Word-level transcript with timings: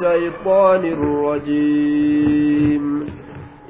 الشيطان 0.00 0.84
الرجيم. 0.84 2.84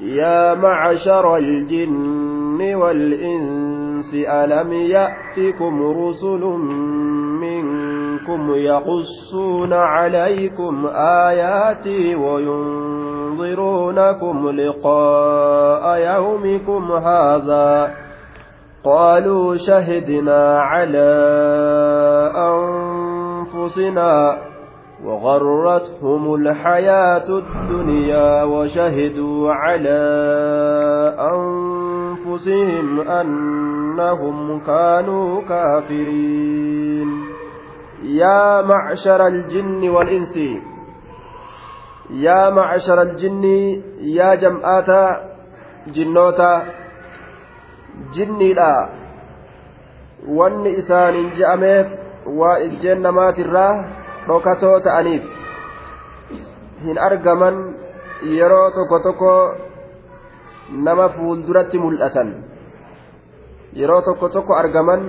يا 0.03 0.55
معشر 0.55 1.37
الجن 1.37 2.75
والإنس 2.75 4.15
ألم 4.15 4.73
يأتكم 4.73 5.83
رسل 5.83 6.41
منكم 7.41 8.55
يقصون 8.55 9.73
عليكم 9.73 10.87
آياتي 11.27 12.15
وينظرونكم 12.15 13.41
لقاء 14.51 15.99
يومكم 15.99 16.93
هذا؟ 16.93 17.95
قالوا 18.85 19.57
شهدنا 19.57 20.61
على 20.61 21.11
أنفسنا 23.55 24.50
وغرتهم 25.05 26.35
الحياة 26.35 27.29
الدنيا 27.29 28.43
وشهدوا 28.43 29.53
على 29.53 30.03
أنفسهم 31.35 33.01
أنهم 33.01 34.61
كانوا 34.61 35.41
كافرين. 35.49 37.09
يا 38.03 38.63
معشر 38.63 39.27
الجن 39.27 39.89
والإنس 39.89 40.37
يا 42.11 42.51
معشر 42.51 43.03
الجن 43.03 43.45
يا 44.01 44.35
جمعات 44.35 44.91
جنوتا 45.87 46.81
jinniidha 48.17 48.89
wanni 50.39 50.71
isaaniin 50.83 51.33
je'ameef 51.39 51.89
waa 52.41 52.57
ijjeen 52.67 53.03
namaatirraa 53.07 53.85
dhokatoo 54.27 54.81
ta'aniif 54.87 55.25
hin 56.85 56.99
argaman 56.99 57.57
yeroo 58.39 58.71
tokko 58.77 58.99
tokko 59.07 59.33
nama 60.87 61.09
fuulduratti 61.17 61.79
mul'atan. 61.79 62.29
Yeroo 63.81 64.03
tokko 64.03 64.29
tokko 64.29 64.55
argaman 64.55 65.01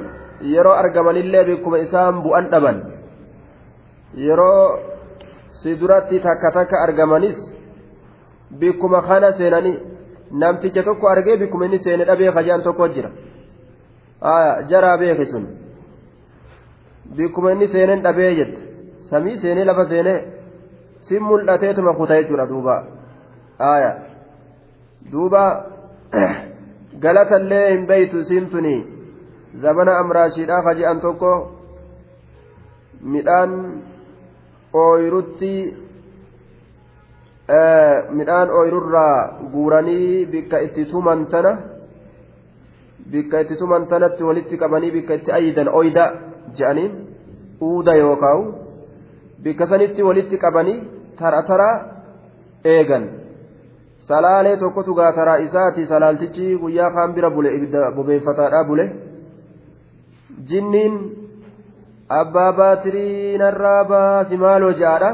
yeroo 0.54 0.74
argamanillee 0.74 1.44
bikkuma 1.46 1.78
isaan 1.86 2.22
bu'an 2.24 2.50
dhaban. 2.52 2.78
Yeroo 4.16 4.80
si 5.62 5.76
duratti 5.80 6.20
takka 6.20 6.52
takka 6.52 6.78
argamanis 6.86 7.38
bikkuma 8.60 9.02
kana 9.02 9.32
seenanii 9.38 9.78
namticha 10.32 10.84
tokko 10.84 11.08
argee 11.08 11.38
bikkuma 11.38 11.66
inni 11.66 11.80
seene 11.84 12.06
dhabee 12.06 12.32
kajaan 12.32 12.64
tokko 12.64 12.88
jira. 12.88 13.12
Jaraa 14.70 14.98
beeke 14.98 15.26
sun. 15.26 15.48
Bikkuma 17.18 17.52
inni 17.52 17.68
seeneen 17.68 18.02
dhabee 18.04 18.36
jette 18.36 18.71
samii 19.12 19.38
seenee 19.44 19.66
lafa 19.70 19.86
seenee 19.92 20.20
si 21.08 21.20
mul'ateetuma 21.28 21.94
kuta 22.00 22.18
jechuudha 22.22 22.46
duuba 22.52 22.76
aya 23.72 23.92
duuba 25.12 25.44
galatallee 27.06 27.66
hin 27.72 27.88
beeytu 27.92 28.20
isiin 28.26 28.50
tuni 28.54 28.76
zabana 29.64 29.98
amraashiidhaa 30.04 30.62
kaji'an 30.68 31.02
tokko 31.06 31.32
midhaan 33.16 33.54
ooyirutti 34.84 35.54
midhaan 38.20 38.50
ooyirurraa 38.60 39.18
guuranii 39.54 40.26
bikka 40.34 40.64
itti 40.68 40.86
tuman 40.92 41.26
tana 41.36 41.58
bikka 43.12 43.42
itti 43.44 43.56
tuman 43.62 43.88
tanatti 43.94 44.24
walitti 44.24 44.58
qabanii 44.58 44.92
bikka 44.98 45.14
itti 45.20 45.32
ayyidan 45.40 45.70
oyda 45.82 46.06
je'aniin 46.58 46.92
uuda 47.70 47.96
yookaawu 48.04 48.61
bikka 49.44 49.68
sanitti 49.72 50.04
walitti 50.08 50.38
qabanii 50.44 50.78
tara 51.20 51.42
tara 51.50 51.70
eegan 52.74 53.06
salaalee 54.10 54.58
tokkotu 54.64 54.96
gaataraa 55.00 55.40
isaati 55.48 55.88
salaaltichi 55.94 56.58
guyyaa 56.62 56.92
kaan 56.96 57.14
bira 57.16 57.30
bule 57.36 57.56
ibidda 57.58 57.92
bobeeffataadhaa 57.98 58.64
bule 58.70 58.86
jinniin 60.50 60.96
abbaa 62.20 62.52
baatirii 62.60 63.38
narraa 63.44 63.84
baasi 63.92 64.38
maaloo 64.44 64.72
je'aadha 64.80 65.12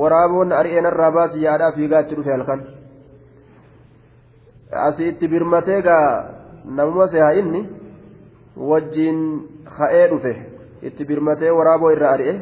waraaboon 0.00 0.52
ari'een 0.60 0.90
irraa 0.92 1.12
baasi 1.18 1.44
yaadhaa 1.46 1.72
fiigaa 1.76 2.02
dhufe 2.10 2.32
halkan 2.36 2.66
asii 4.86 5.08
itti 5.12 5.28
birmatee 5.34 5.80
gaa 5.88 6.08
namuma 6.78 7.06
sehaa 7.14 7.32
inni 7.40 7.62
wajjiin 8.70 9.20
ka'ee 9.76 10.04
dhufe 10.12 10.32
itti 10.90 11.08
birmatee 11.10 11.56
waraaboo 11.58 11.92
irra 11.96 12.10
ari'e 12.16 12.34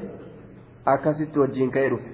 akkasitti 0.87 1.39
wajjiin 1.39 1.71
ka'ee 1.71 1.91
dhufe. 1.91 2.11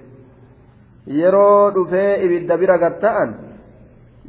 Yeroo 1.07 1.71
dhufee 1.75 2.23
ibidda 2.25 2.57
bira 2.57 2.77
gatta'an 2.77 3.33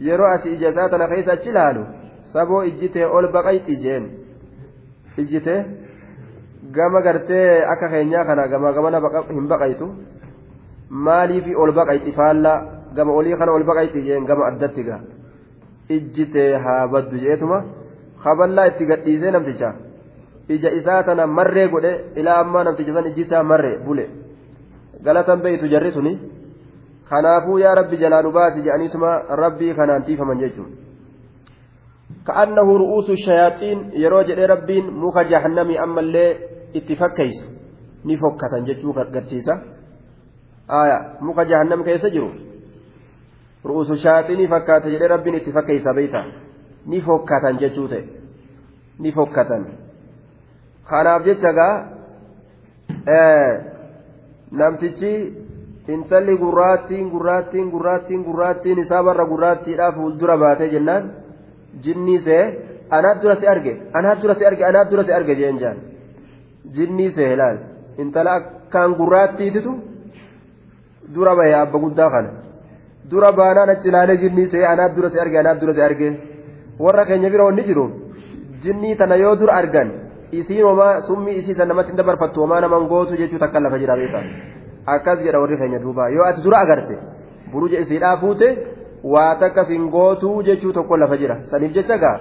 yeroo 0.07 0.31
asii 0.35 0.55
ija 0.57 0.71
isaa 0.71 0.89
tana 0.89 1.09
keessa 1.09 1.33
achi 1.33 1.51
ilaalu 1.51 1.85
saboo 2.33 2.63
ijjitee 2.71 3.07
ol 3.07 3.29
baqayti 3.33 3.77
jeen 3.83 4.05
ijjitee 5.23 5.61
gama 6.77 7.03
gartee 7.03 7.65
akka 7.73 7.89
keenyaa 7.89 8.25
kana 8.25 8.49
gama 8.49 8.73
gamana 8.73 9.01
hin 9.29 9.49
baqaytu. 9.49 9.89
Maaliifi 10.91 11.57
ol 11.57 11.73
baqayti 11.73 12.13
faallaa 12.13 12.59
gama 12.97 13.13
olii 13.13 13.37
kana 13.37 13.53
ol 13.53 13.65
baqayti 13.65 14.03
jeen 14.07 14.25
gama 14.25 14.47
addatti 14.47 14.83
gaa. 14.85 15.01
Ijjitee 15.89 16.57
haa 16.65 16.89
baddu 16.89 17.19
jeetuma. 17.19 17.65
Kaballaa 18.25 18.67
itti 18.67 18.87
gadhiisee 18.87 19.31
namticha. 19.31 19.75
Ija 20.49 20.71
isaa 20.71 21.03
tana 21.03 21.27
marree 21.27 21.69
godhe 21.69 21.93
ilaa 22.17 22.41
ammaa 22.41 22.65
namticha 22.65 22.95
san 22.95 23.07
ijji 23.07 23.23
isaa 23.23 23.43
marree 23.43 23.77
bule 23.87 24.09
galatan 25.05 25.41
beeytu 25.43 25.67
jarri 25.69 25.93
suni 25.93 26.13
kanaafuu 27.09 27.59
yaa 27.59 27.75
rabbi 27.75 27.97
jalaa 28.03 28.23
nu 28.23 28.33
baasi 28.33 28.63
jedhaniituma 28.63 29.11
rabbii 29.43 29.75
kanaan 29.75 30.03
tiifaman 30.03 30.39
jechuun 30.45 30.71
ka'annahu 32.29 32.79
ru'uusu 32.83 33.17
shayaaxiin 33.25 33.81
yeroo 34.05 34.23
jedhee 34.31 34.47
rabbiin 34.55 34.93
muka 35.03 35.25
jahannamii 35.33 35.79
ammallee 35.85 36.31
itti 36.81 36.97
fakkeysu 36.97 37.45
ni 38.05 38.17
fokkatan 38.17 38.67
jechuu 38.67 38.95
garsiisa 39.17 39.59
muka 41.21 41.45
jahannam 41.45 41.85
keessa 41.85 42.11
jiru 42.11 42.31
ru'uusu 43.65 43.97
shayaaxiinii 44.05 44.49
fakkaata 44.55 44.89
jedhee 44.95 45.09
rabbiin 45.15 45.41
itti 45.41 45.53
fakkeysa 45.53 45.95
beeyta 45.95 46.25
ni 46.87 47.01
fokkatan 47.01 47.59
jechuu 47.65 47.89
ta'e 47.89 48.05
ni 48.99 49.13
fokkatan 49.13 49.67
kanaaf 50.91 51.25
jecha 51.25 51.53
gaa 51.59 51.75
namtichi 54.61 55.13
intalli 55.95 56.35
gurraattiin 56.43 57.07
gurraattiin 57.15 57.69
gurraattiin 57.75 58.23
gurraattiin 58.29 58.79
isaa 58.85 59.03
barra 59.07 59.25
gurraattiidhaa 59.33 59.93
fuuldura 59.97 60.37
baatee 60.43 60.69
jennaan. 60.75 61.05
Jinnii 61.85 62.19
see 62.27 62.43
anaat 62.97 63.23
dura 63.23 63.35
si 63.41 63.47
arge 63.53 63.73
anaat 63.99 64.19
dura 64.23 64.35
si 64.39 64.45
arge 64.47 64.65
anaat 64.71 64.91
dura 64.91 65.03
si 65.05 65.13
arge 65.13 65.35
jeen 65.41 65.57
jaan. 65.63 65.77
Jinnii 66.77 67.11
see 67.17 67.37
laal. 67.41 67.57
Intala 68.03 68.31
akkaan 68.39 68.91
gurraattiititu 69.01 69.73
dura 71.15 71.33
bahe 71.39 71.55
abba 71.63 71.79
guddaa 71.85 72.11
kana. 72.15 72.31
Dura 73.11 73.33
baanaan 73.39 73.71
achi 73.75 73.89
ilaalee 73.89 74.17
jinnii 74.25 74.49
see 74.53 74.65
anaat 74.73 74.93
dura 74.97 75.09
si 75.11 75.19
arge 75.25 75.37
anaat 75.43 75.59
dura 75.61 75.73
si 75.75 75.83
arge. 75.89 76.09
Warra 76.85 77.05
keenya 77.09 77.29
bira 77.31 77.45
wanni 77.49 77.63
jiru 77.69 77.85
jinnii 78.63 78.97
tana 78.97 79.17
yoo 79.17 79.35
dura 79.41 79.53
argan 79.61 79.89
isiin 80.33 80.65
homaa 80.65 81.01
summii 81.07 81.37
isii 81.39 81.55
tan 81.55 81.69
namatti 81.69 81.91
hin 81.93 81.97
dabarfattu 82.01 82.41
homaa 82.41 82.61
naman 82.65 82.87
gootu 82.93 83.17
jechuu 83.17 83.39
takka 83.39 83.61
lafa 83.61 83.79
jira 83.79 83.97
beekaa. 83.97 84.23
Akkas 84.87 85.19
jedha 85.25 85.41
warri 85.41 85.57
keenya 85.57 85.79
duuba. 85.79 86.09
Yoo 86.09 86.25
ati 86.25 86.43
dura 86.45 86.59
agarte 86.67 86.99
buruja 87.53 87.81
isiidhaa 87.81 88.17
fuute 88.21 88.49
waa 89.15 89.35
takka 89.43 89.65
sin 89.65 89.89
gootuu 89.91 90.43
jechuu 90.43 90.73
tokko 90.73 90.97
lafa 90.97 91.17
jira. 91.17 91.37
Saniif 91.51 91.73
jecha 91.75 91.99
gaa 91.99 92.21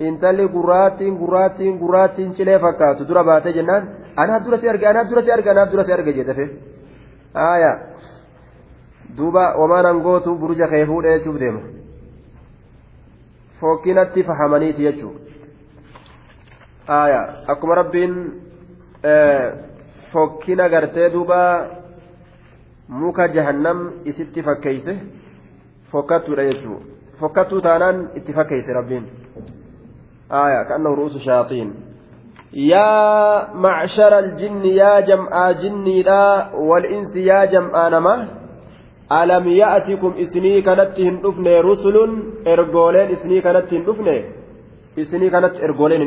intalli 0.00 0.48
gurraattiin 0.48 1.14
gurraattiin 1.18 1.78
gurraattiin 1.78 2.34
cilee 2.34 2.58
fakkaatu 2.58 3.08
dura 3.08 3.24
baatee 3.24 3.52
jennaan 3.52 3.88
anaat 4.16 4.44
dura 4.44 4.58
si 4.58 4.68
arge 4.68 4.86
anaat 4.86 5.10
dura 5.10 5.22
si 5.22 5.32
arge 5.32 5.50
anaat 5.50 5.72
dura 5.72 5.84
si 5.84 5.92
arge 5.92 6.12
jedhafe 6.18 6.46
haaya 7.34 7.72
duuba 9.16 9.52
homaa 9.56 9.82
nan 9.82 10.02
gootu 10.02 10.34
buruja 10.42 10.68
kee 10.68 10.86
fuudhee 10.86 11.18
jechuuf 11.18 11.40
deema. 11.40 11.60
Fokkinatti 13.60 14.22
fahamaniiti 14.22 14.82
jechuudha. 14.82 15.27
Akkuma 16.88 17.74
rabbiin 17.74 18.14
fokkina 20.12 20.68
gartee 20.68 21.10
duuba 21.12 21.40
muka 22.88 23.28
jahannam 23.28 23.92
isitti 24.04 24.42
fakkeeyse 24.42 24.96
fokkattuudha 25.92 26.44
jechuu 26.48 26.78
fokkattuu 27.20 27.60
taanaan 27.60 28.08
itti 28.14 28.32
fakkeeyse 28.32 28.72
rabbiin. 28.72 29.04
Aya 30.30 30.64
kaannahu 30.64 30.96
ru'uusu 30.96 31.18
shayaaxiin 31.18 31.70
yaa 32.52 33.52
macshara 33.54 34.16
aljinni 34.24 34.76
yaa 34.76 35.00
jam'aa 35.10 35.52
jinniidha 35.62 36.20
wal'insi 36.70 37.26
yaa 37.26 37.46
jam'aa 37.54 37.90
nama 37.90 38.14
alam 39.20 39.48
ya'tikum 39.48 40.16
isinii 40.24 40.62
kanatti 40.62 41.04
hin 41.04 41.20
dhufne 41.22 41.62
rusulun 41.68 42.16
ergooleen 42.44 43.10
isinii 43.10 43.42
kanatti 43.42 43.76
hin 43.76 43.84
dhufne? 43.84 44.16
Isinii 44.96 45.30
kanatti 45.30 45.62
ergooleen 45.68 46.02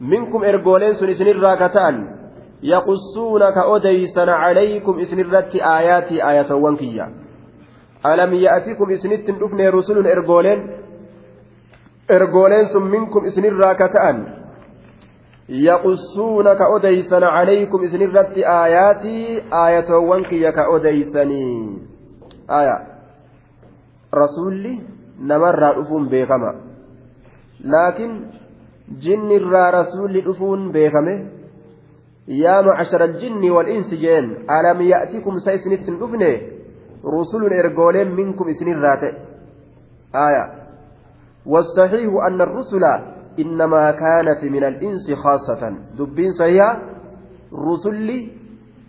minkum 0.00 0.44
ergooleen 0.44 0.94
sun 0.94 1.10
isinirraa 1.10 1.56
ka 1.56 1.68
ta'an 1.68 2.16
يقصون 2.62 3.50
كأوديسن 3.50 4.28
عليكم 4.28 5.00
إسن 5.00 5.20
الرت 5.20 5.54
آياتي 5.56 6.30
آية 6.30 6.50
وانكية 6.54 7.06
ألم 8.06 8.34
يأتكم 8.34 8.90
إسنت 8.92 9.30
رفن 9.30 9.60
رسل 9.68 10.06
إرجولين 10.06 10.60
إرجولين 12.10 12.64
ثم 12.72 12.82
منكم 12.82 13.24
إسن 13.24 13.44
الراكتان 13.44 14.16
يقصون 15.48 16.54
كأوديسن 16.54 17.22
عليكم 17.22 17.84
إسن 17.84 18.02
الرت 18.02 18.38
آياتي 18.38 19.42
آية 19.66 19.90
وانكية 19.96 20.50
كأوديسني 20.50 21.78
آية 22.50 22.76
رسولي 24.14 24.80
نمر 25.20 25.78
رفون 25.78 26.08
بيكما 26.08 26.52
لكن 27.60 28.10
جن 28.86 29.30
الرا 29.30 29.70
رسولي 29.70 30.20
رفون 30.20 30.72
بيكمه 30.72 31.36
yaa 32.26 32.62
macashara 32.62 33.04
aljinni 33.04 33.50
wal'insi 33.50 33.96
jeen 34.02 34.46
alam 34.50 34.80
ya'tikum 34.82 35.38
sa 35.40 35.54
isinitti 35.54 35.90
hin 35.90 35.98
dhufne? 35.98 36.30
Rusulun 37.04 37.52
ergooleen 37.54 38.14
minkum 38.18 38.48
isinirraa 38.50 38.96
ta'e. 39.02 39.14
Aya 40.12 40.44
والصحيح 41.46 42.10
أن 42.26 42.40
الرسل 42.42 42.84
إنما 43.38 43.90
كانت 43.90 44.44
من 44.44 44.64
الإنس 44.64 45.06
خاصة 45.24 45.62
دبين 45.98 46.30
صحيح 46.32 46.76
رسل 47.54 48.30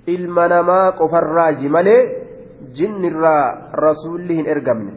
المنما 0.09 0.89
قفراج 0.89 1.59
ملي 1.65 1.97
جن 2.73 3.05
الرا 3.05 3.37
رسولهن 3.75 4.47
إرقمن 4.47 4.87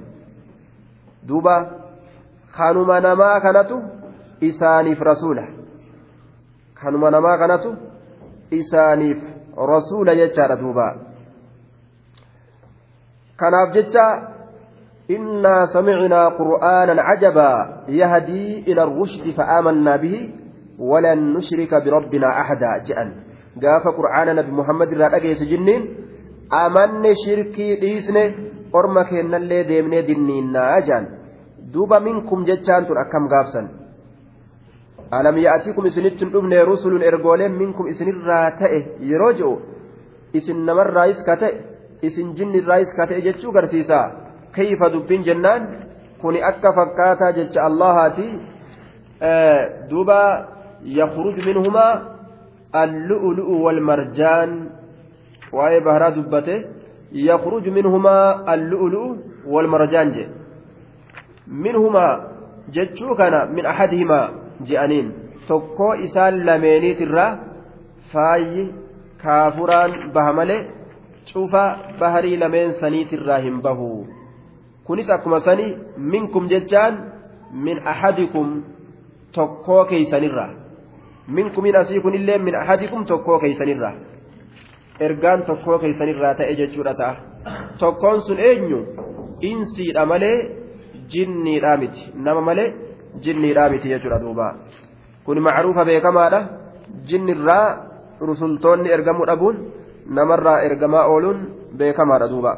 دوبا 1.28 1.56
خانما 2.52 3.00
نما 3.00 3.38
كانت 3.38 3.70
إسانف 4.42 5.02
رسوله 5.02 5.48
خانما 6.76 7.10
نما 7.10 7.36
كانت 7.36 7.64
isaaniif 8.50 9.18
rasuula 9.54 10.14
jechaadha 10.18 10.58
duuba 10.58 10.86
kanaaf 13.38 13.72
jecha 13.76 14.06
innaa 15.16 15.70
samicnaa 15.74 16.34
qur'aanan 16.40 17.02
cajabaa 17.08 17.86
yahdii 18.00 18.66
ila 18.72 18.88
rushdi 18.90 19.34
fa'aamannaa 19.38 19.98
bihi 20.02 20.20
walan 20.90 21.24
nushrika 21.34 21.80
birabbinaa 21.86 22.34
axadaa 22.42 22.76
je'an 22.90 23.10
gaafa 23.64 23.96
qur'aana 23.98 24.34
nabi 24.40 24.52
muhammad 24.60 24.92
irraa 24.96 25.14
dhageesse 25.14 25.50
jinniin 25.52 25.88
amanne 26.62 27.14
shirkii 27.24 27.72
dhiisne 27.82 28.24
orma 28.72 29.04
keennallee 29.10 29.64
deemnee 29.70 30.06
dinniinnaa 30.10 30.80
je'an 30.88 31.06
duuba 31.74 32.00
minkum 32.06 32.46
jechaan 32.50 32.86
tun 32.90 33.02
akkam 33.04 33.30
gaafsan 33.34 33.70
alam 35.18 35.36
ya'atikum 35.44 35.86
isinitti 35.90 36.24
hin 36.24 36.32
dhufne 36.32 36.58
rusulun 36.70 37.02
ergooleen 37.10 37.52
minkum 37.60 37.86
isinirraa 37.92 38.50
ta'e 38.60 38.80
yeroo 39.10 39.32
ji'u 39.38 39.52
isin 40.38 40.64
namarraayis 40.68 41.22
ka 41.28 41.36
ta'e 41.42 41.54
isin 42.08 42.34
jinnirraayis 42.38 42.92
ka 42.98 43.06
ta'e 43.10 43.20
jechuu 43.26 43.52
garsiisa 43.56 44.00
kayfa 44.56 44.92
dubbiin 44.94 45.26
jennaan 45.28 45.62
kuni 46.22 46.42
akka 46.50 46.72
fakkaataa 46.78 47.32
jecha 47.38 47.64
allahaati 47.68 48.28
duuba 49.90 50.20
yakhruj 51.00 51.36
minhumaa 51.48 51.92
allu'ulu'u 52.82 53.62
walmarjaan 53.64 54.50
waa'ee 55.52 55.80
baharaa 55.86 56.14
dubbate 56.18 56.56
yakhruj 57.28 57.66
minhumaa 57.78 58.26
allu'ulu'u 58.54 59.08
walmarjaan 59.54 60.14
je 60.14 60.24
minhumaa 61.64 62.12
jechuu 62.76 63.14
kana 63.20 63.46
min 63.56 63.66
ahadihimaa 63.72 64.26
je'aniin. 64.68 65.08
Tokkoo 65.48 65.92
isaan 66.06 66.46
lameeniitirraa 66.46 67.30
faayyi 68.12 68.64
kaafuraan 69.22 69.92
baha 70.14 70.32
malee 70.32 70.60
cufa 71.32 71.64
baharii 72.00 72.36
lameen 72.42 72.74
saniitirraa 72.80 73.38
hin 73.46 73.62
bahu. 73.62 74.06
Kunis 74.84 75.10
akkuma 75.10 75.40
sanii 75.40 75.76
minkum 75.96 76.48
jechaan 76.52 76.94
min 77.66 77.78
ahadikum 77.92 78.62
tokkoo 79.32 79.84
keeysanirraa 79.90 80.50
minkumin 81.28 81.76
asii 81.76 82.00
kunillee 82.00 82.38
min 82.38 82.54
ahadikum 82.62 83.04
tokkoo 83.10 83.38
keeysanirraa 83.42 83.92
ergaan 85.06 85.42
tokkoo 85.48 85.78
keeysanirraa 85.78 86.34
ta'e 86.34 86.54
jechuudha 86.60 86.94
ta'a. 87.00 87.14
Tokkoon 87.78 88.22
sun 88.26 88.38
eenyu? 88.48 88.80
Insiidha 89.50 90.06
malee 90.06 90.36
jinniidhaa 91.12 91.76
miti. 91.76 92.02
Nama 92.14 92.40
malee 92.40 92.68
jinniidhaa 93.24 93.68
miti 93.74 93.92
jechuudha 93.92 94.22
duuba 94.24 94.46
kun 95.24 95.40
macruufa 95.46 95.84
beekamaadha 95.84 96.40
jinnirraa 97.12 97.66
rusultoonni 98.30 98.92
ergamuu 98.96 99.30
dhabuun 99.30 99.62
namarraa 100.18 100.58
ergamaa 100.68 101.06
ooluun 101.14 101.46
beekamaadha 101.76 102.28
duuba 102.34 102.52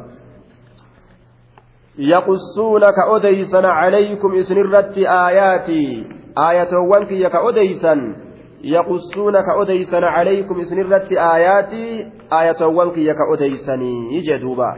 يقصون 1.98 2.80
كأديسا 2.90 3.66
عليكم 3.66 4.34
إسنرت 4.34 4.98
آياتي 4.98 6.06
آية 6.38 6.78
وانكي 6.78 7.28
كأديسا 7.28 8.14
يقصون 8.64 9.34
كأديسا 9.40 9.96
عليكم 9.96 10.60
إسنرت 10.60 11.12
آياتي 11.12 12.10
آية 12.32 12.66
وانكي 12.66 13.14
كأديسني 13.14 14.16
يجدوبا 14.16 14.76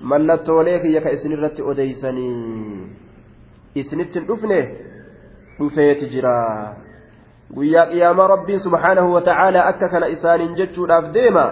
ملتوليك 0.00 0.84
يك 0.84 1.06
إسنرت 1.06 1.60
أديسني 1.60 2.28
isinitti 3.84 4.18
hin 4.18 4.28
dhufne 4.28 4.60
dhufeeti 5.58 6.10
jira 6.14 6.34
guyyaa 7.58 7.86
qiyaamaa 7.92 8.28
rabbiin 8.34 8.64
subhaanahu 8.68 9.14
wata'aalaa 9.18 9.66
akka 9.74 9.88
kana 9.96 10.12
isaaniin 10.16 10.56
jechuudhaaf 10.62 11.12
deema 11.18 11.46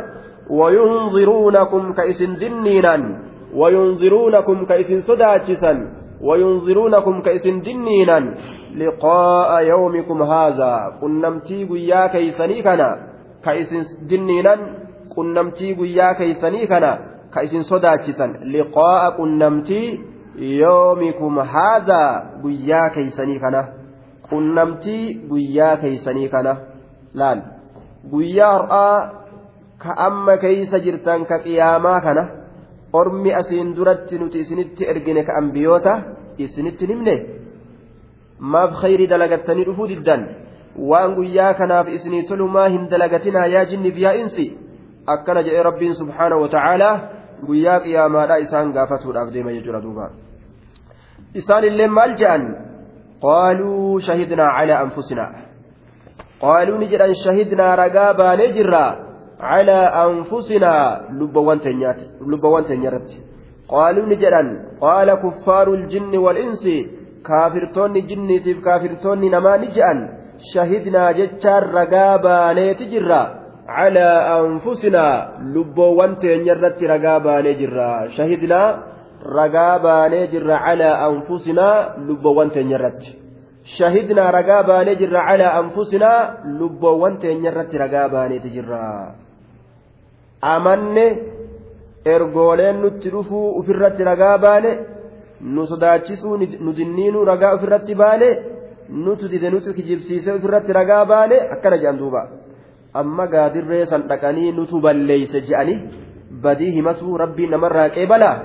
isin 2.14 2.40
dinniinan 2.40 3.06
wayunziruunakum 3.62 4.67
ka 4.67 4.82
isin 4.84 5.06
sodaachisan 5.12 5.87
وينظرونكم 6.20 7.23
كإسن 7.23 7.61
دنينا 7.61 8.34
لقاء 8.76 9.62
يومكم 9.62 10.22
هذا 10.22 10.72
قنمتي 11.02 11.64
قيا 11.64 12.06
كيسني 12.06 12.62
كنا 12.62 12.90
كإسن 13.44 13.82
دنينا 14.11 14.55
قنمتي 15.17 15.75
قيا 15.75 16.12
كيسني 16.12 16.67
كنا 16.67 16.93
كإسن 17.34 17.62
صداتشسا 17.62 18.26
لقاء 18.55 19.11
قنمتي 19.19 20.00
yoomikum 20.38 21.38
haadaa 21.38 22.41
guyyaa 22.43 22.91
keeysanii 22.91 23.38
kana? 23.38 23.65
qunnamtii 24.31 25.15
guyyaa 25.29 25.77
keeysanii 25.77 26.29
kana? 26.29 26.56
laal. 27.15 27.41
Guyyaa 28.11 28.53
har'aa 28.53 29.11
ka 29.79 29.97
amma 30.06 30.37
keeysa 30.37 30.79
jirtan 30.81 31.25
ka 31.27 31.38
qiyaamaa 31.38 32.00
kana? 32.00 32.27
ormi 32.93 33.35
asiin 33.35 33.77
duratti 33.77 34.19
nuti 34.19 34.38
isinitti 34.41 34.84
ergine 34.84 35.25
ka 35.25 35.32
ambiyoota 35.39 35.99
isinitti 36.39 36.87
himne? 36.87 37.17
maaf 38.39 38.81
khayrii 38.81 39.10
dalagattanii 39.15 39.65
dhufuu 39.65 39.89
diddan? 39.89 40.29
waan 40.77 41.15
guyyaa 41.15 41.55
kanaaf 41.55 41.89
isinii 41.89 42.22
tolumaa 42.29 42.69
hin 42.69 42.91
dalagatinaa 42.91 43.46
yaa 43.46 43.65
jinniif 43.65 43.99
yaa 43.99 44.13
insi? 44.22 44.46
akkana 45.06 45.43
jedhee 45.43 45.63
rabbiin 45.63 45.94
subhaanahu 45.94 46.43
wa 46.43 46.49
ta'aalaa 46.49 46.94
guyyaa 47.46 47.81
qiyaamaadhaa 47.81 48.43
isaan 48.46 48.72
gaafatuudhaaf 48.77 49.34
deema 49.34 49.53
jechuudha 49.56 49.82
duuba 49.82 50.10
isaan 51.40 51.64
illee 51.70 51.88
maal 51.96 52.12
jedhan 52.20 52.44
qaaluu 53.26 54.00
shahidnaa 54.06 54.50
calaa 54.56 54.81
anfusinaa 54.84 55.31
qaaluu 56.44 56.78
ni 56.82 56.86
jedhan 56.93 57.14
shahidnaa 57.24 57.72
ragaa 57.82 58.10
baanee 58.20 58.50
jirra 58.56 58.84
calaa 59.44 59.86
anfusinaa 60.05 60.84
lubbawwan 61.19 61.58
teenyarratti 62.69 63.19
qaaluu 63.72 64.06
ni 64.10 64.16
jedhan 64.24 64.48
qaala 64.84 65.14
kuffaaru 65.24 65.72
ljinni 65.82 66.19
walinsi 66.26 66.76
kaafirtoonni 67.28 68.00
jinniitiif 68.10 68.58
kaafirtoonni 68.66 69.28
namaa 69.36 69.56
ni 69.62 69.69
jedhan 69.76 70.00
shahidnaa 70.52 71.10
jechaan 71.19 71.64
ragaa 71.78 72.12
baaneeti 72.26 72.84
jirra 72.93 73.22
calaa 73.76 74.19
anfusinaa 74.38 75.14
lubboowwan 75.55 76.12
teenyarratti 76.22 76.84
ragaa 76.93 77.19
baanee 77.26 77.55
jirra. 77.60 77.88
Shahidnaa 78.16 78.69
ragaa 79.35 79.79
baanee 79.79 80.27
jirra 80.33 80.59
calaa 80.65 80.97
anfusinaa 81.06 81.97
lubboowwan 82.06 82.51
teenya 82.55 82.77
irratti. 82.79 83.11
Shahidnaa 83.77 84.31
ragaa 84.39 84.63
baanee 84.71 84.95
jirra 85.01 85.23
calaa 85.29 85.53
anfusinaa 85.61 86.21
lubboowwan 86.59 87.19
teenya 87.23 87.51
irratti 87.51 87.79
ragaa 87.85 88.09
baaneeti 88.15 88.51
jirra. 88.56 88.83
Amanne 90.55 91.06
ergooleen 92.15 92.81
nutti 92.83 93.11
dhufuu 93.15 93.49
ufirratti 93.61 94.05
ragaa 94.05 94.39
baane 94.39 94.71
nu 95.55 95.67
sodaachisuu 95.67 96.37
nu 96.65 96.73
dinniinuu 96.79 97.25
ragaa 97.25 97.55
ufirratti 97.56 97.95
baane 97.95 98.29
nutu 99.05 99.29
dide 99.29 99.51
nutu 99.51 99.75
kijibsiisee 99.75 100.35
ufirratti 100.39 100.73
ragaa 100.73 101.05
baane 101.05 101.37
akkana 101.55 101.77
jedhan 101.79 101.99
duuba. 101.99 102.23
Amma 102.95 103.27
gaadirree 103.27 103.87
san 103.87 104.03
dhaqanii 104.11 104.53
nutu 104.53 104.81
balleeyse 104.81 105.41
je'anii 105.49 105.79
badii 106.43 106.71
himatuu 106.77 107.19
rabbii 107.23 107.49
namarraa 107.55 107.89
qeebalaa 107.97 108.37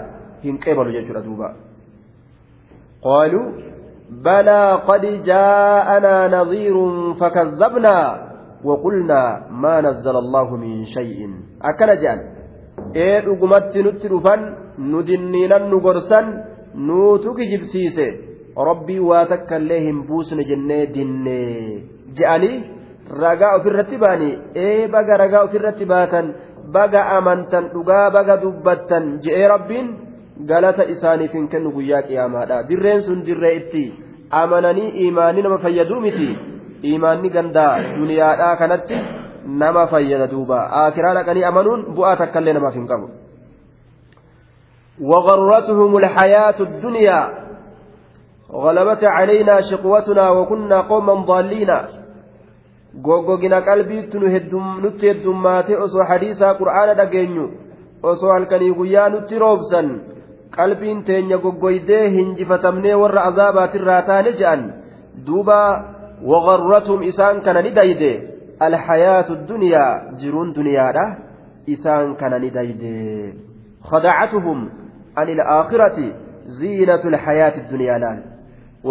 hin 0.43 0.57
qeebalu 0.63 0.95
jechuudha 0.97 1.21
duuba 1.27 1.47
qaaluu 3.05 3.45
balaa 4.25 4.81
qad 4.89 5.03
jaa'anaa 5.31 6.23
nadhiirun 6.35 7.15
fakadhabnaa 7.21 8.31
وقلنا 8.69 9.21
ما 9.63 9.81
نزل 9.81 10.15
الله 10.23 10.47
من 10.63 10.85
شيء 10.95 11.19
أكن 11.69 11.89
جان 12.01 12.19
إيه 12.95 13.19
رقمت 13.25 13.73
نترفن 13.85 14.41
ندنينا 14.91 15.57
نقرسن 15.71 16.25
نوتك 16.87 17.39
جبسيسي 17.51 18.07
ربي 18.69 18.97
واتك 18.99 19.49
الليهم 19.53 19.97
بوسن 20.07 20.39
جنة 20.49 20.83
دنة 20.95 21.41
جاني 22.17 22.53
ragaa 23.21 23.57
ofirratti 23.57 23.97
baanii 23.97 24.39
ee 24.55 24.87
baga 24.93 25.17
ragaa 25.21 25.43
ofirratti 25.47 25.85
baatan 25.93 26.25
baga 26.75 27.01
amantan 27.17 27.65
dhugaa 27.73 28.07
baga 28.15 28.35
dubbattan 28.43 29.19
je'ee 29.23 29.47
rabbiin 29.53 29.87
galata 30.50 30.84
isaaniif 30.94 31.32
hin 31.38 31.48
kennu 31.52 31.72
guyyaa 31.76 32.02
qiyaamaadha 32.08 32.62
dirreen 32.68 33.02
sun 33.02 33.22
dirree 33.28 33.54
itti 33.60 33.84
amananii 34.40 34.88
imaanii 35.08 35.42
nama 35.46 35.58
fayyaduu 35.58 36.00
miti 36.06 36.28
imaanni 36.94 37.30
gandaa 37.36 37.74
duniyaadhaa 37.98 38.56
kanatti 38.62 38.98
nama 39.62 39.86
fayyada 39.92 40.26
duuba 40.32 40.58
akiraa 40.86 41.14
dhaqanii 41.20 41.46
amanuun 41.52 41.86
bu'aa 42.00 42.16
takkaillee 42.24 42.58
namaaf 42.58 42.74
hin 42.80 42.90
qabu 42.94 43.08
وغرتهم 45.00 45.96
الحياة 45.96 46.58
الدنيا 46.60 47.20
غلبت 48.52 49.04
علينا 49.04 49.60
شقوتنا 49.60 50.30
وكنا 50.30 50.80
قوما 50.80 51.14
ضالين 51.14 51.70
goggogina 53.06 53.60
qalbiitti 53.60 54.16
nutti 54.82 55.08
heddummaate 55.08 55.76
osoo 55.76 56.04
hadiisaa 56.10 56.54
qur'aana 56.60 56.94
dhageenyu 57.00 57.46
osoo 58.02 58.32
halkanii 58.32 58.72
guyyaa 58.78 59.08
nutti 59.08 59.38
roobsan 59.38 59.88
Qalbiin 60.57 61.03
teenya 61.07 61.37
goggoydee 61.45 62.03
hinjifatamnee 62.15 62.95
warra 63.01 63.21
azaabaatirraa 63.29 64.01
taane 64.09 64.31
je'an 64.39 64.61
duuba 65.27 65.59
waqarratum 66.31 66.99
isaan 67.11 67.41
kana 67.45 67.61
ni 67.65 67.71
dayde 67.79 68.11
alhayaatu 68.67 69.37
duniyaa 69.51 69.93
jiruun 70.21 70.49
duniyaadha 70.57 71.05
isaan 71.75 72.09
kana 72.19 72.39
ni 72.43 72.49
dayde 72.57 72.95
khadacatuhum 73.89 74.59
an 75.21 75.27
ilaakhirati 75.33 76.07
ziinatu 76.59 77.07
alhayaati 77.13 77.61
duniyaa 77.71 77.99
laal 78.03 78.19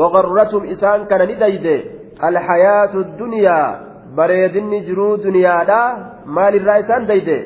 waqarratum 0.00 0.62
isaan 0.74 1.06
kana 1.10 1.26
ni 1.30 1.36
dayde 1.44 1.76
alhayaatu 2.28 3.04
duniyaa 3.20 3.68
bareedinni 4.18 4.80
jiruu 4.88 5.14
duniyaadha 5.26 5.80
maalirraa 6.36 6.78
isaan 6.84 7.06
dayde 7.12 7.38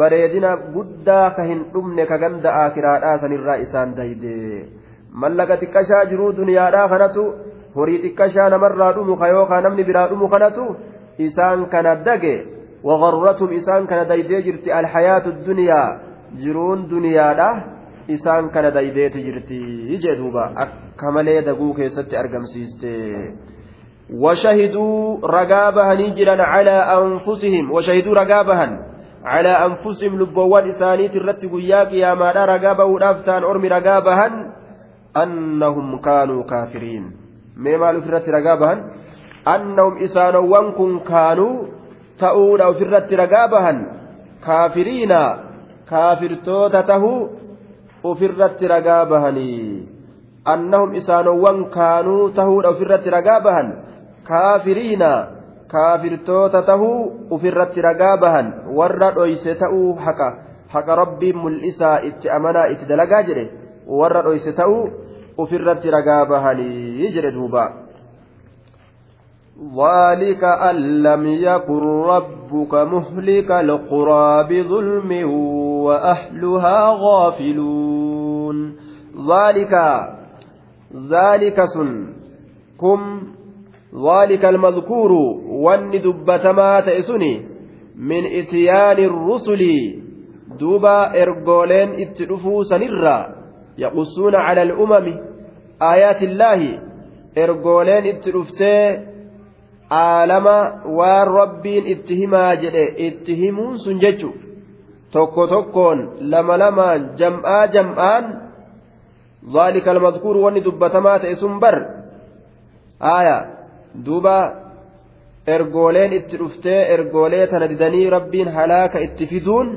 bareedina 0.00 0.50
guddaa 0.74 1.30
ka 1.36 1.46
hin 1.50 1.64
dhumne 1.72 2.04
ka 2.10 2.18
ganda 2.22 2.52
akiraadhaa 2.64 3.16
sanirraa 3.24 3.58
isaan 3.64 3.94
dayde 3.98 4.36
mallaqa 5.24 5.60
xiqqashaa 5.62 6.04
jiruu 6.12 6.30
duniyaadhaa 6.38 6.86
kanatu 6.92 7.24
horii 7.76 7.98
xiqqashaa 8.04 8.48
namarraa 8.54 8.92
dhumu 8.98 9.16
ka 9.22 9.32
yookaan 9.34 9.68
namni 9.68 9.84
biraa 9.90 10.06
dhumu 10.12 10.30
kanatu 10.34 10.64
isaan 11.26 11.66
kana 11.74 11.96
dage 12.08 12.34
waqarratum 12.90 13.52
isaan 13.60 13.86
kana 13.90 14.08
daydee 14.12 14.42
jirti 14.46 14.72
alhayaatu 14.80 15.36
duniyaa 15.48 15.88
jiruun 16.42 16.88
duniyaadha 16.94 17.50
isaan 18.16 18.50
kana 18.56 18.74
daydeeti 18.78 19.24
jirti 19.28 19.60
jedhuuba 20.06 20.50
akka 20.66 21.12
malee 21.16 21.40
daguu 21.52 21.72
keessatti 21.78 22.20
argamsiiste. 22.24 22.94
وشهدوا 24.10 25.18
رقابها 25.26 25.94
نجلا 25.94 26.42
على 26.42 26.76
أنفسهم 26.98 27.70
وشهدوا 27.70 28.14
calaa 29.24 29.64
anfusihim 29.66 30.18
lubboowwan 30.22 30.70
isaaniiti 30.72 31.20
irratti 31.20 31.52
guyyaa 31.54 31.84
qiyaamaadha 31.92 32.46
ragaa 32.52 32.74
bahuudhaaf 32.80 33.24
ta'an 33.26 33.44
ormi 33.44 33.68
ragaa 33.68 34.00
bahan 34.08 34.34
annahum 35.22 35.98
kaanuu 36.06 36.44
kaafiriin 36.52 37.04
mee 37.64 37.76
maal 37.82 38.00
ofirratti 38.00 38.36
ragaa 38.36 38.56
bahan 38.62 38.80
annahum 39.54 40.00
isaanowwan 40.06 40.72
kun 40.78 41.00
kaanuu 41.10 41.54
ta'uudha 42.22 42.70
ofirratti 42.72 43.20
ragaa 43.22 43.48
bahan 43.54 43.78
kaafiriina 44.46 45.20
kaafirtoota 45.90 46.82
tahuu 46.92 47.18
ofirratti 48.12 48.68
ragaa 48.74 49.04
bahanii 49.12 49.88
annahum 50.54 50.94
isaanowwan 51.00 51.64
kaanuu 51.76 52.30
tahuudha 52.38 52.72
ofirratti 52.74 53.10
ragaa 53.16 53.40
bahan 53.48 53.68
kaafiriina 54.30 55.10
kaafirtoota 55.72 56.62
tahuu 56.62 57.28
ufirratti 57.36 57.82
ragaa 57.88 58.16
bahan 58.24 58.52
warra 58.78 59.10
dhoyse 59.18 59.54
ta'uu 59.62 59.94
haqa 60.06 60.30
haqa 60.74 60.96
rabbiin 61.02 61.36
mul'isaa 61.44 61.98
itti 62.10 62.30
amanaa 62.38 62.70
itti 62.74 62.88
dalagaa 62.88 63.22
jedhe 63.28 63.44
warra 64.00 64.24
dhoyse 64.28 64.56
ta'uu 64.62 64.82
ufirratti 65.44 65.94
ragaa 65.98 66.24
bahanii 66.32 67.12
jedhe 67.18 67.36
duuba 67.38 67.68
ذلك 69.60 70.44
أن 70.44 70.76
لم 71.02 71.26
يكن 71.26 71.82
ربك 71.84 72.74
مهلك 72.74 73.50
القرى 73.50 74.44
بظلم 74.48 75.30
وأهلها 75.84 76.78
غافلون 76.88 78.76
ذلك 79.32 79.74
ذلك 81.10 81.64
سن 81.64 82.06
كم 82.80 83.22
ذلك 83.94 84.44
المذكور 84.44 85.12
وان 85.48 85.90
دبتما 85.90 86.80
تئسني 86.80 87.46
من 87.96 88.26
اتيان 88.26 88.98
الرسل 89.04 89.62
دوبا 90.58 91.22
ارجولين 91.22 91.88
اتلفوا 92.00 92.62
سنرا 92.62 93.34
يقصون 93.78 94.34
على 94.34 94.62
الامم 94.62 95.20
آيات 95.82 96.22
الله 96.22 96.78
itti 101.92 102.16
himaa 102.16 102.56
jedhe 102.62 102.84
itti 103.06 103.36
himuun 103.36 103.78
sun 103.78 104.00
jechu 104.00 104.34
tokko 105.10 105.46
tokkoon 105.46 106.08
lama 106.20 106.58
lamaan 106.58 107.08
jam'aa 107.18 107.66
jam'aan 107.66 108.24
zaalika 109.52 109.90
almadkuuru 109.90 110.44
wanni 110.44 110.64
dubbatamaa 110.64 111.18
ta'e 111.18 111.34
sun 111.42 111.58
bar 111.60 111.74
aaya 113.00 113.59
duuba 114.06 114.36
ergooleen 115.46 116.12
itti 116.12 116.38
dhuftee 116.40 116.80
ergoolee 116.94 117.46
tana 117.46 117.70
didanii 117.70 118.10
rabbiin 118.16 118.48
halaaka 118.56 118.98
itti 119.06 119.26
fiduun 119.26 119.68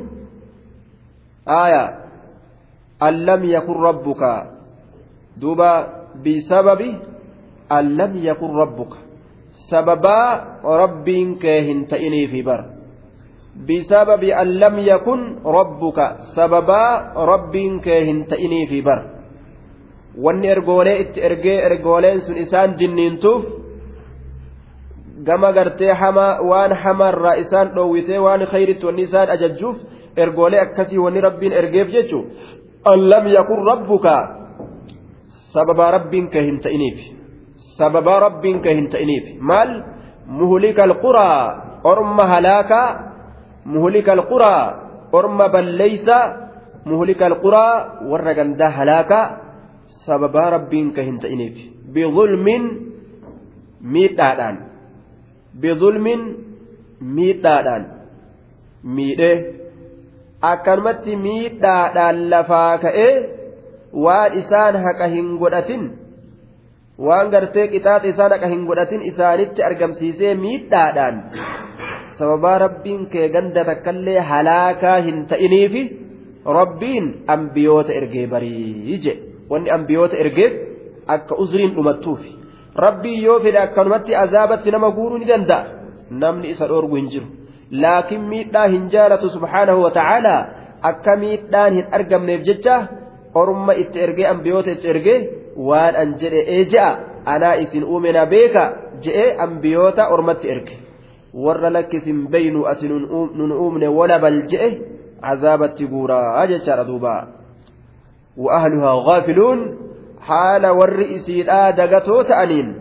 aaya 1.46 1.84
allam 3.00 3.44
yakun 3.44 3.84
rabbuka. 3.88 4.32
Duuba 5.42 5.70
bisababi 6.24 6.90
allam 7.70 8.12
yakun 8.28 8.52
rabbuka. 8.62 8.98
Sababaa 9.70 10.62
rabbiin 10.82 11.40
kee 11.40 11.60
hin 11.68 11.86
ta'inii 11.88 12.28
fi 12.32 12.42
bara 12.46 12.74
بسبب 13.54 14.24
أن 14.24 14.48
لم 14.48 14.80
يكن 14.80 15.20
ربك 15.46 16.00
سببا 16.36 16.86
رب 17.16 17.56
كاهن 17.84 18.26
تئني 18.28 18.68
في 18.68 18.82
بر 18.82 19.02
وان 20.18 20.46
ارغولي 20.46 20.96
ارغولين 21.66 22.20
سن 22.20 22.38
اسان 22.38 22.76
جنين 22.76 23.20
توف 23.20 23.63
gama 25.28 25.52
gartee 25.58 25.94
hamaa 26.02 26.42
waan 26.50 26.72
hamarraa 26.84 27.36
isaan 27.44 27.74
dhoowwisee 27.76 28.20
waan 28.26 28.46
khayritti 28.52 28.86
wanni 28.86 29.04
isaan 29.10 29.30
ajajjuuf 29.36 29.78
ergoolee 30.24 30.62
akkasii 30.66 31.04
wanni 31.06 31.22
rabbiin 31.28 31.54
ergeef 31.62 31.88
jechuun 31.96 32.26
allam 32.94 33.28
yakun 33.38 33.66
rabbuka 33.72 34.16
sababaa 35.54 35.92
rabbiin 35.98 36.30
kee 36.34 36.44
hin 36.50 36.60
ta'iniif 36.66 37.00
sababaa 37.78 38.20
rabbiin 38.28 38.62
kee 38.62 38.76
hin 38.80 38.90
ta'iniif 38.96 39.26
maal 39.52 39.72
muhlika 40.40 40.84
alquraa 40.90 41.40
orma 41.84 42.28
halaakaa 42.34 42.88
muhlika 43.76 44.12
alquraa 44.18 44.64
orma 45.20 45.50
balleeysa 45.56 46.18
muhlika 46.86 47.26
alquraa 47.32 48.04
warra 48.12 48.34
gandaa 48.40 48.70
halaakaa 48.80 49.26
sababaa 50.06 50.50
rabbiin 50.58 50.94
kee 50.94 51.06
hin 51.10 51.20
ta'iniif 51.26 51.56
bidulmin 51.96 52.64
miidhaadhaan 53.96 54.73
bidulmin 55.62 56.22
miidhaadhaan 57.16 57.86
miidhee 58.96 59.36
akkanumatti 60.52 61.16
miidhaadhaan 61.26 62.30
lafaa 62.34 62.78
ka'ee 62.86 63.14
waan 64.06 64.40
isaan 64.42 64.76
haqa 64.86 65.08
hin 65.16 65.28
godhatin 65.42 65.84
waan 67.08 67.30
gartee 67.34 67.68
qixaaxa 67.74 68.14
isaan 68.14 68.36
haqa 68.36 68.48
hin 68.54 68.66
godhatin 68.70 69.06
isaanitti 69.12 69.66
argamsiisee 69.70 70.36
miidhaadhaan 70.46 71.22
sababaa 72.18 72.58
rabbiin 72.66 73.06
kee 73.14 73.30
ganda 73.36 73.66
takkallee 73.72 74.20
halaakaa 74.32 74.98
hin 75.08 75.26
ta'iniifi 75.32 75.84
rabbiin 76.60 77.10
ambiyoota 77.36 77.98
ergee 78.00 78.28
barii 78.36 79.00
je 79.06 79.14
wanni 79.50 79.76
ambiyoota 79.78 80.16
ergeef 80.26 80.54
akka 81.16 81.36
uzriin 81.36 81.76
dhumattuufi. 81.76 82.32
Rabbii 82.76 83.24
yoo 83.24 83.40
fedhe 83.40 83.60
akkanumatti 83.60 84.16
azaabatti 84.16 84.72
nama 84.72 84.92
guuruu 84.92 85.18
ni 85.18 85.26
danda'a 85.26 85.66
namni 86.24 86.50
isa 86.54 86.68
dhoorgu 86.68 86.96
hin 86.96 87.10
jiru 87.14 87.28
laakiin 87.86 88.28
miidhaa 88.34 88.68
hin 88.68 88.90
jaalatu 88.96 89.30
subhaanahu 89.30 89.84
wa 89.86 89.92
ta'aalaa 89.98 90.42
akka 90.92 91.16
miidhaan 91.24 91.74
hin 91.80 91.86
argamneef 91.98 92.46
jecha 92.50 92.78
orma 93.42 93.76
itti 93.84 94.00
ergee 94.06 94.28
ambiyoota 94.34 94.72
itti 94.78 94.88
ergee 94.96 95.20
waan 95.70 95.96
an 95.96 96.16
jedhe 96.24 96.42
ee 96.56 96.64
je'a 96.74 96.90
anaa 97.36 97.54
isin 97.66 97.84
uumena 97.84 98.26
beeka 98.26 98.64
je'ee 99.06 99.30
ambiyoota 99.46 100.10
ormatti 100.16 100.50
erge 100.56 100.80
warra 101.46 101.74
lakkisin 101.78 102.28
beynu 102.36 102.66
ati 102.72 102.88
nun 102.90 103.52
uumne 103.52 103.88
wala 104.00 104.20
bal 104.26 104.42
je'e 104.52 104.70
cazaabatti 105.22 105.88
guuraa 105.94 106.48
jechaadha 106.48 106.90
duuba 106.92 107.16
وأهلها 108.38 108.92
غافلون 110.28 110.64
حال 110.64 110.66
والرئيسيلا 110.68 111.72
دقتو 111.72 112.22
تأنين 112.22 112.76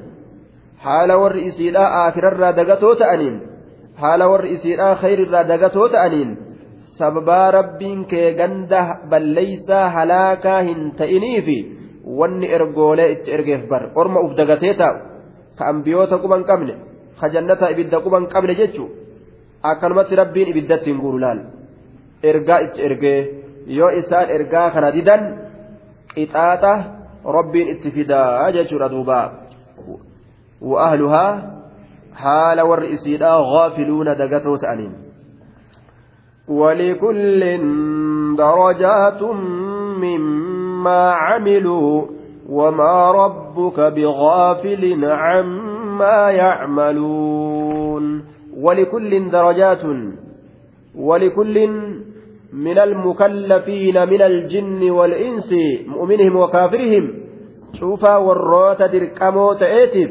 حال 0.79 1.13
والرئيسيلا 1.13 2.09
آخر 2.09 2.29
الرا 2.29 2.51
دقتو 2.51 2.95
تأنين 2.95 3.41
حال 4.01 4.23
والرئيسيلا 4.23 4.95
خير 4.95 5.19
الرا 5.19 5.43
دقتو 5.43 5.87
تأنين 5.87 6.37
sababaa 6.93 7.51
rabbiin 7.51 8.05
kee 8.05 8.35
ganda 8.35 9.01
balleeysaa 9.11 9.91
halaakaa 9.91 10.61
hin 10.63 10.93
ta'iniifi 10.97 11.57
wanni 12.19 12.47
ergoolee 12.53 13.13
itti 13.13 13.33
ergeef 13.33 13.65
bar 13.69 13.91
orma 13.95 14.21
uf 14.21 14.37
dagatee 14.37 14.75
taa'u 14.75 14.99
ka 15.59 15.69
ambiyoota 15.73 16.19
quban 16.19 16.45
qabne 16.45 16.75
ka 17.21 17.29
jannata 17.29 17.71
ibidda 17.71 18.01
quban 18.05 18.29
qabne 18.29 18.55
jechuu 18.55 18.89
akkanumatti 19.63 20.15
rabbiin 20.17 20.49
ibiddatti 20.49 20.91
hin 20.91 21.01
guuru 21.01 21.19
ergaa 22.23 22.61
itti 22.67 22.83
ergee 22.83 23.21
yoo 23.67 23.91
isaan 23.91 24.31
ergaa 24.31 24.71
kana 24.71 24.93
didan 24.93 25.23
qixaaxa 26.15 27.02
fidaa 27.91 28.53
jechuudha 28.53 28.89
duuba 28.89 29.33
wa'ahluhaa 30.61 31.43
haala 32.25 32.65
warri 32.65 32.93
isiidhaa 32.99 33.39
gaafiluuna 33.53 34.15
dagatoo 34.15 34.59
ta'aniin 34.59 34.93
ولكل 36.49 37.41
درجات 38.37 39.23
مما 40.03 41.13
عملوا 41.13 42.07
وما 42.49 43.11
ربك 43.11 43.81
بغافل 43.81 45.05
عما 45.05 46.31
يعملون 46.31 48.25
ولكل 48.61 49.31
درجات 49.31 49.83
ولكل 50.99 51.71
من 52.53 52.79
المكلفين 52.79 54.09
من 54.09 54.23
الجن 54.23 54.91
والإنس 54.91 55.51
مؤمنهم 55.87 56.37
وكافرهم 56.37 57.15
شوفا 57.81 58.17
وروت 58.17 58.83
دركمو 58.83 59.53
تأتف 59.53 60.11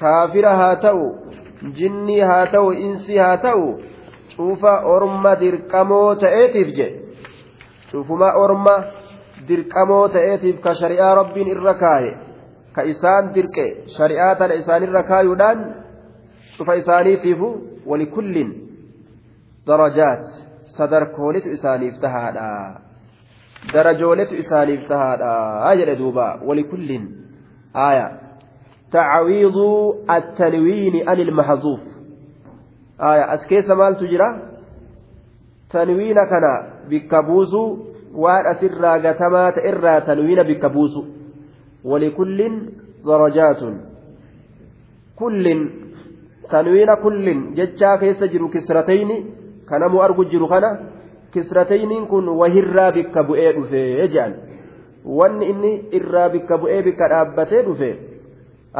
كافرها 0.00 0.74
تأو 0.74 1.22
jinnii 1.70 2.20
haa 2.20 2.46
ta'u 2.46 2.72
insi 2.72 3.18
haa 3.18 3.36
ta'u 3.36 3.66
cuufa 4.36 4.72
orma 4.94 5.34
dirqamoo 5.42 6.14
ta'eetiif 6.24 6.72
je 6.78 6.86
cuufuma 7.90 8.32
orma 8.44 8.74
dirqamoo 9.48 10.08
ta'eetiif 10.16 10.60
ka 10.64 10.74
shari'aa 10.80 11.14
rabbiin 11.20 11.52
irra 11.54 11.74
kaaye 11.84 12.10
ka 12.74 12.82
isaan 12.94 13.30
dirqe 13.34 13.66
shari'aa 13.96 14.34
tana 14.42 14.58
isaanirra 14.62 15.02
kaayuudhaan 15.10 15.64
cufa 16.56 16.76
isaaniitiifu 16.82 17.48
walikullin 17.86 18.50
darajaat 19.66 20.24
sadarkoolitu 20.76 21.54
isaaniif 21.58 21.98
tahaadha 22.00 22.80
darajooletu 23.72 24.34
isaaniif 24.34 24.88
tahaadha 24.88 25.76
jedhe 25.80 25.96
duuba 25.96 26.26
walikullin 26.48 27.08
aayaa 27.74 28.22
تعويض 28.92 29.56
التنوين 30.10 31.08
عن 31.08 31.20
المحذوف. 31.20 31.80
آية. 33.00 33.34
أسكيس 33.34 33.68
مال 33.70 33.96
تجرى؟ 33.96 34.42
تنوين 35.70 36.14
كان 36.14 36.44
بكبوز 36.90 37.54
وان 38.14 38.46
أسرى 38.46 39.08
قتمات 39.08 39.58
إرى 39.58 40.00
تنوين 40.00 40.42
بكبوز 40.42 40.94
ولكل 41.84 42.38
درجات. 43.04 43.62
كل. 45.16 45.70
تنوين 46.50 46.94
كل. 46.94 47.54
ججا 47.54 47.96
كيس 47.96 48.24
kanamu 49.72 50.02
argu 50.06 50.24
jiru 50.32 50.48
kana 50.54 50.70
kisratayniin 51.34 52.06
kun 52.12 52.28
wahirraa 52.40 52.90
bikka 52.98 53.24
bu'ee 53.28 53.52
dhufee 53.58 54.08
jedhan 54.14 54.34
wanni 55.18 55.50
inni 55.52 55.72
irraa 55.98 56.28
bikka 56.34 56.58
bu'ee 56.64 56.80
bikka 56.88 57.08
dhaabbatee 57.12 57.62
dhufe 57.68 57.90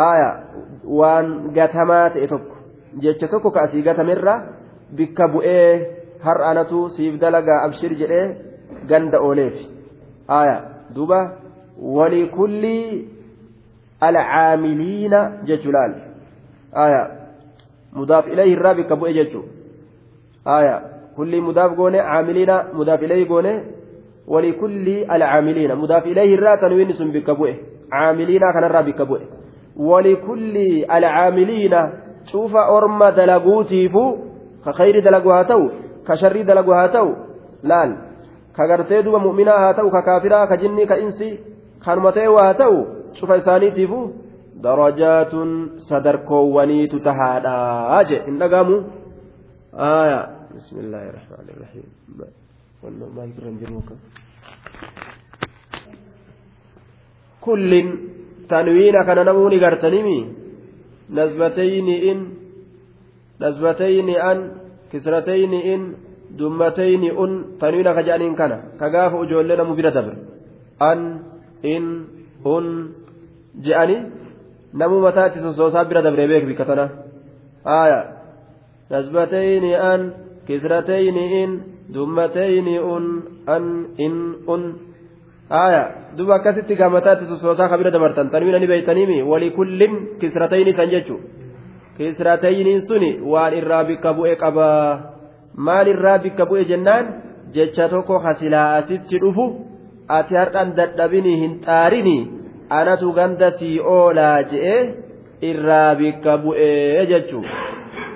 aayaa 0.07 0.35
waan 1.01 1.31
gatamaa 1.59 2.05
ta'e 2.17 2.27
tokko 2.35 2.57
jecha 3.05 3.29
tokko 3.35 3.51
kaasii 3.57 3.87
gatamerraa 3.89 4.39
bikka 5.01 5.29
bu'ee 5.37 5.69
har'anatu 6.27 6.83
siif 6.97 7.17
dalagaa 7.25 7.63
abshir 7.69 7.97
jedhee 8.03 8.27
ganda 8.93 9.21
ooleefi 9.29 9.65
aayaa 10.41 10.61
duuba 10.99 11.21
waliikullii 11.97 13.09
alcaamiliina 14.09 15.21
jechuu 15.49 15.73
laal. 15.73 15.95
Aayaa 16.83 17.09
mudaaf 17.99 18.29
ilayhi 18.35 18.53
irraa 18.57 18.75
bikka 18.75 18.97
bu'ee 18.97 19.15
jechuudha. 19.19 19.62
aya 20.58 20.76
kulli 21.16 21.42
mudaaf 21.48 21.76
goone 21.80 22.00
caamiliina 22.10 22.56
mudaaf 22.74 23.02
ilayhi 23.02 23.26
goone 23.26 23.54
walikulli 24.28 24.96
alcaamiliina 25.16 25.76
mudaaf 25.76 26.06
ilayhi 26.14 26.34
irraa 26.38 26.58
tanwiinni 26.64 26.94
sun 26.94 27.12
bikka 27.12 27.36
bu'e 27.36 27.54
caamiliina 27.92 28.54
kanarraa 28.54 28.88
bikka 28.90 29.06
bu'e 29.12 29.26
ولكل 29.78 30.58
العاملين 30.98 31.76
شوف 32.32 32.56
أرم 32.56 33.04
دلقوتيفو 33.04 34.16
كخير 34.66 35.00
دلقوا 35.00 35.34
هاتو 35.34 35.70
كشر 36.08 36.42
دلقوا 36.42 36.76
هاتو 36.76 37.14
لال 37.64 37.98
كغرتي 38.58 39.02
دوبا 39.02 39.18
مؤمنا 39.18 39.52
هاتو 39.52 39.90
ككافرا 39.90 40.46
كجني 40.46 40.86
كإنسي 40.86 41.40
كانمتي 41.86 42.28
وهاتو 42.28 42.86
شوف 43.14 43.32
إسانيتيفو 43.32 44.10
درجات 44.64 45.34
صدركواني 45.78 46.88
تتهادا 46.88 47.58
أجي 48.00 48.18
إن 48.28 48.38
نقاموا 48.42 48.82
آية 49.75 50.29
بسم 50.57 50.77
الله 50.79 51.03
الرحمن 51.11 51.49
الرحيم 51.57 51.85
ما 53.17 53.25
يكرم 53.25 53.59
جروك 53.59 53.89
كل 57.41 57.73
tanwiina 58.49 59.05
kana 59.05 59.25
namuuni 59.25 59.59
gartanimi 59.59 60.29
nasbatayni 61.09 61.97
in 62.11 62.19
nasbatayni 63.41 64.17
an 64.19 64.39
kisratayni 64.93 65.61
in 65.73 65.97
dummatayni 66.37 67.11
un 67.11 67.57
tanwiina 67.59 67.95
ka 67.95 68.03
jedhaniin 68.03 68.37
kana 68.37 68.77
ka 68.79 68.91
gaafa 68.91 69.25
ijoollee 69.25 69.57
namu 69.57 69.75
bira 69.75 69.91
dabre 69.91 70.17
an 70.81 71.01
in 71.63 71.85
un 72.45 72.67
je'ani 73.57 73.97
namu 74.75 75.01
mataa 75.01 75.29
itti 75.29 75.41
sossoosaa 75.41 75.85
bira 75.89 76.03
dabre 76.03 76.29
in 81.43 81.53
dummatayni 81.93 82.79
un 82.79 83.05
an 83.47 83.65
in 83.99 84.15
un 84.47 84.63
aya 85.51 86.13
duba 86.17 86.35
akkasitti 86.41 86.77
gaamataatti 86.77 87.27
sossoosaa 87.31 87.69
kabira 87.69 87.91
dabartan 87.91 88.31
tanwiina 88.31 88.59
ni 88.59 88.67
beeytaniimi 88.67 89.23
walikullin 89.31 89.95
kisratayni 90.21 90.73
san 90.79 90.91
jechu 90.95 91.17
kisratayniin 91.97 92.83
suni 92.89 93.11
waan 93.33 93.57
irraa 93.61 93.85
bikka 93.91 94.15
bu'e 94.19 94.37
qaba 94.43 94.69
maal 95.57 95.93
irraa 95.95 96.19
bikka 96.25 96.47
bu'e 96.47 96.65
jennaan 96.71 97.13
jecha 97.57 97.89
tokko 97.89 98.19
hasilaa 98.19 98.69
asitti 98.81 99.21
dhufu 99.25 99.47
ati 100.19 100.41
hardhaan 100.41 100.77
dadhabini 100.79 101.35
hin 101.43 101.59
xaarini 101.67 102.19
anatu 102.81 103.13
ganda 103.19 103.51
sii 103.59 103.77
oolaa 103.97 104.39
je'e 104.55 104.79
irraa 105.51 105.91
bikka 106.01 106.39
bu'e 106.47 106.73
jechu 107.13 107.45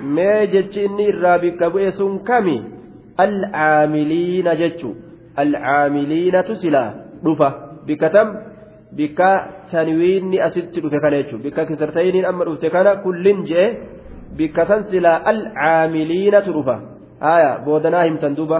mee 0.02 0.46
jechi 0.52 0.84
inni 0.84 1.08
irraa 1.12 1.38
bikka 1.38 1.70
bu'e 1.70 1.90
sun 1.98 2.20
kami? 2.24 2.56
Alcaamiliina 3.16 4.54
jechu. 4.56 4.94
Alcaamiliinatu 5.36 6.56
silaa 6.62 6.94
dhufa. 7.24 7.50
Bikka 7.86 8.10
tam 8.10 8.28
bikka 8.92 9.30
tanwiinni 9.70 10.40
asitti 10.40 10.80
dhufe 10.80 11.00
kana 11.00 11.22
jechuudha 11.22 11.44
bikka 11.44 11.66
kisartayiniin 11.66 12.24
amma 12.24 12.44
dhufte 12.44 12.70
kana 12.70 12.96
kullin 13.04 13.44
je'e. 13.46 13.66
Bikka 14.36 14.66
san 14.66 14.84
silaa 14.90 15.20
alcaamiliinatu 15.32 16.52
dhufa. 16.52 16.80
Aya 17.20 17.58
boodanaa 17.64 18.04
himtan 18.04 18.36
duuba. 18.36 18.58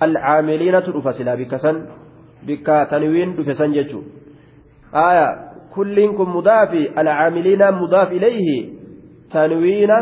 Alcaamiliinatu 0.00 0.92
dhufa 0.92 1.12
silaa 1.12 1.36
bikka 1.36 1.58
san. 1.58 1.86
Bikka 2.46 2.86
tanwiin 2.90 3.36
dhufe 3.36 3.54
san 3.54 3.72
jechuudha 3.72 4.22
aya 4.92 5.26
kulliin 5.74 6.14
kun 6.14 6.28
mudaafi 6.28 6.92
alcaamiliina 6.96 7.72
mudaaf 7.72 8.12
ilayhi. 8.12 8.78
Tanwiina 9.32 9.96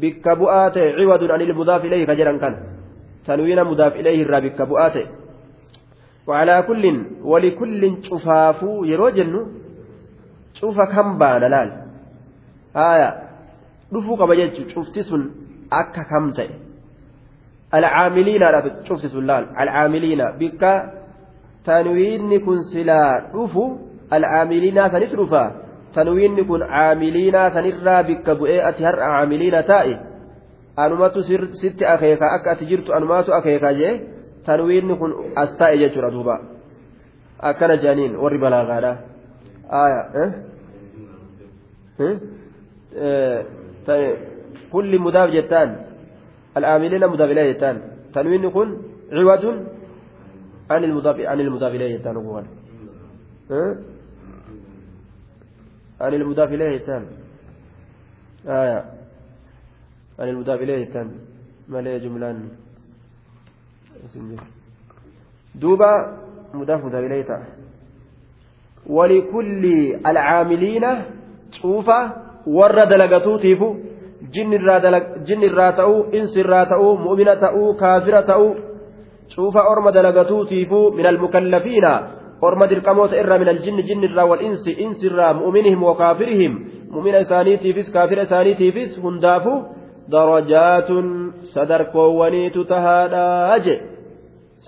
bikka 0.00 0.36
bu'aa 0.40 0.70
ta'e 0.74 0.88
ciwadun 0.98 1.30
anil 1.36 1.54
mudaaf 1.60 1.84
ilayhi 1.84 2.06
ka 2.06 2.14
jedhan 2.18 2.38
kana 2.42 2.58
tanwiina 3.26 3.62
mudaaf 3.70 3.92
ilayhi 4.00 4.24
وعلى 6.26 6.62
كل 6.62 6.84
ولكل 7.22 7.82
شفافو 8.02 8.84
يروجن 8.84 9.46
شوف 10.54 10.80
كم 10.80 11.18
بان 11.18 11.42
لال 11.52 11.70
آية 12.76 13.10
cufti 14.74 15.02
sun 15.06 15.22
akka 15.70 16.02
kam 16.10 16.32
ta'e 16.36 16.50
alcaamiliinaadha 17.76 18.60
cufti 18.86 19.08
sun 19.14 19.24
laal 19.30 19.44
alcaamiliina 19.62 20.32
bikka 20.40 20.72
tanwiinni 21.68 22.38
kun 22.46 22.58
silaa 22.72 23.10
dhufu 23.34 23.62
alcaamiliinaa 24.16 24.88
sanitti 24.94 25.16
dhufa 25.20 25.42
tanwiinni 25.94 26.44
kun 26.44 26.60
caamiliinaa 26.60 27.50
sanirraa 27.50 28.02
bikka 28.08 28.34
bu'ee 28.40 28.60
ati 28.68 28.84
har'a 28.84 29.08
caamiliina 29.14 29.62
taa'e 29.62 29.94
anumatu 30.76 31.22
sitti 31.60 31.84
akeeka 31.94 32.32
akka 32.36 32.50
ati 32.50 32.66
jirtu 32.70 32.94
anumaatu 32.96 33.34
akeeka 33.34 33.74
jee 33.80 33.94
tanwiinni 34.46 34.94
kun 35.00 35.14
as 35.42 35.56
taa'e 35.58 35.78
jechuudha 35.82 36.10
duuba 36.10 36.40
akkana 37.50 37.76
jedhaniin 37.76 38.16
warri 38.22 38.38
balaagaadha 38.38 38.92
kulli 44.72 44.98
mudaaf 45.06 45.30
jettaan 45.36 45.78
al'aamiliina 46.54 47.12
mudaaf 47.14 47.30
ilee 47.30 47.48
jettaan 47.52 47.76
tanwiinni 48.14 48.50
kun 48.56 48.68
ciwadun 49.10 49.56
عن 50.70 50.84
المضاف 51.40 51.74
إليه 51.74 51.96
الثاني 51.96 52.18
هو 52.18 52.42
عن 56.00 56.14
المضاف 56.14 56.48
إليه 56.52 56.76
الثاني 56.76 57.06
آية. 58.46 58.84
عن 60.18 60.28
المضاف 60.28 60.60
إليه 60.60 60.84
الثاني 60.84 61.10
ما 61.68 61.78
ليه 61.78 61.98
جملان 61.98 62.48
دوبا 65.54 66.18
مضاف 66.54 66.84
مضاف 66.84 67.04
إليه 67.04 67.22
تعالى 67.22 67.44
ولكل 68.86 69.64
العاملين 70.06 70.84
شوفا 71.50 72.00
ورد 72.46 72.92
لقطوتيف 72.92 73.60
جن 74.32 74.52
الرا 74.52 74.78
جن 75.24 75.42
الرا 75.42 75.70
تأو 75.70 76.04
إنس 76.14 76.36
الرا 76.36 76.64
تأو 76.64 76.96
مؤمنة 76.96 77.34
تأو 77.34 77.74
كافرة 77.76 78.20
تأو 78.20 78.54
شوف 79.28 79.56
أرمى 79.56 79.92
دلقتو 79.92 80.44
تيفو 80.44 80.90
أرمى 82.42 82.66
درقموت 82.66 83.12
إرى 83.14 83.38
من 83.38 83.48
الجن 83.48 83.78
جن 83.88 84.04
الرا 84.04 84.22
والإنس 84.22 84.68
إنس 84.68 85.04
الرا 85.04 85.32
مؤمنهم 85.32 85.82
وكافرهم 85.82 86.52
مؤمن 86.90 87.14
إساني 87.14 87.56
تيفس 87.56 87.90
كافر 87.90 88.22
إساني 88.22 88.54
تيفس 88.54 88.98
هندافو 88.98 89.62
درجات 90.08 90.90
صدركوونيت 91.54 92.56
تهادا 92.58 93.54
أجي 93.56 93.76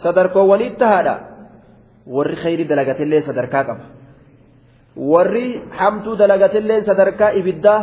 صدركوونيت 0.02 0.80
تهادا 0.80 1.16
warri 2.06 2.36
khayri 2.42 2.64
dalagatillee 2.70 3.26
sadarkaa 3.26 3.64
qaba 3.68 3.84
warri 5.12 5.46
hamtuu 5.78 6.14
dalagatillee 6.20 6.86
sadarkaa 6.88 7.34
ibiddaa 7.40 7.80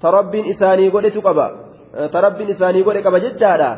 ta 0.00 0.10
rabbiin 0.10 0.48
isaanii 0.52 0.90
godhetu 0.94 1.20
qaba 1.26 1.46
ta 2.12 2.18
rabbiin 2.26 2.54
isaanii 2.56 2.84
godhe 2.86 3.02
qaba 3.06 3.20
jechaadha 3.26 3.70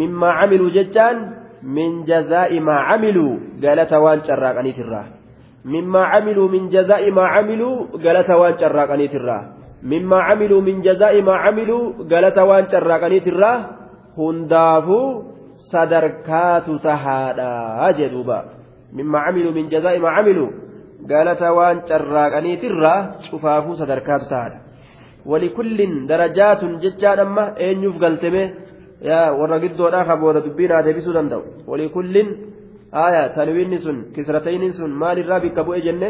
mimmaa 0.00 0.34
camiluu 0.40 0.70
jechaan 0.76 1.16
من 1.62 2.04
جزاء 2.04 2.60
ما 2.60 2.72
عملوا 2.72 3.36
قالت 3.64 3.92
وان 3.92 4.20
شراقني 4.24 4.72
تراه 4.72 5.06
مما 5.64 6.04
عملوا 6.04 6.48
من 6.48 6.68
جزاء 6.68 7.10
ما 7.10 7.24
عملوا 7.26 7.86
قالت 8.04 8.30
وان 8.30 8.58
شراقني 8.58 9.08
تراه 9.08 9.44
مما 9.82 10.18
عملوا 10.22 10.60
من 10.60 10.80
جزاء 10.82 11.22
ما 11.22 11.34
عملوا 11.34 11.92
قالت 12.10 12.38
وان 12.38 12.68
شراقني 12.68 13.20
تراه 13.20 13.58
هندافو 14.18 15.22
صدركات 15.72 16.66
تهادا 16.70 17.52
جدوبا. 17.98 18.40
مما 18.92 19.18
عملوا 19.18 19.52
من 19.52 19.68
جزاء 19.68 19.98
ما 19.98 20.10
عملوا 20.10 20.50
قالت 21.10 21.42
وان 21.42 21.78
شراقني 21.88 22.56
تراه 22.56 23.02
شفافو 23.26 23.74
صدركات 23.74 24.22
تهادا 24.30 24.58
ولكل 25.26 26.06
درجات 26.06 26.64
ججان 26.64 27.18
أما 27.18 27.44
أين 27.60 27.82
يفقلتمه 27.84 28.46
aayaa 32.92 33.28
tanwiinni 33.36 33.78
sun 33.86 33.98
kisratayniin 34.14 34.72
sun 34.72 34.90
maalirraa 35.02 35.40
bikka 35.40 35.64
bu'e 35.64 35.80
jenne 35.86 36.08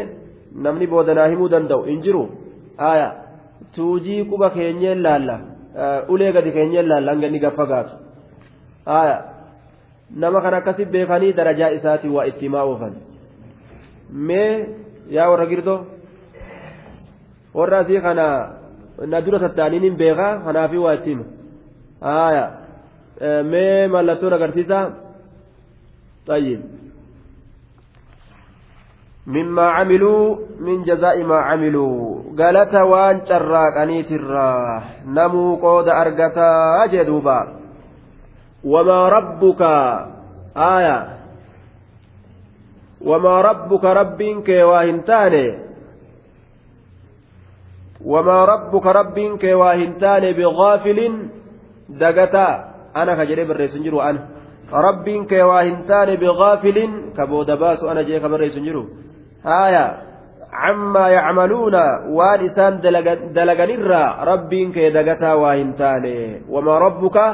namni 0.65 0.87
booda 0.87 1.13
naa 1.13 1.27
himuu 1.31 1.49
danda'u 1.53 1.83
hin 1.89 2.01
jiru 2.05 2.23
aayaa 2.89 3.11
tuujii 3.75 4.23
quba 4.31 4.49
keenyeen 4.57 5.03
laalla 5.07 5.35
ulee 6.13 6.31
gadi 6.37 6.51
keenyeen 6.57 6.87
laalla 6.91 7.11
hanga 7.13 7.27
inni 7.27 7.39
gaffagaatu 7.45 7.93
aayaa 8.97 9.21
nama 10.21 10.41
kan 10.41 10.53
akkasi 10.59 10.85
beekanii 10.85 11.33
darajaa 11.39 11.69
isaatiin 11.79 12.13
waa 12.17 12.25
itti 12.31 12.45
himaa 12.47 12.63
oofan 12.69 12.93
mee 14.29 14.53
yaa 15.17 15.29
warra 15.31 15.45
girdoo 15.51 15.79
warra 17.59 17.79
asii 17.83 18.01
kana 18.07 18.25
na 19.11 19.21
dura 19.25 19.39
tattaaniin 19.45 19.83
hin 19.89 19.97
beekaa 20.01 20.31
kanaafii 20.47 20.83
waa 20.85 20.95
itti 20.99 21.09
hima 21.09 21.25
aayaa 22.15 22.49
mee 23.51 23.87
mallattoon 23.87 24.33
agarsiisa 24.33 24.79
طيب 26.29 26.61
مما 29.27 29.65
عملوا 29.65 30.37
من 30.59 30.83
جزاء 30.83 31.23
ما 31.23 31.37
عملوا 31.37 32.23
قالت 32.37 32.75
وان 32.75 33.25
شراقنيت 33.25 34.11
الرا 34.11 34.83
نمو 35.05 35.55
قود 35.55 35.87
أرقتا 35.89 36.85
جدوبا 36.85 37.39
وما 38.63 39.09
ربك 39.09 39.61
آية 40.57 41.17
وما 43.01 43.41
ربك 43.41 43.83
ربك 43.85 44.49
واهنتان 44.49 45.59
وما 48.05 48.45
ربك 48.45 48.85
ربك 48.85 49.43
واهنتان 49.43 50.31
بغافل 50.31 51.27
دقتا 51.89 52.68
booda 57.31 57.57
baasu 57.57 57.89
ana 57.91 58.03
jedhee 58.03 58.21
ka 58.23 58.29
barreessu 58.29 58.61
jiru 58.67 58.83
haaya 59.43 59.85
cammaa 60.53 61.09
yacmaluuna 61.17 61.83
waan 62.17 62.45
isaan 62.49 62.81
dalaganirraa 63.37 64.25
rabbiin 64.31 64.73
kee 64.75 64.89
dagataa 64.97 65.35
waa 65.41 65.55
hin 65.61 65.73
taane 65.81 66.15
wamaa 66.53 66.79
rabbuka 66.85 67.25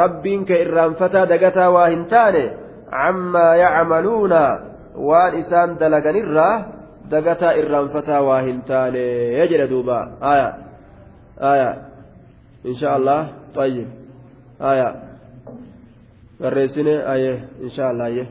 rabbiin 0.00 0.44
kee 0.48 0.60
irraanfataa 0.64 1.26
dagataa 1.34 1.70
waa 1.76 1.88
hin 1.94 2.04
taane 2.14 2.44
cammaa 2.90 3.52
yacmaluuna 3.64 4.42
waan 5.08 5.38
isaan 5.42 5.76
dalaganirraa 5.82 6.54
dagataa 7.12 7.56
irraanfataa 7.60 8.22
waa 8.28 8.40
hin 8.48 8.64
taane 8.72 9.06
jedhe 9.52 9.68
duuba 9.72 9.98
aya 10.32 10.48
aya 11.52 11.70
insha 12.64 12.96
allah 12.96 13.42
طيب 13.54 13.88
aya 14.62 14.88
barreessine 16.40 17.02
aye 17.06 17.42
insha 17.62 17.88
allah 17.90 18.06
aye 18.06 18.24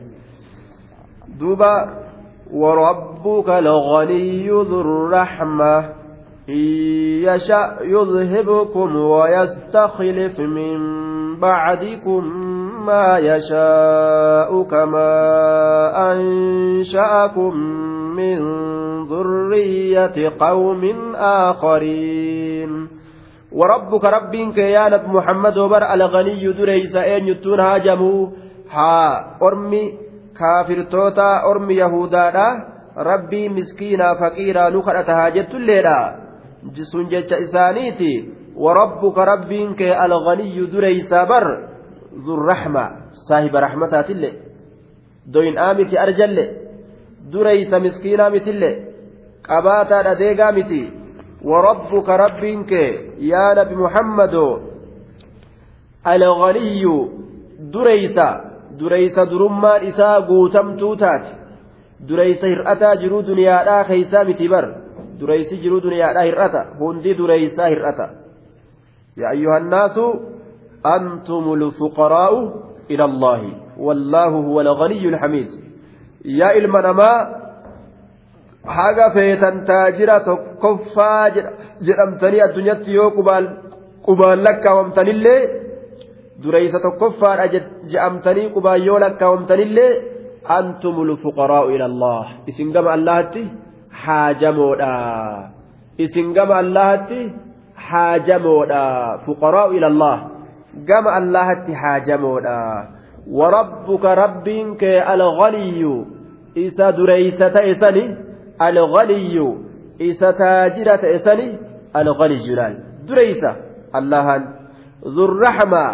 duuba 1.38 2.02
وربك 2.52 3.48
الغني 3.48 4.50
ذو 4.50 4.80
الرحمة 4.80 5.78
إن 6.48 6.64
يشأ 7.24 7.76
يذهبكم 7.80 8.96
ويستخلف 8.96 10.40
من 10.40 10.76
بعدكم 11.40 12.24
ما 12.86 13.18
يشاء 13.18 14.62
كما 14.62 15.12
أنشأكم 16.12 17.56
من 18.16 18.38
ذرية 19.06 20.32
قوم 20.38 21.14
آخرين. 21.16 22.88
وربك 23.54 24.04
ربك 24.04 24.58
يا 24.58 24.88
محمد 25.06 25.58
وبر 25.58 25.94
الغني 25.94 26.52
دريس 26.52 26.96
أين 26.96 27.28
يتون 27.28 27.60
هاجموا 27.60 28.28
ها 28.70 29.36
أرمي 29.42 29.84
كافر 30.38 30.82
توتا 30.82 31.30
أرمي 31.50 31.74
يهودا 31.74 32.32
ربي 32.96 33.48
مسكينا 33.48 34.14
فقيرا 34.14 34.68
نخرة 34.70 35.12
هاجت 35.12 35.54
الليلة. 35.54 36.16
جسون 36.76 37.08
جتش 37.08 37.32
إسانيتي. 37.32 38.28
وربك 38.56 39.18
ربك 39.18 39.82
الغني 39.82 40.66
دريس 40.66 41.14
بر. 41.14 41.46
ذو 42.24 42.34
الرحمة. 42.34 42.90
صاحب 43.28 43.56
رحمتات 43.56 44.10
اللي 44.10 44.32
دوين 45.26 45.58
آمتي 45.58 46.02
أرجل 46.02 46.36
دريس 47.32 47.74
مسكينا 47.74 48.28
متل 48.28 48.62
قباتا 49.48 50.12
ديقا 50.14 50.50
متي. 50.50 51.01
وربك 51.44 52.08
ربك 52.08 52.72
يا 53.18 53.54
نبي 53.58 53.74
محمد 53.74 54.34
الغني 56.06 56.84
دريسا 57.74 58.28
دريسا 58.80 59.24
درمان 59.24 59.80
إسا 59.86 60.10
قوتم 60.28 60.76
توتات 60.76 61.24
دريسا 62.08 62.48
هرأتا 62.48 62.94
جرو 62.94 63.20
دنيا 63.20 63.64
لا 63.64 63.82
خيسا 63.82 64.22
متبر 64.22 64.64
دريسي 65.20 65.56
جرو 65.56 65.78
دنيا 65.78 66.12
لا 66.12 66.22
هرأتا 66.28 66.62
هندي 66.80 67.12
دريسا 67.14 67.64
هرأتا. 67.68 68.06
يا 69.16 69.30
أيها 69.30 69.58
الناس 69.58 69.96
أنتم 70.96 71.44
الفقراء 71.52 72.32
إلى 72.90 73.04
الله 73.04 73.40
والله 73.78 74.28
هو 74.28 74.60
الغني 74.60 75.08
الحميد. 75.08 75.50
يا 76.24 76.56
إلمنما 76.56 77.10
haga 78.66 79.10
feetan 79.14 79.64
taajira 79.66 80.20
tokkoffaa 80.20 81.30
jedhamtanii 81.86 82.40
addunyaatti 82.46 82.94
yoo 82.94 83.10
qubaan 84.06 84.44
lakkaawamtanillee 84.44 85.40
dureysa 86.44 86.80
tokkoffaadha 86.80 87.46
jedhamtanii 87.54 88.50
qubaan 88.56 88.84
yoo 88.86 89.00
lakkaawamtanillee 89.00 89.90
antumul 90.58 91.16
fuqaraa'u 91.24 91.74
ila 91.74 91.84
allah 91.84 92.24
isin 92.46 92.72
gama 92.72 92.92
allahatti 92.92 93.44
haajamoodha 94.04 94.94
isin 95.98 96.32
gama 96.38 96.54
allahatti 96.64 97.20
haajamoodha 97.90 98.84
fuqaraa'u 99.26 99.76
ila 99.78 99.86
allah 99.86 100.16
gama 100.86 101.12
allahatti 101.20 101.72
haajamoodha 101.84 102.58
وربك 103.26 104.04
الغني. 108.62 109.56
إسا 110.00 110.30
تاجرة 110.30 111.02
إسني 111.16 111.58
الغني 111.96 112.36
جلال. 112.46 112.74
دريسة. 113.08 113.56
الله 113.96 114.36
ذو 115.04 115.24
الرحمة. 115.24 115.84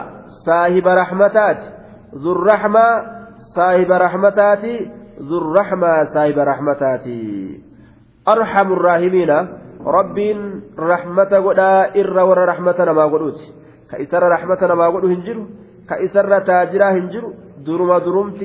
صاحب 0.47 0.89
رحمتات. 0.89 1.61
ذو 2.15 2.33
الرحمة. 2.33 2.87
صاحب 3.57 3.93
رحمتات. 3.93 4.65
ذو 5.21 5.39
الرحمة. 5.39 6.05
صاحب 6.05 6.39
رحمتات. 6.39 7.07
أرحم 8.29 8.73
الراحمين. 8.73 9.31
ربين 9.87 10.39
رحمة 10.79 11.33
قدا 11.47 11.73
إر 11.97 12.19
ور 12.19 12.39
رحمة 12.49 12.93
ما 12.93 13.05
قدوت. 13.05 13.39
كإسر 13.91 14.23
رحمة 14.29 14.75
ما 14.75 14.87
قدو 14.89 15.09
هنجر 15.09 15.47
كإسر 15.89 16.39
تاجرا 16.39 16.91
هنجر 16.91 17.25
درما 17.67 17.99
درمت 17.99 18.43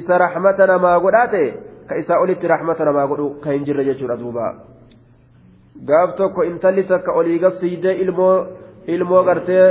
isa 0.00 0.18
rahmata 0.24 0.66
namaa 0.66 0.98
godhaate 1.04 1.42
ka 1.88 1.96
isaa 2.02 2.18
olitti 2.24 2.46
rahmata 2.54 2.84
namaa 2.84 3.06
godhu 3.06 3.26
ka 3.44 3.52
hin 3.52 3.64
jirre 3.64 3.84
jechuudha 3.84 4.16
duuba. 4.16 4.46
Gaaf 5.88 6.16
tokko 6.16 6.44
intalli 6.44 6.84
takka 6.84 7.12
olii 7.20 7.38
gaffiidee 7.44 7.94
ilmoo 8.04 8.46
ilmoo 8.86 9.22
gartee 9.24 9.66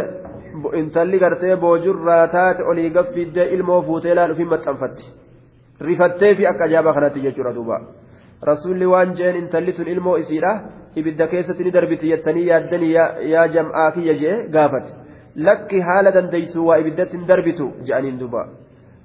intalli 0.82 1.20
gartee 1.20 1.56
boojurraa 1.56 2.28
taate 2.36 2.64
olii 2.64 2.90
gaffiidee 2.98 3.48
ilmoo 3.56 3.82
fuutee 3.88 4.16
laal 4.16 4.32
ofiin 4.32 4.50
maxxanfatti. 4.54 5.04
Rifattee 5.88 6.36
fi 6.36 6.48
akka 6.48 6.64
ajaa'ibaa 6.70 6.94
kanatti 6.94 7.20
jechuudha 7.26 7.54
duuba. 7.56 7.82
Rasuulli 8.50 8.86
waan 8.94 9.16
jeen 9.18 9.36
intalli 9.36 9.74
sun 9.74 9.88
ilmoo 9.88 10.18
isiidha. 10.24 10.54
Ibidda 10.96 11.28
keessatti 11.28 11.64
ni 11.64 11.72
darbiti 11.74 12.10
yettanii 12.12 12.48
yaaddanii 12.48 12.94
yaa 13.34 13.48
jam'aa 13.48 13.92
kiyya 13.92 14.14
jee 14.22 14.36
gaafate. 14.56 14.92
Lakki 15.36 15.80
haala 15.80 16.12
dandeeysu 16.12 16.66
waa 16.68 16.78
ibiddatti 16.84 17.18
hin 17.18 17.28
darbitu 17.28 17.72
je'aniin 17.88 18.20
duuba. 18.20 18.48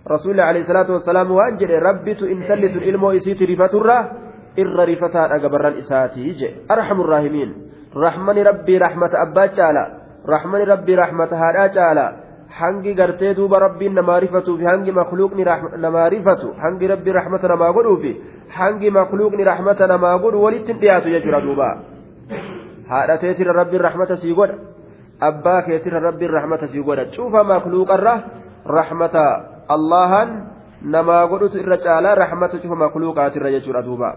Alayhi 0.08 0.66
salaatu 0.66 0.92
wassalaam 0.92 1.30
waan 1.30 1.58
jedhe 1.58 1.80
rabbitu 1.80 2.26
intalli 2.26 2.68
tun 2.72 2.82
ilmoo 2.82 3.12
isiiti 3.12 3.46
rifaturraa 3.46 4.02
irra 4.56 4.84
rifataadha 4.84 5.38
gabarran 5.38 5.78
isaatii 5.78 6.34
je 6.34 6.48
arhamu 6.68 7.02
raahimiin 7.02 7.54
rahmani 7.94 8.44
rabbii 8.44 8.78
rahmata 8.78 9.20
abbaa 9.20 9.48
caala 9.48 9.84
rahmani 10.34 10.64
rabbii 10.64 10.96
rahmata 10.96 11.36
haadhaa 11.36 11.68
caala 11.68 12.06
hangi 12.60 12.94
gartee 12.94 13.34
duuba 13.34 13.58
rabbiin 13.58 13.94
namaa 13.94 14.20
rifatuu 14.20 14.56
fi 14.58 14.64
hangi 14.64 14.92
makluuqni 14.92 15.44
namaa 15.84 16.08
rifatu 16.08 16.54
hangi 16.62 16.86
rabbii 16.92 17.16
rahmata 17.18 17.48
namaa 17.48 17.72
godhuu 17.72 17.96
fi 18.04 18.12
hangi 18.58 18.90
makluuqni 18.90 19.44
rahmata 19.44 19.86
namaa 19.86 20.18
godhu 20.18 20.44
walitti 20.44 20.72
hin 20.72 20.80
dhiyaatu 20.80 21.12
jechuudha 21.16 21.40
duuba 21.48 21.68
haadha 22.88 23.18
teetira 23.18 23.52
rabbiin 23.60 23.84
rahmata 23.88 24.16
sii 24.22 24.34
godha 24.34 24.56
abbaa 25.30 25.60
keetira 25.68 26.00
rabbiin 26.08 26.30
rahmata 26.38 26.70
sii 26.72 26.86
godha 26.88 27.10
cuufa 27.16 27.44
makluuqarra 27.52 28.14
rahmata 28.78 29.26
allahan 29.68 30.28
namaa 30.94 31.26
godhutu 31.26 31.58
irra 31.58 31.76
caalaa 31.86 32.14
rahmata 32.14 32.58
cufa 32.58 32.76
makluuqaatirra 32.84 33.50
jechuudha 33.50 33.82
duuba. 33.82 34.10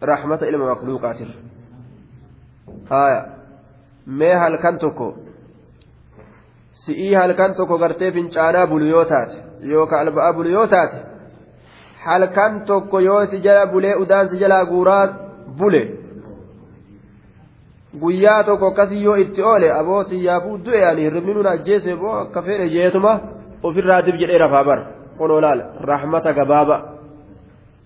rahmata 0.00 0.46
ilma 0.46 0.66
makluuqaatir 0.74 1.28
haya 2.90 3.20
mee 4.06 4.34
halkan 4.34 4.78
tokko 4.78 5.14
si'ii 6.72 7.14
halkan 7.14 7.54
tokko 7.54 7.78
gartee 7.78 8.12
fincaanaa 8.12 8.66
bulu 8.66 8.86
yoo 8.86 9.04
taate 9.04 9.36
yookaan 9.72 10.06
alba'aa 10.06 10.32
bulu 10.32 10.50
yoo 10.50 10.66
taate 10.66 10.98
halkan 12.04 12.60
tokko 12.70 13.00
yoo 13.00 13.26
si 13.26 13.40
jala 13.46 13.66
bulee 13.72 13.94
udaan 14.04 14.28
si 14.28 14.38
jalaa 14.42 14.64
guuraa 14.64 15.06
bule 15.58 15.82
guyyaa 18.00 18.44
tokko 18.44 18.66
akkasii 18.66 19.04
yoo 19.04 19.16
itti 19.24 19.42
oole 19.42 19.72
aboo 19.72 20.04
xiyyaafuu 20.04 20.58
du'e 20.64 20.84
ani 20.90 21.02
hirribni 21.02 21.34
nuna 21.34 21.50
ajjeese 21.50 21.96
boo 21.96 22.16
akka 22.22 22.42
fedhe 22.42 22.68
jeetuma 22.76 23.12
ofirraa 23.62 24.02
dib 24.06 24.16
jedhee 24.20 24.38
rafaa 24.38 24.64
bar 24.64 24.80
kunoo 25.18 25.40
laal 25.40 25.60
rahmata 25.90 26.32
gabaaba. 26.32 26.76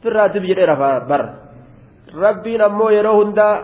Ofirraa 0.01 0.29
dib 0.35 0.45
jedhee 0.51 0.67
rafaa 0.67 1.01
bar 1.11 1.23
rabbiin 2.25 2.61
ammoo 2.63 2.91
yeroo 2.91 3.17
hundaa 3.21 3.55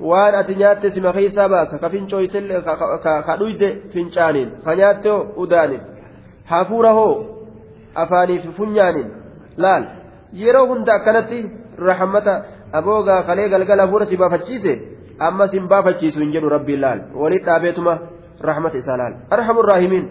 waan 0.00 0.34
ati 0.34 0.54
nyaatte 0.54 0.90
sima 0.90 1.12
keessaa 1.12 1.48
baasa. 1.48 1.78
Ka 1.78 1.88
fincooytellee 1.90 2.60
ka 3.26 3.36
dhuyde 3.40 3.68
fincaaniin. 3.92 4.50
Ka 4.64 4.74
nyaatte 4.76 5.08
hoo 5.08 5.26
udaanin 5.36 5.80
hafuura 6.50 6.92
hoo? 6.92 7.14
Afaaniif 7.94 8.44
funyaanin 8.56 9.08
laal. 9.56 9.84
Yeroo 10.32 10.66
hunda 10.66 10.94
akkanatti 10.94 11.38
rahmata 11.78 12.34
aboogaa 12.72 13.22
kalee 13.22 13.48
galgala 13.48 13.82
hafuura 13.82 14.06
si 14.06 14.16
baafachiise 14.16 14.72
amma 15.18 15.48
sin 15.48 15.68
baafachiisu 15.68 16.18
hin 16.20 16.32
jedhu 16.32 16.48
rabbiin 16.48 16.80
laal. 16.80 17.00
Walit 17.14 17.44
dhaabeetuma 17.44 17.98
rahmata 18.40 18.78
isaa 18.78 18.96
laal. 18.96 19.14
Arhamu 19.30 19.62
raahimiin 19.62 20.06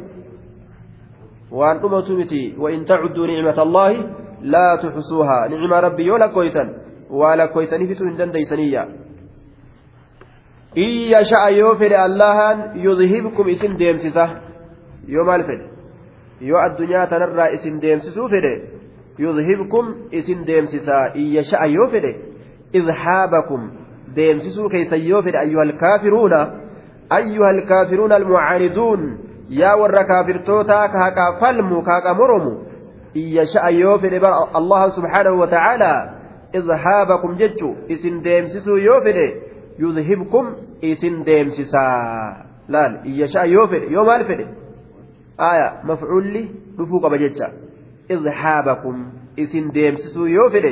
waan 1.52 1.80
dhumatu 1.80 2.16
وإن 2.58 2.86
تعدوا 2.86 3.28
نعمة 3.28 3.62
الله 3.62 3.92
لا 4.42 4.76
تحصوها 4.76 5.48
نعمة 5.48 5.80
ربي 5.80 6.04
يولا 6.04 6.28
كويتا 6.28 6.64
dandeeysaniyya 8.18 8.88
in 10.76 11.12
yasha'a 11.12 11.52
yoo 11.52 11.76
fedhe 11.76 11.98
allahan 11.98 12.80
yudhibkum 12.80 13.48
isin 13.50 13.78
deemsisa 13.78 14.26
yoo 15.08 15.26
maal 15.26 15.44
fedhe 15.44 15.66
yoo 16.50 16.60
addunyaa 16.68 17.08
tanarraa 17.08 17.50
isin 17.58 17.82
deemsisuu 17.82 18.30
fedhe 18.30 18.54
yudhibkum 19.20 19.86
isin 20.12 20.46
deemsisa 20.48 21.12
in 21.16 21.28
yasha'a 21.38 21.68
yoo 21.68 21.88
fedhe 21.94 22.12
idhaabakum 22.80 23.62
deemsisuu 24.16 24.70
keeysan 24.70 25.04
yoo 25.12 25.22
fedhe 25.26 25.38
ayyuha 25.44 25.64
alkaafiruuna 25.70 26.40
ayyuha 27.18 27.50
alkaafiruuna 27.50 28.16
almucaaniduun 28.16 29.02
yaa 29.60 29.76
warra 29.82 30.04
kaafirtootaa 30.12 30.88
ka 30.90 31.26
falmu 31.40 31.84
ka 31.84 32.14
moromu 32.14 32.54
in 33.14 33.28
yasha'a 33.38 33.72
yoo 33.72 33.98
fedhe 34.00 34.20
bara 34.20 34.48
allaha 34.60 34.90
subxaanahu 34.98 35.40
wa 35.40 35.48
tacaala 35.48 35.94
izhaabakum 36.60 37.38
jechu 37.38 37.76
isin 37.88 38.24
deemsisuu 38.24 38.78
yoo 38.78 39.02
fedhe 39.04 39.28
yudhibkum 39.80 40.56
isin 40.82 41.26
deemsisaa. 41.26 42.46
Laal 42.68 42.94
iyyashaa 43.06 43.46
yoo 43.46 43.68
fedhe 43.68 43.92
yoo 43.92 44.06
maal 44.06 44.26
fedhe? 44.26 44.46
Aya 45.38 45.68
mafcuulli 45.84 46.44
dhufuu 46.78 47.02
qaba 47.02 47.18
jecha. 47.18 47.50
Izhaabakum 48.10 49.06
isin 49.38 49.72
deemsisuu 49.74 50.28
yoo 50.28 50.50
fedhe 50.50 50.72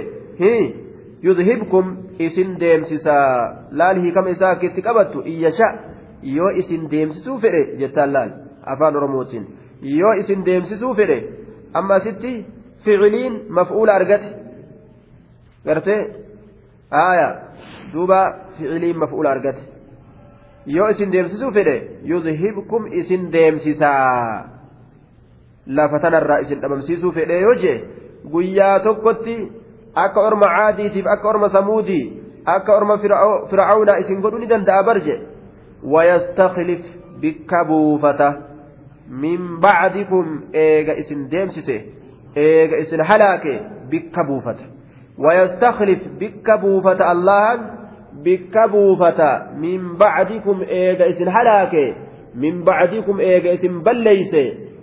yudhibkum 1.23 1.97
isin 2.19 2.59
deemsisaa. 2.59 3.69
Laal 3.71 4.01
hiikama 4.03 4.29
isaa 4.29 4.51
akkitti 4.57 4.81
qabattu 4.81 5.23
iyyashaa 5.25 5.73
yoo 6.23 6.51
isin 6.61 6.87
deemsisuu 6.91 7.39
fedhe 7.39 7.63
jettaan 7.81 8.13
laal 8.13 8.31
afaan 8.73 8.95
oromootiin. 8.95 9.45
Yoo 9.81 10.13
isin 10.21 10.45
deemsisuu 10.45 10.93
fedhe 10.95 11.17
amma 11.73 11.93
asitti 11.95 12.45
ficiliin 12.83 13.33
maf'uula 13.49 13.93
argate. 13.99 14.29
Gartee 15.65 15.99
aaya 16.91 17.29
duuba 17.93 18.19
ficiliin 18.57 18.97
maf'uula 18.97 19.31
argate. 19.31 19.61
Yoo 20.65 20.87
isin 20.89 21.11
deemsisuu 21.11 21.51
fedhe 21.51 21.75
yudhibkum 22.03 22.87
isin 22.91 23.31
deemsisaa. 23.31 24.49
Lafa 25.67 25.99
tanarraa 25.99 26.37
isin 26.45 26.61
dhabamsiisuu 26.61 27.11
fedhe 27.11 27.39
yoo 27.41 27.55
jee 27.63 27.77
guyyaa 28.31 28.79
tokkotti 28.79 29.35
akka 29.95 30.19
orma 30.21 30.47
caadiitiif 30.55 31.07
akka 31.07 31.29
orma 31.29 31.49
samuudii 31.49 32.03
akka 32.45 32.75
orma 32.75 32.97
fircauna 33.49 33.97
isin 34.03 34.21
godhuu 34.21 34.39
ni 34.39 34.49
danda'a 34.49 34.83
barje 34.83 35.15
wayastaklif 35.93 36.81
bikka 37.21 37.65
buufata 37.65 38.48
min 39.09 39.59
bacdikum 39.59 40.43
eega 40.53 40.93
isin 41.01 41.29
deemsise 41.29 41.77
eega 42.35 42.77
isin 42.77 43.01
halaake 43.01 43.55
bikka 43.89 44.23
buufata 44.23 44.79
ويستخلف 45.19 45.99
بك 46.19 46.51
بوفة 46.59 47.11
الله 47.11 47.59
بك 48.23 48.55
بوفة 48.71 49.21
من 49.57 49.97
بعدكم 49.97 50.61
إيجا 50.61 51.09
إسن 51.09 51.27
هلاك 51.27 51.75
من 52.35 52.63
بعدكم 52.63 53.19
إيجا 53.19 53.53
إسن 53.53 53.83
بليس 53.83 54.33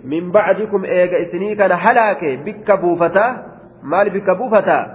من 0.05 0.31
بعدكم 0.31 0.83
إيجا 0.85 1.21
إسني 1.21 1.55
كان 1.55 1.71
هلاك 1.71 2.39
بك 2.45 2.71
بوفة 2.81 3.37
مال 3.83 4.09
بك 4.09 4.37
بوفة 4.37 4.87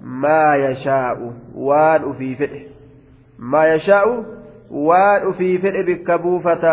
ما 0.00 0.54
يشاء 0.56 1.32
وان 1.54 2.12
في 2.12 2.34
فئه. 2.34 2.62
ما 3.38 3.74
يشاء 3.74 4.24
وان 4.70 5.32
في 5.32 5.58
فئه 5.58 5.82
بك 5.82 6.10
بوفة 6.20 6.64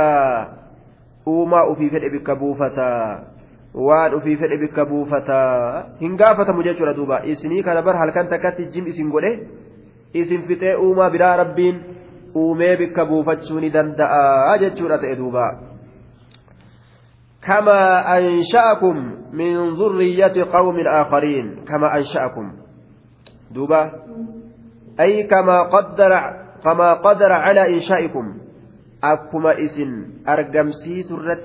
وما 1.25 1.75
في 1.75 1.89
فئه 1.89 2.09
بك 2.09 2.31
بوفة 2.31 2.77
waan 3.73 4.13
ufii 4.13 4.35
fedhe 4.35 4.57
bikka 4.57 4.85
buufataa 4.85 5.83
hin 5.99 6.15
gaafatamu 6.19 6.63
jechuudha 6.63 6.93
duuba 6.93 7.21
isinii 7.23 7.63
kana 7.63 7.81
bar 7.81 7.95
halkan 7.95 8.27
takkatti 8.27 8.65
jim 8.73 8.87
isin 8.87 9.09
godhe 9.09 9.31
isin 10.13 10.41
fixee 10.47 10.75
uumaa 10.75 11.09
biraa 11.09 11.35
rabbiin 11.41 11.77
uumee 12.35 12.75
bikka 12.77 13.05
buufachuu 13.05 13.59
ni 13.59 13.69
danda'a 13.71 14.57
jechuudha 14.63 14.99
ta'e 15.03 15.15
duuba 15.15 15.51
كما 17.41 18.05
أنشأكم 18.17 18.95
من 19.33 19.73
ذرية 19.73 20.45
قوم 20.53 20.77
آخرين 20.87 21.65
كما 21.65 21.97
أنشأكم 21.97 22.53
دوبا 23.51 23.91
أي 24.99 25.23
كما 25.23 25.61
قدر 25.73 26.11
كما 26.63 26.93
قدر 26.93 27.31
على 27.31 27.73
إنشائكم 27.73 28.25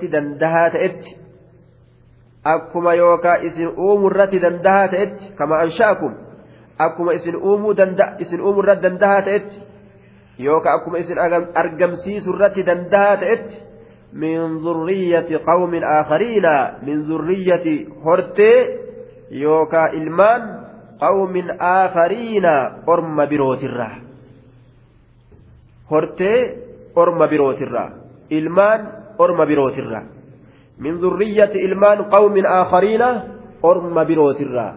دندها 0.05 0.69
تأت 0.69 1.03
أكما 2.45 2.93
يوكا 2.93 3.47
إسن 3.47 3.65
أوم 3.65 4.07
الرت 4.07 4.35
دندها 4.35 4.87
تأت 4.87 5.17
كما 5.39 5.63
أنشأكم 5.63 6.13
أكما 6.79 7.15
إسن 7.15 7.35
أوم 7.35 7.71
دندا 7.71 8.21
إسن 8.21 8.39
أوم 8.39 8.59
الرت 8.59 8.77
دندها 8.77 9.19
تأت 9.19 9.51
يوكا 10.39 10.69
أكما 10.75 10.99
إسن 10.99 11.17
أرقمسي 11.57 12.19
سرت 12.19 12.59
دندها 12.59 13.15
تأت 13.15 13.49
من 14.13 14.57
ذرية 14.57 15.29
قوم 15.47 15.75
آخرين 15.75 16.45
من 16.83 17.01
ذرية 17.09 17.87
هرتي 18.05 18.53
يوكا 19.31 19.93
إلمان 19.93 20.41
قوم 21.01 21.33
آخرين 21.61 22.45
أرم 22.89 23.25
بروت 23.25 23.63
الرّ 23.63 24.07
hortee 25.89 26.66
orma 27.03 27.25
birootirraa 27.31 27.89
ilmaan 28.37 28.81
orma 29.23 29.45
birootirraa 29.51 30.03
min 30.83 30.93
zurriyyati 31.03 31.57
ilmaan 31.67 31.99
qawmin 32.13 32.45
aakhariina 32.57 33.09
orma 33.71 34.03
birootirraa 34.09 34.71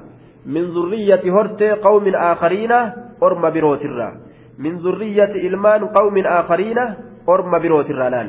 min 0.54 0.64
zurriyyati 0.74 1.28
hortee 1.37 1.72
qawmin 1.87 2.14
aakhariina 2.28 2.78
orma 3.26 3.48
birootirraa 3.56 4.12
min 4.64 4.78
zurriyyati 4.85 5.38
ilmaan 5.48 5.83
qawmin 5.96 6.26
aakhariina 6.37 6.85
orma 7.35 7.59
birootirraa 7.64 8.11
laal 8.14 8.28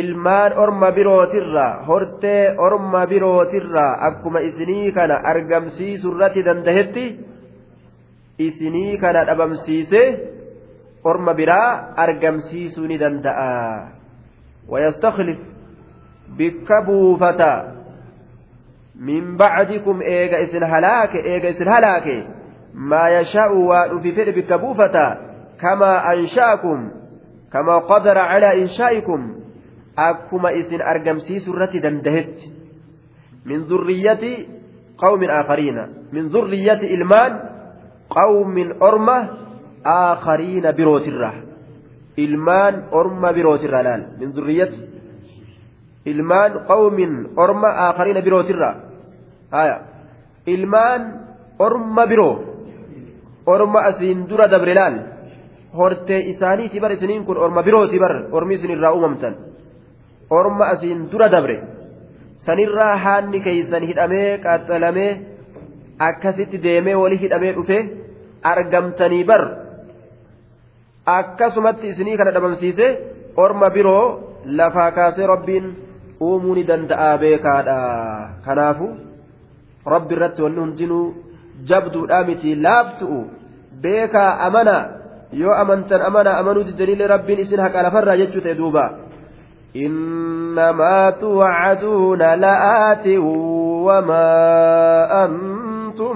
ilmaan 0.00 0.52
orma 0.64 0.88
birootirraa 0.98 1.72
hortee 1.88 2.54
orma 2.66 3.02
birootirraa 3.12 3.92
akkuma 4.08 4.40
isinii 4.48 4.92
kana 4.96 5.16
argamsiisurratti 5.32 6.40
dandahetti 6.48 7.04
isinii 8.48 8.98
kana 9.02 9.20
dhabamsiisee 9.28 10.08
orma 11.10 11.34
biraa 11.38 11.94
argamsiisuu 12.04 12.86
ni 12.90 12.98
danda'a 12.98 13.52
wayastakhlif 14.68 15.38
bikka 16.38 16.82
buufata 16.86 17.52
min 18.98 19.36
bacdikum 19.36 20.02
eega 20.02 20.40
isin 20.46 20.64
halaake 20.72 21.18
eega 21.32 21.48
isin 21.54 21.68
halaake 21.68 22.16
maa 22.74 23.08
yashaa'u 23.08 23.66
waa 23.68 23.88
dhufi 23.88 24.12
fedhe 24.12 24.32
bikka 24.32 24.58
buufata 24.58 25.04
kamaa 25.62 26.02
ansha'akum 26.12 26.90
kamaa 27.52 27.80
qadara 27.90 28.28
calaa 28.32 28.58
inshaa'ikum 28.62 29.22
akkuma 29.96 30.52
isin 30.60 30.82
argamsiisuu 30.82 31.54
irratti 31.54 31.80
dandahetti 31.80 32.52
min 33.44 33.64
zurriyyati 33.70 34.32
qawmin 35.00 35.30
aakhariina 35.30 35.88
min 36.12 36.28
zurriyyati 36.34 36.86
ilmaan 36.96 37.32
qawmin 38.12 38.76
orma 38.80 39.45
آخرين 39.86 40.64
بروت 40.78 41.06
الرا 41.08 41.32
إلمان 42.18 42.74
أرمى 42.92 43.30
بروت 43.32 43.62
الرا 43.64 43.82
لال 43.82 44.02
من 44.20 44.28
ذرية 44.36 44.72
إلمان 46.06 46.52
قوم 46.72 46.98
أرمى 47.38 47.68
آخرين 47.88 48.18
بروت 48.26 48.48
الرا 48.50 48.70
آية 49.62 49.76
إلمان 50.54 51.00
أرمى 51.60 52.04
برو 52.06 52.30
أرمى 53.48 53.80
أسين 53.90 54.26
درا 54.26 54.46
دبر 54.46 54.70
لال 54.78 54.96
hortee 55.76 56.24
isaaniiti 56.32 56.80
bar 56.80 56.90
isiniin 56.96 57.24
kun 57.28 57.36
orma 57.36 57.62
birooti 57.62 57.98
bar 58.00 58.12
ormi 58.32 58.54
isin 58.54 58.70
irraa 58.74 58.92
uumamtan 58.96 59.34
orma 60.38 60.64
asiin 60.72 61.00
dura 61.12 61.28
dabre 61.34 61.56
sanirraa 62.46 62.96
haanni 63.04 63.40
keeysan 63.46 63.82
hidhamee 63.90 64.38
qaxxalamee 64.44 65.12
akkasitti 66.08 66.62
deemee 66.66 66.96
wali 67.02 67.16
hidhamee 67.22 67.52
dhufe 67.58 67.78
argamtanii 68.52 69.24
bar 69.30 69.42
akkasumatti 71.17 71.87
isinii 71.93 72.17
kana 72.17 72.31
dhabamsiise 72.35 72.87
orma 73.43 73.69
biroo 73.69 74.05
lafaa 74.45 74.91
kaasee 74.97 75.27
rabbiin 75.33 75.65
uumuu 76.21 76.55
ni 76.55 76.63
danda'a 76.63 77.17
beekaadha 77.17 77.77
kanaafu 78.45 78.87
rabbi 79.95 80.15
irratti 80.15 80.41
wanni 80.45 80.59
hundinuu 80.65 81.05
jabduudha 81.69 82.23
miti 82.29 82.55
laaftu'u 82.55 83.19
beekaa 83.85 84.31
amana 84.47 84.75
yoo 85.43 85.53
amantan 85.63 86.01
amana 86.09 86.37
amanuu 86.41 86.67
didaniillee 86.69 87.07
rabbiin 87.15 87.39
isin 87.45 87.63
haqa 87.65 87.83
lafarraa 87.87 88.19
jechuu 88.23 88.43
ta'e 88.47 88.57
duuba 88.63 88.85
إنما 89.75 91.09
توعدون 91.09 92.19
لآت 92.19 93.07
وما 93.87 94.31
أنتم 95.25 96.15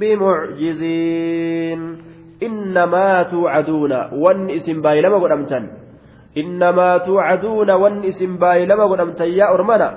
بمعجزين 0.00 1.80
إنما 2.43 3.23
توعدون 3.23 3.91
وان 4.13 4.49
اسم 4.49 4.81
باي 4.81 5.01
لما 5.01 5.17
قدمتن 5.17 5.69
إنما 6.37 6.97
توعدون 6.97 7.71
وان 7.71 8.05
اسم 8.05 8.37
باي 8.37 8.65
لما 8.65 8.85
قدمتن 8.85 9.25
يا 9.25 9.53
أرمنا. 9.53 9.89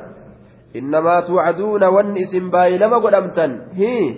إنما 0.76 1.20
توعدون 1.20 1.84
وان 1.84 2.16
اسم 2.16 2.50
باي 2.50 2.78
لما 2.78 2.98
قدمتن 2.98 3.60
هي 3.72 4.14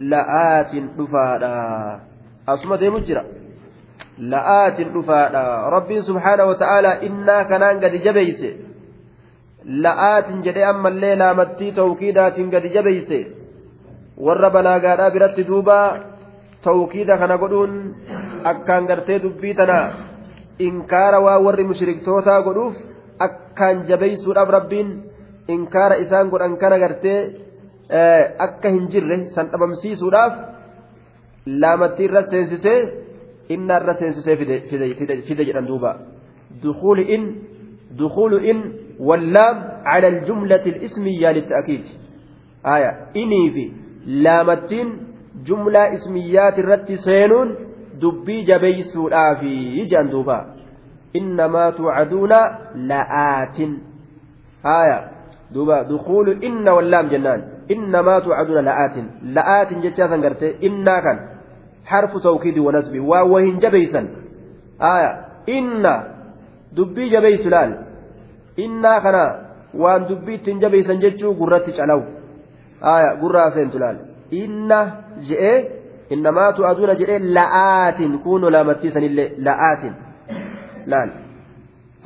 لآت 0.00 0.72
دفادا 0.98 2.00
أصمى 2.48 2.76
دي 2.76 2.90
مجرى. 2.90 3.24
لآت 4.18 4.80
دفادا 4.80 5.44
ربي 5.74 6.02
سبحانه 6.02 6.44
وتعالى 6.44 7.06
إنا 7.06 7.42
كنان 7.42 7.76
قد 7.84 7.94
جبيس. 8.06 8.42
لآت 9.64 10.28
جدي 10.44 10.64
أما 10.70 10.88
الليلة 10.88 11.32
متي 11.32 11.70
توكيدات 11.70 12.36
قد 12.54 12.64
جبيس. 12.76 13.10
warra 14.18 14.50
balaagaadhaa 14.50 15.10
biratti 15.14 15.46
duuba 15.46 15.78
tawkiida 16.66 17.14
kana 17.22 17.36
godhuun 17.42 17.72
akkaan 18.52 18.86
gartee 18.90 19.18
dubbii 19.24 19.54
tana 19.60 19.78
inkaara 20.68 21.18
waa 21.26 21.38
warri 21.46 21.64
mushriktootaa 21.70 22.40
godhuuf 22.46 22.74
akkaan 23.26 23.76
jabeeysuudhaaf 23.90 24.48
rabbiin 24.58 24.88
inkaara 25.54 25.96
isaan 26.04 26.30
godhan 26.32 26.54
kana 26.62 26.78
gartee 26.84 27.20
akka 28.46 28.68
hin 28.76 28.84
jirre 28.92 29.18
san 29.34 29.46
dhabamsiisuudhaaf 29.52 30.34
laamattii 31.62 32.06
irra 32.08 32.22
seensisee 32.32 32.78
inna 33.54 33.74
irra 33.80 33.94
seensisee 34.00 34.36
fide 35.28 35.42
jedhan 35.50 35.68
duuba 35.72 35.92
دخول 36.64 36.98
إن 37.14 37.22
دخول 38.02 38.32
إن 38.50 38.58
واللام 39.08 39.56
على 39.84 40.08
الجملة 40.08 40.64
الإسمية 40.72 41.28
للتأكيد 41.36 41.84
آية 42.66 42.90
إني 43.16 43.42
في 43.54 43.64
laamattiin 44.24 44.88
jumlaa 45.46 45.86
ismiyyaati 45.96 46.60
irratti 46.64 46.98
seenuun 47.06 47.56
dubbii 48.00 48.44
jabeeysuudhaafi 48.50 49.52
jedhan 49.90 50.10
duuba 50.14 50.38
innamaa 51.20 51.72
tuucaduuna 51.78 52.38
la'aatin 52.90 53.72
haya 54.62 54.98
duuba 55.54 55.84
dukuulu 55.90 56.32
inna 56.50 56.74
wallaam 56.78 57.08
jennaan 57.14 57.42
innamaa 57.76 58.20
tuucaduuna 58.26 58.62
la'aatin 58.70 59.06
la'aatin 59.38 59.82
jechaa 59.86 60.08
san 60.12 60.20
gartee 60.26 60.52
innaa 60.70 61.00
kan 61.06 61.18
harfu 61.92 62.20
tawkiidi 62.28 62.60
wanasbi 62.68 63.00
waa 63.10 63.24
wahin 63.32 63.60
jabeeysan 63.64 64.08
haya 64.86 65.10
inna 65.58 65.94
dubbii 66.76 67.10
jabeeysu 67.14 67.50
laal 67.56 67.72
innaa 68.66 69.00
kana 69.06 69.24
waan 69.84 70.08
dubbii 70.10 70.34
ittiin 70.40 70.60
jabeeysan 70.66 71.00
jechuu 71.04 71.34
gurratti 71.40 71.72
calawu 71.78 72.04
aya 72.94 73.16
gurraa 73.22 73.50
seentu 73.56 73.78
laal 73.84 73.98
inna 74.30 74.78
je'ee 75.28 75.58
innamaatu 76.10 76.66
aduuna 76.66 76.94
jedhee 77.00 77.18
la'aatin 77.18 78.18
kuunu 78.24 78.50
laamattiisanillee 78.50 79.28
la'aatin 79.46 79.92
laal 80.86 81.10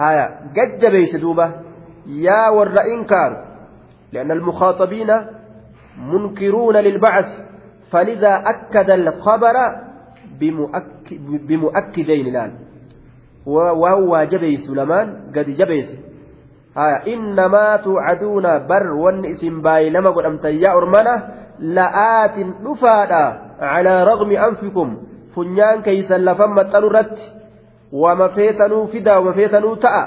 aya 0.09 0.25
gajjabeeyse 0.57 1.19
duuba 1.25 1.47
yaa 2.27 2.51
warra 2.59 2.85
inkaaru 2.97 3.37
لأن 4.13 4.31
المخاطبين 4.31 5.11
منكرون 6.13 6.77
للبعث 6.77 7.29
فلذا 7.93 8.43
أكد 8.53 8.91
الخبر 8.91 9.57
بمؤكدين 11.49 12.27
الآن 12.27 12.53
وهو 13.47 14.25
جبيس 14.25 14.71
لمان 14.71 15.07
قد 15.37 15.51
جبيس 15.51 15.89
innamaa 17.05 17.79
tuucaduuna 17.85 18.61
bar 18.65 18.85
wanni 18.97 19.37
isin 19.37 19.61
baay'ilama 19.61 20.13
godhamtan 20.17 20.57
yaa 20.57 20.75
ormana 20.77 21.15
la'aatin 21.61 22.55
dhufaadha 22.65 23.23
calaa 23.61 24.05
raqmi 24.09 24.37
anfikum 24.41 24.97
funyaan 25.35 25.83
keeysan 25.85 26.25
lafan 26.25 26.57
maxxanu 26.57 26.89
irratti 26.89 27.25
wama 27.93 28.29
feetanuu 28.37 28.89
fidaa 28.89 29.21
wama 29.21 29.37
feetanuu 29.37 29.77
ta'a 29.85 30.03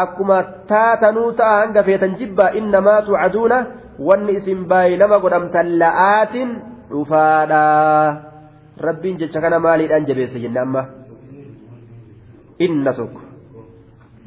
akkuma 0.00 0.38
taatanuu 0.72 1.32
ta'a 1.36 1.60
hanga 1.60 1.82
feetan 1.84 2.16
jibba 2.16 2.52
innamaa 2.60 3.02
tuucaduuna 3.04 3.58
wanni 4.08 4.40
isin 4.40 4.64
baay'ilama 4.72 5.20
godhamtan 5.20 5.76
la'aatin 5.84 6.48
dhufaadha 6.90 7.62
rabbiin 8.88 9.20
jecha 9.20 9.40
kana 9.44 9.60
maaliidhaan 9.60 10.08
jabeesse 10.08 10.40
jenne 10.40 10.60
amma 10.64 10.82
inna 12.66 12.92
tokko 13.00 13.27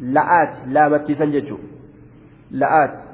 la'aati 0.01 0.73
laamattiisan 0.73 1.31
jechuun. 1.31 1.61
La'aati 2.51 3.07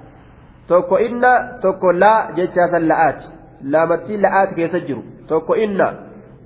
tokko 0.67 0.97
inna 0.99 1.31
tokko 1.61 1.91
laa 1.99 2.31
jechaasan 2.35 2.87
la'aati 2.87 3.25
laamattii 3.63 4.17
la'aati 4.25 4.55
keessa 4.55 4.79
jiru. 4.79 5.03
Tokko 5.27 5.55
inna 5.55 5.93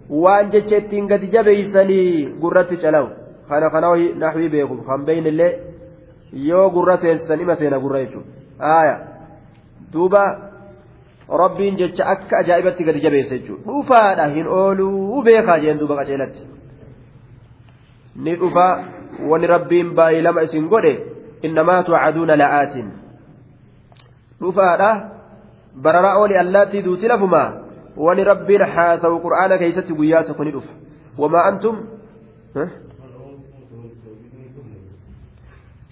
waan 0.10 0.52
jecha 0.52 0.78
ittiin 0.78 1.08
gadi 1.08 1.28
jabeeysanii 1.32 2.26
gurratti 2.42 2.78
calawu. 2.78 3.10
Kana 3.50 3.70
kana 3.70 3.88
naxwii 4.16 4.50
beeku. 4.50 4.78
Kan 4.88 5.06
beeynillee 5.06 5.60
yoo 6.34 6.70
gurra 6.70 6.98
seensisan 6.98 7.42
ima 7.42 7.56
seena 7.56 7.80
gurra 7.80 8.00
jechuudha. 8.00 8.30
Haaya 8.60 9.00
duuba 9.94 10.24
rabbiin 11.30 11.78
jecha 11.78 12.06
akka 12.06 12.38
ajaa'ibatti 12.38 12.84
gadi 12.84 13.02
jabeessa 13.02 13.38
jechuudha. 13.38 13.64
Dhufaadha 13.66 14.28
hin 14.28 14.48
ooluu. 14.48 15.22
Beekaa 15.24 15.60
jeen 15.60 15.80
duuba 15.80 15.96
qaceelatti. 15.96 16.48
Ni 18.16 18.36
dhufa 18.36 18.68
wani 19.32 19.48
rabbiin 19.48 19.96
baay'ee 19.96 20.22
lama 20.28 20.42
isin 20.48 20.68
godhe 20.74 20.94
innamaa 21.50 21.84
tuucaduuna 21.84 22.36
la'aatiin 22.44 22.92
dhufaadha 24.42 24.92
bararaa 25.88 26.16
ooli 26.22 26.38
allaattii 26.44 26.84
duuti 26.88 27.08
lafumaa 27.08 27.50
wani 28.08 28.24
rabbiin 28.32 28.64
haasawu 28.76 29.20
qur'aana 29.26 29.58
keessatti 29.64 29.94
guyyaa 30.00 30.24
tokko 30.30 30.44
ni 30.44 30.52
dhufa 30.52 30.74
wamaa 31.18 31.44
antum 31.52 31.76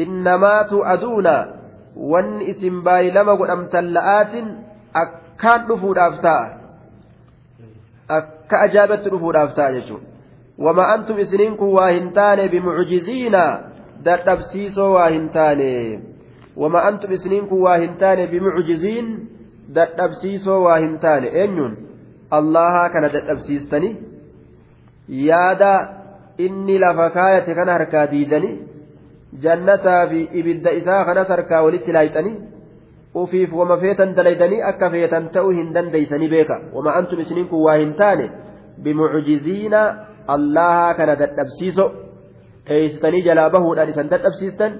innamaa 0.05 0.63
tu'aduuna 0.73 1.35
wanni 2.13 2.45
isin 2.53 2.81
baay'ee 2.87 3.13
lama 3.17 3.35
godhamtan 3.41 3.93
la'aatin 3.97 4.47
akkaan 5.03 5.67
dhufuudhaaf 5.71 6.21
ta'a 6.27 6.45
akka 8.19 8.61
ajaa'ibatti 8.67 9.11
dhufuudhaaf 9.15 9.51
ta'a 9.59 9.75
jechuudha 9.77 10.07
wama 10.65 10.87
antum 10.93 11.19
isiniin 11.25 11.57
kun 17.49 17.61
waa 17.63 17.77
hin 17.77 17.93
taane 17.99 18.27
bimucjiziin 18.27 19.07
dadhabsiisoo 19.75 20.57
waa 20.63 20.79
hin 20.85 20.97
taane 21.05 21.27
eenyuun 21.43 21.77
allahaa 22.39 22.89
kana 22.95 23.11
dadhabsiistanii 23.13 23.93
yaada 25.27 25.71
inni 26.47 26.79
lafa 26.85 27.07
kaayate 27.17 27.55
kana 27.61 27.77
harkaa 27.77 28.05
diidanii 28.11 28.53
jannataa 29.45 30.03
fi 30.11 30.19
ibidda 30.41 30.75
isaa 30.81 31.05
kanas 31.05 31.33
harkaa 31.35 31.63
walitti 31.67 31.95
laayxanii 31.97 32.35
ufiif 33.23 33.53
wama 33.61 33.79
feetan 33.85 34.13
dalaydanii 34.19 34.61
akka 34.73 34.91
feetan 34.95 35.31
ta'uu 35.35 35.55
hin 35.61 35.73
dandeeysanii 35.73 36.29
beeka 36.35 36.61
wama 36.73 36.95
antum 37.01 37.25
isiniin 37.25 37.49
kun 37.53 37.65
waa 37.69 37.79
hin 37.81 37.93
taane 38.03 38.29
bimucjiziina 38.83 39.81
allaha 40.35 40.93
kana 40.99 41.15
dadhabsiiso 41.21 41.85
dheeysitanii 42.69 43.23
jalaa 43.27 43.49
bahuudhaan 43.55 43.89
isan 43.93 44.11
dadhabsiistan 44.13 44.77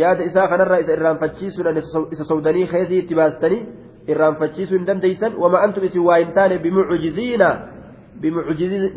yaada 0.00 0.28
isaa 0.30 0.48
kanarraa 0.52 0.78
isa 0.84 0.92
irraanfachiisuudhaan 0.98 1.82
isa 2.16 2.24
sowdanii 2.30 2.66
keesii 2.72 3.02
itti 3.04 3.18
baastanii 3.20 3.60
irraanfachiisuu 4.14 4.78
hin 4.78 4.86
dandeeysan 4.86 5.38
wama 5.44 5.62
antum 5.66 5.84
isin 5.90 6.06
waa 6.08 6.18
hin 6.22 6.32
taane 6.38 6.58
bimucjiziina 6.64 7.50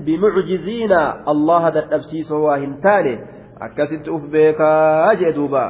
bimucjiziina 0.08 1.02
allaha 1.34 1.72
dadhabsiisoo 1.78 2.42
waa 2.48 2.58
hin 2.64 2.74
taane 2.88 3.14
akkasitti 3.68 4.10
uf 4.18 4.26
beekaa 4.38 5.16
jee 5.22 5.36
duuba 5.38 5.68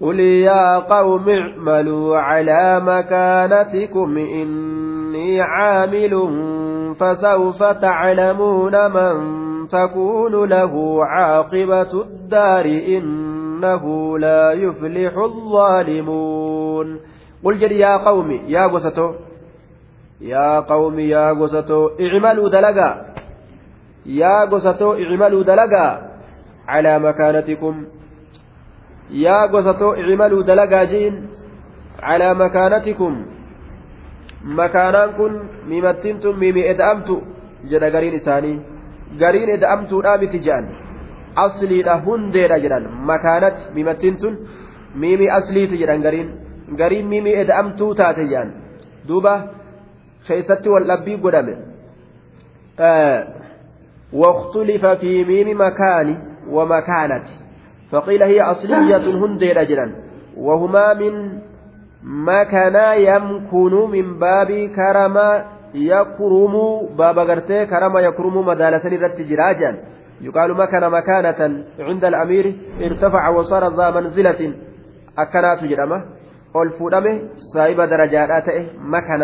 قل 0.00 0.20
يا 0.20 0.78
قوم 0.78 1.28
اعملوا 1.28 2.18
على 2.18 2.80
مكانتكم 2.84 4.18
إني 5.16 5.40
عامل 5.40 6.12
فسوف 7.00 7.62
تعلمون 7.62 8.92
من 8.92 9.14
تكون 9.68 10.48
له 10.48 11.04
عاقبة 11.04 11.92
الدار 12.02 12.64
إنه 12.64 14.18
لا 14.18 14.52
يفلح 14.52 15.16
الظالمون. 15.16 17.00
قل 17.44 17.58
جل 17.58 17.72
يا 17.72 17.96
قوم 17.96 18.30
يا 18.48 18.66
قسطو 18.66 19.14
يا 20.20 20.60
قوم 20.60 20.98
يا 20.98 21.32
قسطو 21.32 21.90
اعملوا 22.00 22.48
دلقا 22.48 22.90
يا 24.06 24.44
قسطو 24.44 24.92
اعملوا 24.92 25.42
دلقا 25.42 26.10
على 26.68 26.98
مكانتكم. 26.98 27.84
يا 29.10 29.46
قصتو 29.46 29.94
اعملوا 29.94 30.42
دلقا 30.42 30.84
جين 30.84 31.28
على 32.02 32.34
مكانتكم. 32.34 33.26
مكانان 34.46 35.10
كن 35.18 35.32
ميمتنتم 35.68 36.38
ميمي 36.38 36.70
ادأمتو 36.70 37.16
جدا 37.70 37.88
قرين 37.94 38.14
إساني 38.14 38.52
قرين 39.20 39.48
ادأمتو 39.56 40.00
رامت 40.00 40.34
جان 40.46 40.64
أصلي 41.46 41.82
لهندير 41.82 42.52
جدان 42.58 42.84
مكانت 43.10 43.56
ميمتنتن 43.74 44.34
ميمي 45.02 45.26
أصلي 45.38 45.66
تجدان 45.66 46.00
قرين 46.06 46.28
قرين 46.80 47.04
ميمي 47.12 47.40
ادأمتو 47.40 47.92
تاتجان 47.98 48.48
دوبا 49.08 49.34
خيستي 50.28 50.68
واللبي 50.68 51.14
قدامي 51.24 51.54
آه 52.80 53.20
واختلف 54.12 54.86
في 54.86 55.24
ميم 55.24 55.60
مكاني 55.60 56.16
ومكانة 56.50 57.22
فقيل 57.90 58.22
هي 58.22 58.40
أصلية 58.42 58.96
هندي 59.20 59.52
رجلا 59.52 59.86
وهما 60.36 60.94
من 60.94 61.14
مكانا 62.06 62.94
يمكن 62.94 63.90
من 63.90 64.18
باب 64.18 64.70
كرم 64.76 65.16
يكرم 65.74 66.54
باب 66.98 67.18
غرتي 67.18 67.66
كرم 67.66 67.98
يكرم 67.98 68.46
مدالة 68.46 68.84
رت 69.02 69.20
جراجا. 69.20 69.76
يقال 70.20 70.56
مكان 70.56 70.90
مكانة 70.90 71.64
عند 71.78 72.04
الأمير 72.04 72.54
ارتفع 72.80 73.28
وصار 73.28 73.76
ذا 73.76 73.90
منزلة. 73.90 74.54
أكنات 75.18 75.64
جرمة 75.64 76.02
makana 76.54 77.18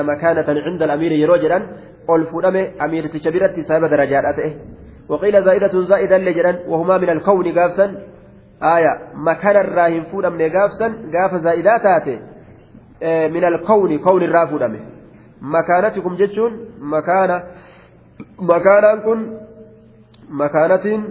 makaanatan 0.02 0.56
cinda 0.64 0.84
alamiiri 0.84 1.20
yeroo 1.22 1.38
jedhan 1.40 1.62
ol 2.08 2.26
fuudhame 2.30 2.62
amiirticha 2.78 3.30
biratti 3.32 3.64
saahiba 3.64 3.88
darajaadhaa 3.88 4.36
ta'e 4.38 4.50
وقيل 5.08 5.44
زائدة 5.44 5.80
زائدا 5.80 6.18
لجرا 6.18 6.58
وهما 6.68 6.98
من 6.98 7.10
الكون 7.10 7.58
قافسا. 7.58 7.94
آية 8.62 8.98
مكان 9.14 9.56
الراهن 9.56 10.02
فودا 10.12 10.28
من 10.28 10.50
قافسا 10.56 10.86
قاف 11.14 11.34
زائدات 11.34 12.06
من 13.04 13.44
الكون 13.44 13.98
كون 13.98 14.22
الرافودا 14.22 14.80
مكانتكم 15.42 16.16
جتشون 16.16 16.52
مكان 16.80 17.42
مكانا 18.38 18.94
كن 18.94 19.38
مكانة 20.30 21.04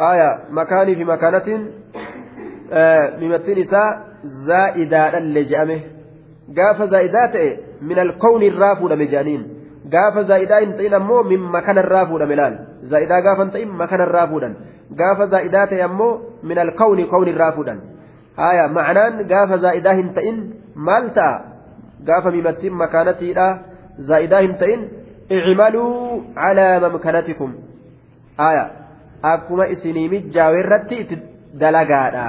آية 0.00 0.38
مكاني 0.50 0.94
في 0.94 1.04
مكانة 1.04 1.48
ممثل 3.22 3.56
إساء 3.58 4.06
زائدا 4.24 5.20
لجأمه 5.20 5.80
قاف 6.56 6.82
زائدات 6.82 7.58
من 7.82 7.98
الكون 7.98 8.42
zaa'idaa 9.90 10.60
hin 10.60 10.74
ta'in 10.78 10.94
ammoo 10.94 11.22
min 11.22 11.40
makanarraa 11.54 12.06
fuudhame 12.06 12.36
laal 12.40 12.58
zaa'idaa 12.90 13.20
gaafa 13.26 13.42
hin 13.44 13.52
ta'in 13.54 13.72
makanarraa 13.80 14.26
fuudhan 14.32 14.54
gaafa 15.00 15.26
zaa'idaa 15.34 15.66
ta'e 15.72 15.82
ammoo 15.82 16.12
min 16.50 16.58
alkawni 16.64 17.06
kawnirraa 17.14 17.52
fuudhan 17.56 17.80
haya 18.36 18.68
ma'anaan 18.76 19.24
gaafa 19.32 19.58
zaa'idaa 19.64 19.94
hin 20.00 20.08
ta'in 20.16 20.38
maal 20.88 21.10
ta'a 21.18 21.34
gaafa 22.08 22.30
mimattiin 22.36 22.74
makaanatiidha 22.82 23.46
zaa'idaa 24.10 24.42
hin 24.46 24.54
ta'in 24.62 24.80
icmaluu 25.38 26.22
calaa 26.40 26.80
mamkanatikum 26.84 27.50
haya 28.42 28.64
akkuma 29.32 29.66
isinii 29.74 30.08
mijjaawe 30.14 30.60
irratti 30.64 31.00
itti 31.04 31.16
dalagaadha 31.62 32.26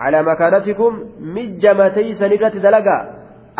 calaa 0.00 0.26
makaanatikum 0.30 1.00
mijjamateeysan 1.36 2.34
irratti 2.36 2.64
dalagaa 2.66 3.00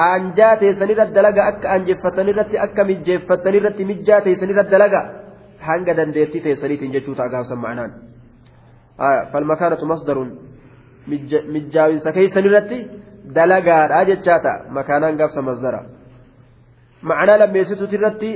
aanjaa 0.08 0.56
teessanirratti 0.62 1.14
dalaga 1.20 1.46
akka 1.50 1.66
aanjeffatanirratti 1.74 2.56
akka 2.66 2.84
mijjeeffatanirratti 2.90 3.88
mijjaa 3.90 4.20
teessanirratti 4.26 4.76
dalaga 4.76 5.00
hanga 5.68 5.96
dandeettii 6.00 6.44
teessaniitiin 6.46 6.94
jechuu 6.96 7.14
ta'a 7.18 7.32
gaafsan 7.34 7.60
ma'anaan 7.64 7.92
falmakaanatu 9.32 9.90
masdaruun 9.92 10.30
mijjaawinsa 11.54 12.12
keessanirratti 12.18 12.78
dalagaadha 13.36 14.04
jechaa 14.10 14.40
ta'a 14.46 14.74
makaanaan 14.78 15.18
gaafsa 15.20 15.46
masdara 15.48 15.80
ma'anaa 17.10 17.38
lammeessituuti 17.42 17.98
irratti 18.00 18.30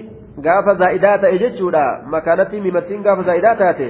gaafa 0.46 0.74
zaa'idaa 0.82 1.18
ta'e 1.24 1.38
jechuudha 1.44 1.84
makaanatti 2.14 2.64
mimattiin 2.66 3.04
gaafa 3.06 3.28
zaa'idaa 3.28 3.54
taate 3.62 3.88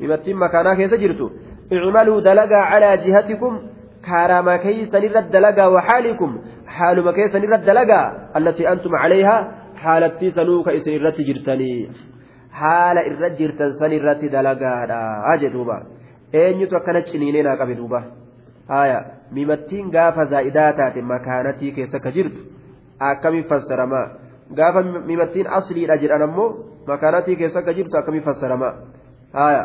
mimattiin 0.00 0.42
makaanaa 0.44 0.76
keessa 0.82 1.02
jirtu 1.04 1.30
icmaluu 1.78 2.18
dalagaa 2.28 2.66
calaa 2.72 2.96
jihatikum 3.06 3.62
kaarama 4.10 4.58
keeysanirratti 4.66 5.36
dalagaa 5.38 5.72
waxaalikum 5.78 6.38
حالما 6.76 7.12
كيسن 7.12 7.44
الرد 7.44 7.70
لقى 7.70 8.02
التي 8.36 8.72
أنتم 8.72 8.94
عليها 8.94 9.36
حالتي 9.76 10.30
سنوك 10.30 10.68
إسن 10.68 10.90
الرد 10.90 11.18
جرتني 11.28 11.90
حال 12.52 12.98
الرد 12.98 13.36
جرتن 13.36 13.72
سن 13.80 13.92
الرد 13.92 14.22
دلقى 14.34 14.72
أجدوبا 15.34 15.78
eenyutu 16.40 16.76
akkana 16.78 17.00
ciniinee 17.08 17.42
naa 17.46 17.56
qabe 17.60 17.74
duuba 17.80 18.00
haya 18.74 18.98
mimattiin 19.38 19.86
gaafa 19.96 20.24
zaa'idaa 20.32 20.70
taate 20.78 21.00
makaanatii 21.12 21.72
keessa 21.76 21.98
ka 22.04 22.10
jirtu 22.16 22.40
akkamiin 23.10 23.46
fassaramaa 23.50 24.04
gaafa 24.58 24.80
mimattiin 25.10 25.46
asliidha 25.58 25.96
jedhan 26.02 26.22
ammoo 26.28 26.48
makaanatii 26.90 27.36
keessa 27.42 27.60
ka 27.68 27.72
jirtu 27.78 27.94
akkamiin 28.00 28.24
fassaramaa 28.28 28.72
haya 29.40 29.62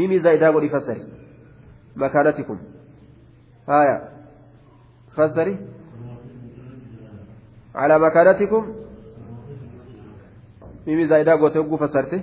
mimi 0.00 0.18
zaa'idaa 0.26 0.52
godhi 0.56 0.68
fassari 0.76 1.02
makaanati 2.04 2.42
kun 2.50 2.58
haya 3.74 3.96
fassari 5.16 5.54
على 7.74 7.98
مكانتكم 7.98 8.64
mimi 10.86 11.04
zaa'idaa 11.10 11.36
gootee 11.40 11.60
hogguu 11.62 11.78
fassarte 11.82 12.16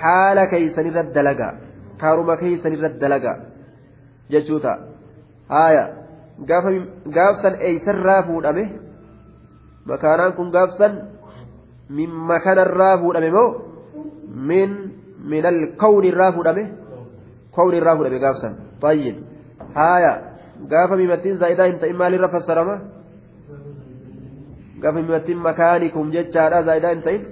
haala 0.00 0.42
keeysanirra 0.52 1.02
dalagaa 1.16 1.52
kaaruma 2.00 2.36
keeysanirra 2.42 2.88
dalagaa 3.02 3.36
jechuu 4.30 4.60
ta'a 4.64 4.78
haaya 5.48 5.84
gaafsan 7.16 7.54
eeysarraa 7.68 8.22
fuudhame 8.28 8.64
makaanaan 9.86 10.32
kun 10.38 10.50
gaafsan 10.50 10.92
min 11.88 12.10
makanarraa 12.10 12.98
fuudhame 12.98 13.30
moo 13.30 13.50
min 14.50 14.70
min 15.32 15.46
alkawni 15.52 16.08
irraa 16.08 16.32
fuudhame 16.32 16.64
kawni 17.56 17.76
irraa 17.80 17.96
fuudhame 17.96 18.18
gaafsan 18.26 18.52
tayyib 18.80 19.16
haaya 19.78 20.12
gaafa 20.72 20.96
mimattiin 20.96 21.38
zaa'idaa 21.38 21.66
hin 21.70 21.78
ta'in 21.78 21.96
maalirra 22.02 22.28
fassarama 22.28 22.76
gaafa 24.82 25.02
mimattiin 25.02 25.38
makaanikum 25.48 26.12
jechaadha 26.16 26.62
zaa'idaa 26.68 26.94
hin 26.94 27.02
ta'in 27.08 27.22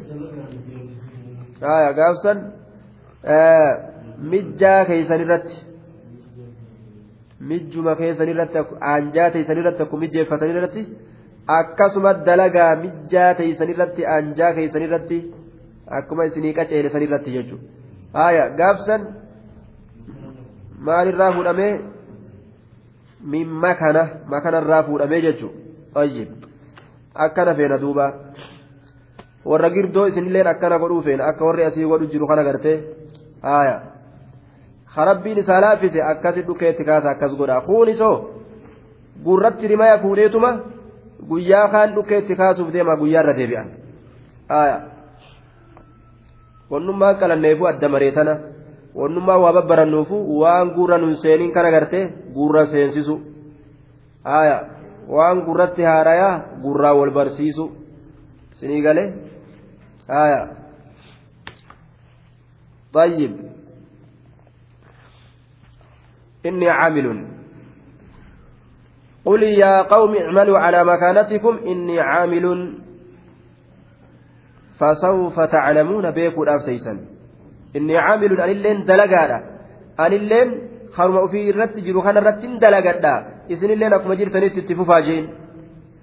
haaya 1.67 1.93
gaafsan 2.01 2.39
mijjaa 4.19 4.85
keeysan 4.91 5.21
irratti 5.27 5.57
mijjuma 7.51 7.97
keeysan 8.01 8.29
irratti 8.35 8.59
aanjaa 8.93 9.31
teeysan 9.31 9.59
irratti 9.63 9.83
akkuma 9.83 10.01
mijjeeffatan 10.05 10.55
irratti 10.55 10.87
akkasuma 11.59 12.15
dalagaa 12.27 12.73
mijjaa 12.85 13.35
teeysan 13.41 13.75
irratti 13.75 14.07
aanjaa 14.15 14.53
keeysan 14.61 14.87
irratti 14.89 15.21
akkuma 15.99 16.25
isinii 16.31 16.55
qaceele 16.61 16.95
san 16.95 17.07
irratti 17.09 17.37
jechuudha 17.37 17.67
haaya 18.19 18.49
gaafsan 18.61 19.07
maalirraa 20.87 21.33
fuudhamee? 21.33 21.81
Min 23.21 23.49
makana 23.49 24.09
makanarraa 24.27 24.83
fuudhamee 24.83 25.21
jechuudha 25.21 26.27
akkana 27.15 27.55
feena 27.55 27.79
duuba. 27.79 28.13
Warra 29.45 29.71
girdoo 29.71 30.07
isinilleen 30.07 30.47
akkana 30.47 30.79
godhuu 30.79 31.03
feena. 31.03 31.29
Akka 31.29 31.45
warri 31.45 31.65
asii 31.65 31.85
godhu 31.85 32.11
jiru 32.13 32.27
kana 32.27 32.45
gartee. 32.45 32.77
Haaya 33.43 33.81
harabbiin 34.97 35.39
isaa 35.39 35.61
laaffise 35.61 36.03
akkasi 36.03 36.43
dhukeetti 36.47 36.85
kaasa 36.85 37.11
akkas 37.11 37.37
godha. 37.37 37.61
Kuunisoo 37.61 38.17
gurratti 39.25 39.69
rimaya 39.69 39.99
fuudheetuma 39.99 40.51
guyyaa 41.29 41.69
kaan 41.69 41.95
dhukeetti 41.95 42.37
kaasuuf 42.37 42.73
deema 42.73 42.97
guyyaarra 42.97 43.35
deebi'an 43.37 43.69
wannummaan 46.71 47.17
qalanneefu 47.21 47.67
adda 47.67 47.89
maree 47.89 48.13
tana. 48.13 48.35
Wannummaan 48.95 49.41
waa 49.43 49.53
babbarannuufu 49.53 50.17
waan 50.41 50.71
guurra 50.75 50.99
nun 50.99 51.17
seeniin 51.17 51.53
kana 51.53 51.71
gartee 51.71 52.05
guurra 52.35 52.67
seensisu. 52.67 53.21
Waan 55.09 55.43
gurratti 55.47 55.83
haarayaa 55.83 56.35
gurraa 56.63 56.95
wal 56.95 57.11
barsiisu. 57.11 57.73
Sinii 58.55 58.83
galee? 58.83 59.13
Tayyib. 62.93 63.54
إني 66.47 66.71
عامل. 66.71 67.27
قل 69.25 69.43
يا 69.43 69.83
قوم 69.83 70.15
اعملوا 70.15 70.59
على 70.59 70.85
مكانتكم 70.85 71.59
إني 71.67 72.01
عامل. 72.01 72.75
فسوف 74.81 75.41
تعلمون 75.41 76.11
بيكو 76.11 76.43
الأفتيسا 76.43 76.99
إني 77.77 77.97
عامل 77.99 78.41
أن 78.41 78.51
اللين 78.51 78.85
دلقادا. 78.85 79.39
أن 80.01 80.13
اللين 80.13 80.49
خرم 80.93 81.29
في 81.29 81.51
الرت 81.51 81.79
جرو 81.79 82.01
خان 82.01 82.17
الرت 82.17 82.43
دلقادا. 82.61 83.15
إذن 83.51 83.71
اللين 83.71 83.93
أكما 83.93 84.15
جرتني 84.15 84.51
تتفوفا 84.51 85.01
جين 85.01 85.29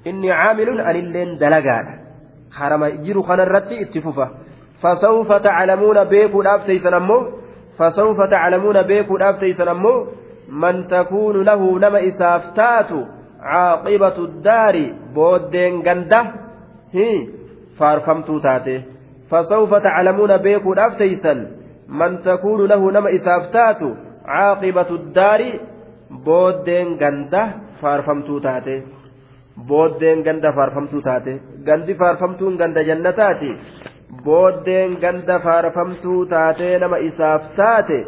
إني 0.08 0.32
عامل 0.32 0.82
أن 0.82 0.96
اللين 0.96 1.38
دلقادا. 1.38 1.94
خرم 2.52 2.86
جرو 2.86 3.22
خان 3.22 3.40
الرت 3.40 3.72
اتفوفا. 3.72 4.28
فسوف 4.82 5.34
تعلمون 5.34 6.04
بيكو 6.04 6.42
الأفتيسا 6.42 6.98
أمو. 6.98 7.20
فسوف 7.78 8.22
تعلمون 8.22 8.82
بيكو 8.82 9.16
الأفتيسا 9.16 9.72
أمو. 9.72 10.08
من 10.51 10.87
تكون 10.89 11.43
له 11.43 11.79
نما 11.79 12.09
إسافتات 12.09 12.91
عاقبة 13.41 14.17
الدار 14.29 14.77
بودين 15.15 15.75
غنده 15.87 16.23
هي 16.93 17.29
faarfamtuu 17.79 18.41
taate 18.47 18.75
fasawfa 19.31 19.81
taclamuuna 19.87 20.37
beekuudhaaf 20.45 20.99
teeysan 21.01 21.41
man 22.01 22.19
takuunu 22.27 22.69
lahu 22.73 22.91
nama 22.97 23.15
isaaf 23.19 23.49
taatu 23.57 23.89
caaqibatu 24.29 25.01
daari 25.17 25.51
booddeen 26.27 26.95
ganda 27.03 27.43
faarfamtuu 27.81 28.39
taate 28.47 28.75
booddeen 29.69 30.23
ganda 30.29 30.53
faarfamtuu 30.59 31.03
taate 31.09 31.33
gandi 31.69 31.99
faarfamtuun 32.03 32.57
ganda 32.63 32.87
jannataati 32.91 33.51
booddeen 34.29 34.97
ganda 35.05 35.37
faarfamtuu 35.47 36.21
taatee 36.35 36.75
nama 36.85 37.03
isaaf 37.11 37.53
taate 37.61 37.99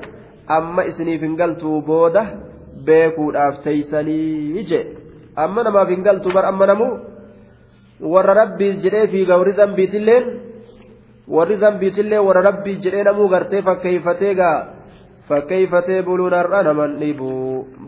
amma 0.47 0.85
isiniif 0.85 1.21
hin 1.21 1.35
galtuu 1.35 1.81
booda 1.81 2.23
beekuudhaaf 2.85 3.63
teeysanii 3.63 4.65
je 4.69 4.79
amma 5.35 5.63
namaaf 5.63 5.89
hin 5.89 6.03
galtuu 6.03 6.33
bar 6.33 6.45
amma 6.45 6.65
namuu. 6.65 6.93
Warra 8.13 8.33
rabbiis 8.33 8.81
jedhee 8.83 9.07
fiiga 9.07 9.37
warri 9.39 9.53
zambiitilleen 9.59 10.23
warri 11.27 11.57
zambiitillee 11.57 12.19
warra 12.27 12.41
rabbiis 12.49 12.81
jedhee 12.83 13.03
namuu 13.03 13.27
gartee 13.29 13.61
fakkeeyfatee 13.61 14.33
gaa 14.35 14.57
fakkeeyfatee 15.29 16.01
buluun 16.03 16.33
har'a 16.33 16.63
naman 16.63 16.99
dhibu. 16.99 17.31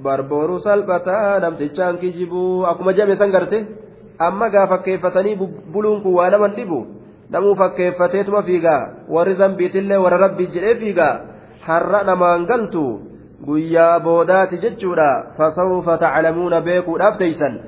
Barbooruu 0.03 0.59
salphataa 0.59 1.39
namtichaan 1.39 1.97
kijibuu 1.97 2.65
akkuma 2.65 2.93
jame 2.93 3.15
san 3.17 3.31
garte 3.31 3.65
amma 4.19 4.49
gaa 4.49 4.67
fakkeeffatanii 4.67 5.35
buluun 5.73 6.01
kun 6.01 6.13
waa 6.13 6.29
naman 6.29 6.55
dhibu. 6.55 6.79
Namuu 7.29 7.55
fakkeeffateetuma 7.55 8.41
fiigaa. 8.43 8.89
Warri 9.09 9.35
zambiitillee 9.35 9.97
warra 9.97 10.17
rabbiis 10.17 10.53
jedhee 10.53 10.75
fiigaa 10.75 11.34
har'a 11.67 12.03
namaan 12.09 12.45
galtu 12.51 12.85
guyyaa 13.47 13.99
boodaati 14.07 14.61
jechuudha 14.65 15.09
fasawfa 15.37 15.97
taclamuuna 16.03 16.61
beekuudhaaf 16.67 17.17
teeysan 17.21 17.59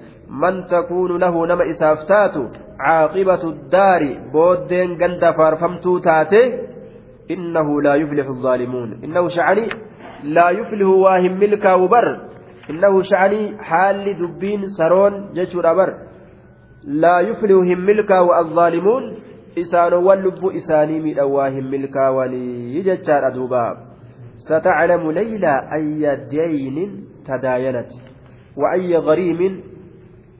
man 0.43 0.63
takuunu 0.73 1.19
lahu 1.23 1.45
nama 1.51 1.69
isaaf 1.73 2.05
taatu 2.11 2.41
caaqibatu 2.83 3.53
daari 3.75 4.11
booddeen 4.35 4.97
ganda 5.01 5.33
faarfamtuu 5.39 5.97
taate 6.07 6.41
innahu 7.35 7.81
laa 7.85 7.97
yuflixu 8.01 8.33
الظaalimuun 8.35 8.89
innahu 9.05 9.33
shacanii 9.37 9.69
laa 10.35 10.51
yuflihu 10.59 10.93
waa 11.05 11.19
hin 11.25 11.39
milkaa'u 11.43 11.87
bar 11.95 12.05
innahu 12.73 13.03
shacanii 13.09 13.53
haalli 13.69 14.17
dubbiin 14.21 14.67
saroon 14.77 15.15
jechuudha 15.37 15.73
bar 15.79 15.89
laa 17.03 17.21
yuflihu 17.29 17.61
hin 17.69 17.81
milkaa'u 17.89 18.35
الظaalimuun 18.41 19.05
isaanowwan 19.66 20.24
lubbuu 20.30 20.55
isaanii 20.62 21.03
miidhan 21.10 21.32
waa 21.36 21.49
hin 21.49 21.70
milkaawanii 21.76 22.84
jechaadha 22.89 23.36
duuba. 23.36 23.68
ستعلم 24.38 25.12
ليلى 25.12 25.53
أي 25.74 26.16
دين 26.16 27.05
تداينت 27.26 27.91
وأي 28.58 28.97
غريم 28.97 29.64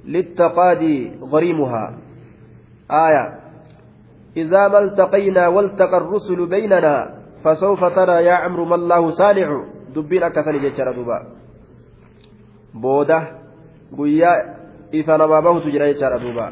للتقادي 0.05 1.11
غريمها 1.22 1.97
آية 2.91 3.26
إذا 4.38 4.68
ما 4.68 4.80
التقينا 4.80 5.47
والتقى 5.47 5.97
الرسل 5.97 6.45
بيننا 6.45 7.18
فسوف 7.43 7.84
ترى 7.84 8.24
يا 8.26 8.34
عمرو 8.34 8.65
ما 8.65 8.76
الله 8.76 9.11
صانع 9.11 9.65
دبين 9.95 10.24
أكثر 10.24 10.57
جيتشارا 10.57 10.91
دوبا 10.91 11.18
بودة 12.74 13.20
قويا 13.97 14.34
إذا 14.93 15.18
نما 15.18 15.39
بوت 15.39 15.63
جرى 15.63 15.86
جيتشارا 15.93 16.18
دوبا 16.18 16.51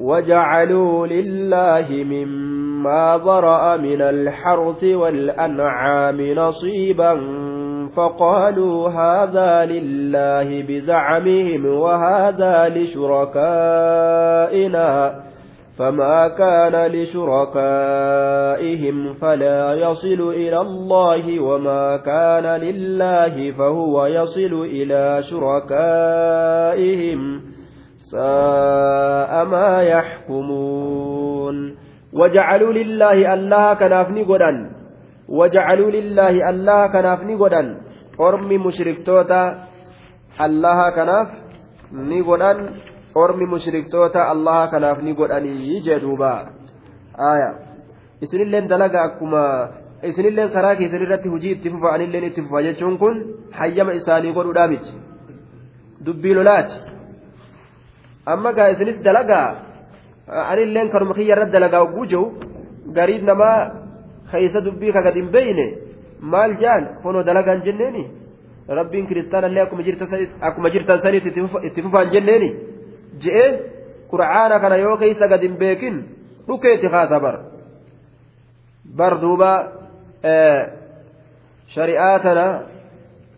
وجعلوا 0.00 1.06
لله 1.06 2.04
مما 2.04 3.20
ذرأ 3.24 3.76
من 3.76 4.02
الحرث 4.02 4.84
والأنعام 4.84 6.20
نصيبا 6.20 7.20
فقالوا 7.96 8.88
هذا 8.88 9.64
لله 9.64 10.64
بزعمهم 10.68 11.66
وهذا 11.66 12.68
لشركائنا 12.68 14.06
فما 15.78 16.28
كان 16.28 16.86
لشركائهم 16.92 17.54
فلا 19.14 19.74
يصل 19.74 20.28
إلى 20.28 20.60
الله 20.60 21.40
وما 21.40 21.96
كان 21.96 22.60
لله 22.60 23.50
فهو 23.58 24.06
يصل 24.06 24.64
إلى 24.64 25.22
شركائهم 25.30 26.76
ساء 28.12 29.44
ما 29.44 29.82
يحكمون 29.82 31.56
وجعلوا 32.12 32.72
لله 32.72 33.34
الله 33.34 33.74
كنافني 33.74 34.22
قدن 34.22 34.56
وجعلوا 35.28 35.90
لله 35.90 36.50
الله 36.50 36.80
كنافني 36.86 37.34
قدن 37.34 37.68
ormi 38.18 38.58
mushriktoota 38.58 39.68
allaha 40.38 40.92
kanaaf 40.96 41.28
ni 41.92 42.22
godhan 42.22 42.58
ormi 43.14 43.46
mushriktoota 43.54 44.28
allaha 44.32 44.70
kanaaf 44.72 45.02
ni 45.02 45.12
godhanii 45.14 45.80
jee 45.86 46.00
duuba 46.00 46.30
aya 47.30 47.50
isinilleen 48.24 48.68
dalaga 48.72 49.02
akkuma 49.08 49.42
isinilleen 50.10 50.50
karaa 50.56 50.76
keessan 50.80 51.04
irratti 51.06 51.28
hujii 51.34 51.54
itti 51.56 51.70
fufa 51.74 51.92
anilleen 51.94 52.28
itti 52.30 52.42
fufa 52.46 52.62
jechuun 52.68 52.98
kun 53.02 53.22
hayyama 53.60 53.98
isaanii 54.00 54.32
godhuudhaa 54.38 54.68
miti 54.72 54.92
dubbii 56.06 56.34
lolaati 56.38 56.80
amma 58.32 58.50
gaa 58.58 58.68
isinis 58.74 58.98
dalagaa 59.06 59.48
anilleen 60.52 60.88
kanuma 60.92 61.14
kiyya 61.18 61.34
irra 61.36 61.46
dalagaa 61.56 61.82
ogguu 61.86 62.06
jiru 62.12 62.24
gariin 62.96 63.24
namaa 63.30 63.58
keeysa 64.30 64.60
dubbii 64.66 64.92
ka 64.96 65.00
gad 65.06 65.14
hin 65.20 65.28
beeyne 65.36 65.66
maal 66.32 66.52
jaan 66.62 66.82
fonoo 67.02 67.22
dalagaan 67.28 67.60
jenneeni 67.66 68.04
rabbiin 68.78 69.06
kiristaanallee 69.10 69.62
akkuma 70.48 70.70
jirtan 70.74 70.98
saniitti 71.04 71.30
itti 71.68 71.80
fufaan 71.86 72.08
jenneeni 72.14 72.48
je'ee 73.22 73.50
qur'aana 74.10 74.56
kana 74.62 74.76
yoo 74.84 74.96
keeysa 75.02 75.28
gad 75.32 75.42
hin 75.46 75.56
beekin 75.62 75.96
dhukeetti 76.48 76.88
kaasa 76.94 77.20
bar 77.24 77.36
bar 78.98 79.12
duuba 79.22 79.50
shari'aa 81.74 82.18
tana 82.24 82.46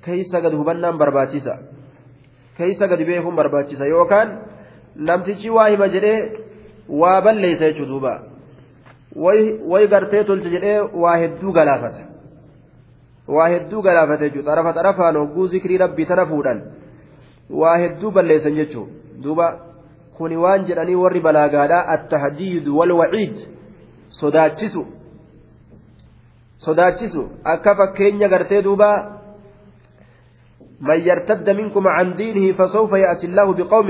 keeysa 0.05 0.41
gad 0.45 0.55
hubannaan 0.61 0.97
barbaachisa 1.03 1.55
keeysa 2.59 2.85
gad 2.91 3.01
beekuun 3.11 3.37
barbaachisa 3.41 3.85
yookaan 3.95 4.29
namtichi 4.98 5.50
waa 5.50 5.68
hima 5.68 5.88
jedhee 5.96 6.20
waa 7.02 7.22
balleeysa 7.22 7.72
jechuudha 7.72 7.90
duuba 7.92 8.14
way 9.74 9.88
gartee 9.88 10.24
tolche 10.24 10.50
jedhee 10.56 10.80
waa 11.04 11.18
hedduu 11.24 11.52
galaafata 11.52 12.04
waa 13.28 13.48
hedduu 13.54 13.82
galaafate 13.82 14.30
jechuudha 14.30 14.52
xarafa 14.52 14.74
xarafaan 14.74 15.18
hogguu 15.18 15.48
zikrii 15.48 15.78
rabbii 15.78 16.06
tana 16.06 16.26
fuudhan 16.26 16.62
waa 17.62 17.78
hedduu 17.78 18.12
balleessan 18.12 18.56
jechuudha 18.56 19.24
duuba 19.24 19.48
kuni 20.18 20.38
waan 20.38 20.66
jedhanii 20.70 20.96
warri 21.06 21.20
balaagaadhaa 21.28 21.88
attahdiidu 21.96 22.78
wal 22.78 22.92
waciid 23.02 23.36
sodaachisu 24.20 24.86
sodaachisu 26.68 27.28
akka 27.56 27.76
fakkeenya 27.82 28.28
gartee 28.36 28.62
duuba 28.70 28.90
من 30.84 31.00
يرتد 31.00 31.50
منكم 31.50 31.88
عن 31.88 32.16
دينه 32.16 32.54
فسوف 32.58 32.92
يأتي 32.92 33.26
الله 33.28 33.54
بقوم 33.54 33.88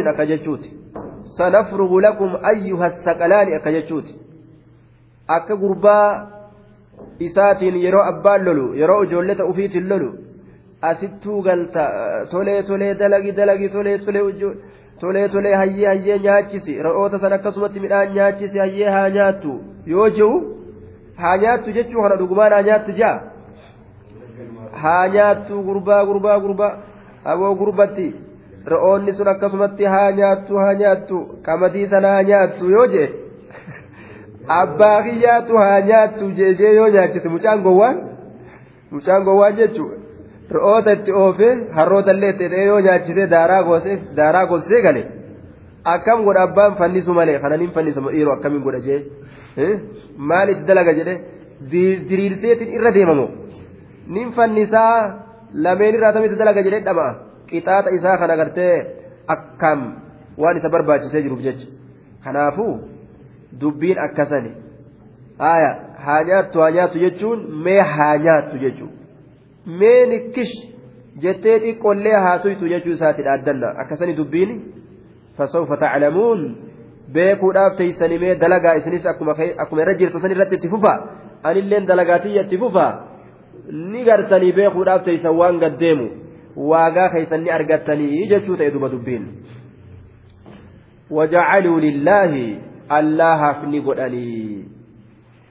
sanafrugu 1.36 2.00
lakum 2.00 2.30
ayyuha 2.52 2.90
saqalaani 3.04 3.54
akka 3.58 3.72
jechuuti 3.72 4.14
akka 5.36 5.56
gurbaa 5.56 6.08
isaatiin 7.26 7.76
yeroo 7.84 8.02
abbaan 8.12 8.44
lolu 8.44 8.66
yeroo 8.80 9.02
ijoolleta 9.04 9.44
ufiitiin 9.50 9.88
lolu 9.88 10.10
asittuu 10.90 11.42
galta 11.42 11.84
tolee 12.30 12.62
tolee 12.62 12.92
dalagi 12.98 13.32
dalagi 13.36 13.68
tolee 13.68 13.98
tolee 13.98 14.52
tolee 15.00 15.28
tolee 15.28 15.54
hayyee 15.54 15.86
hayyee 15.86 16.18
nyaachisi 16.26 16.82
re'oota 16.82 17.18
san 17.18 17.32
akkasumatti 17.32 17.80
midhaan 17.80 18.14
nyaachisi 18.14 18.58
hayyee 18.58 18.90
haa 18.96 19.08
nyaattu 19.16 19.52
yoo 19.86 20.08
jiru 20.10 20.38
haa 21.22 21.36
nyaattu 21.44 21.72
jechuun 21.78 22.02
kana 22.02 22.20
dhugumaan 22.22 22.52
haa 22.52 22.62
nyaattu 22.68 22.92
jaa 23.00 23.16
haa 24.82 25.04
nyaattu 25.16 25.62
gurbaa 25.68 26.04
gurbaa 26.04 26.38
gurbaa 26.46 26.72
aboo 27.24 27.54
gurbatti. 27.60 28.27
Re'oonni 28.72 29.12
sun 29.18 29.28
akkasumatti 29.32 29.84
haa 29.94 30.10
nyaattu 30.18 30.58
haa 30.62 30.74
nyaattu 30.82 31.16
qamadii 31.46 31.86
sana 31.92 32.08
haa 32.14 32.22
nyaattu 32.30 32.70
yoo 32.76 32.86
jee 32.94 33.08
abbaa 34.60 34.96
kiyyaatu 35.06 35.52
haa 35.62 35.80
nyaattu 35.90 36.30
jeejee 36.40 36.72
yoo 36.78 36.88
nyaachise 36.96 37.28
mucaan 37.36 37.62
gowwaan 37.66 37.96
mucaan 38.96 39.24
gowwaan 39.28 39.56
jechuudha 39.60 39.96
re'oota 40.56 40.92
itti 40.98 41.12
oofee 41.22 41.54
harroota 41.78 42.12
illee 42.16 42.30
itti 42.34 42.66
yoo 42.70 42.80
nyaachisee 42.88 43.26
daaraa 43.34 44.46
goosee 44.50 44.82
gale 44.86 45.02
akkam 45.94 46.24
godha 46.26 46.42
abbaan 46.48 46.76
fannisu 46.80 47.14
malee 47.18 47.38
kananiin 47.44 47.72
fannisamu 47.76 48.08
dhiiroo 48.14 48.34
akkamiin 48.38 48.64
godha 48.66 48.80
jee 48.88 49.00
maal 50.30 50.48
itti 50.54 50.64
dalaga 50.70 50.92
jedhe 50.98 51.14
diriirseetiin 52.10 52.74
irra 52.76 52.90
deemamu 52.98 53.26
nin 54.16 54.28
fannisaa 54.36 54.92
lameen 55.64 55.94
irraa 55.98 56.12
tamitti 56.16 56.36
dalaga 56.42 56.62
jedhee 56.66 56.84
dhama'a 56.88 57.12
qixaaxa 57.50 57.90
isaa 57.98 58.18
kana 58.20 58.36
gartee 58.36 58.74
akkam 59.34 59.80
waan 60.42 60.56
isa 60.56 60.68
barbaachisee 60.68 61.22
jiruuf 61.22 61.42
jecha. 61.48 61.66
Kanaafuu. 62.24 62.74
dubbiin 63.60 63.98
akkasani. 63.98 64.52
Aya 65.38 65.70
haa 66.04 66.22
nyaattu 66.24 66.60
haa 66.60 66.70
nyaattu 66.70 66.98
jechuun 66.98 67.44
mee 67.64 67.80
haa 67.96 68.16
nyaattu 68.18 68.58
jechuun. 68.64 68.90
Mee 69.80 70.06
nikkish 70.06 70.54
jettee 71.22 71.58
xiqqollee 71.64 72.16
haa 72.24 72.38
tuytu 72.38 72.68
jechuu 72.68 72.92
isaati 72.96 73.22
dhaaddanna. 73.28 73.68
Akkasani 73.82 74.16
dubbiin 74.16 74.52
fasawfa 75.36 75.76
taclamuun 75.76 76.56
beekuudhaaf 77.12 77.76
teeysanii 77.76 78.18
mee 78.24 78.34
dalagaa 78.40 78.74
isinis 78.82 79.06
akkuma 79.06 79.82
irra 79.82 79.94
jirtu 79.94 80.20
san 80.20 80.30
irratti 80.36 80.54
itti 80.60 80.68
fufa. 80.68 80.94
Anilleen 81.42 81.86
dalagaatiyya 81.86 82.42
itti 82.42 82.58
fufa. 82.58 82.86
Ni 83.92 84.04
gartanii 84.04 84.52
beekuudhaaf 84.52 85.04
teeysan 85.04 85.36
waan 85.40 85.60
gaddeemu 85.64 86.08
waagaa 86.56 87.08
keeysan 87.08 87.42
ni 87.42 87.50
argattanii 87.50 88.26
jechuu 88.28 88.56
ta'e 88.56 88.70
duba 88.70 88.88
dubbiin 88.88 89.28
وجعلوا 91.10 91.80
لله 91.80 92.32
allahaaf 92.88 93.64
ni 93.68 93.80
godhanii 93.80 94.64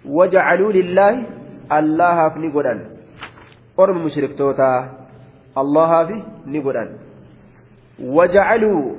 wajacaluu 0.06 0.72
lillaahi 0.72 1.26
allahaaf 1.70 2.38
ni 2.38 2.50
godhan 2.50 2.80
ormi 3.78 4.00
mushriktootaa 4.06 4.80
allahaaf 5.62 6.10
ni 6.46 6.62
godhan 6.62 6.90
wajacaluu 8.18 8.98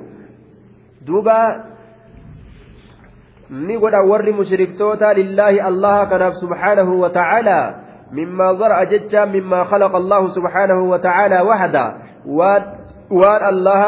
duuba 1.05 1.37
ni 3.49 3.77
godhan 3.83 4.09
warri 4.09 4.33
mushriktootaa 4.39 5.13
lillaahi 5.19 5.59
allaha 5.71 6.05
kanaaf 6.13 6.39
subxaanahu 6.43 7.01
wa 7.01 7.09
tacaalaa 7.19 7.67
مما 8.11 8.51
ضرأ 8.51 8.83
ججا 8.83 9.25
مما 9.25 9.63
خلق 9.63 9.95
الله 9.95 10.33
سبحانه 10.33 10.79
وتعالى 10.81 11.41
وحده 11.41 11.93
وان 12.25 12.63
وان 13.11 13.41
الله 13.49 13.81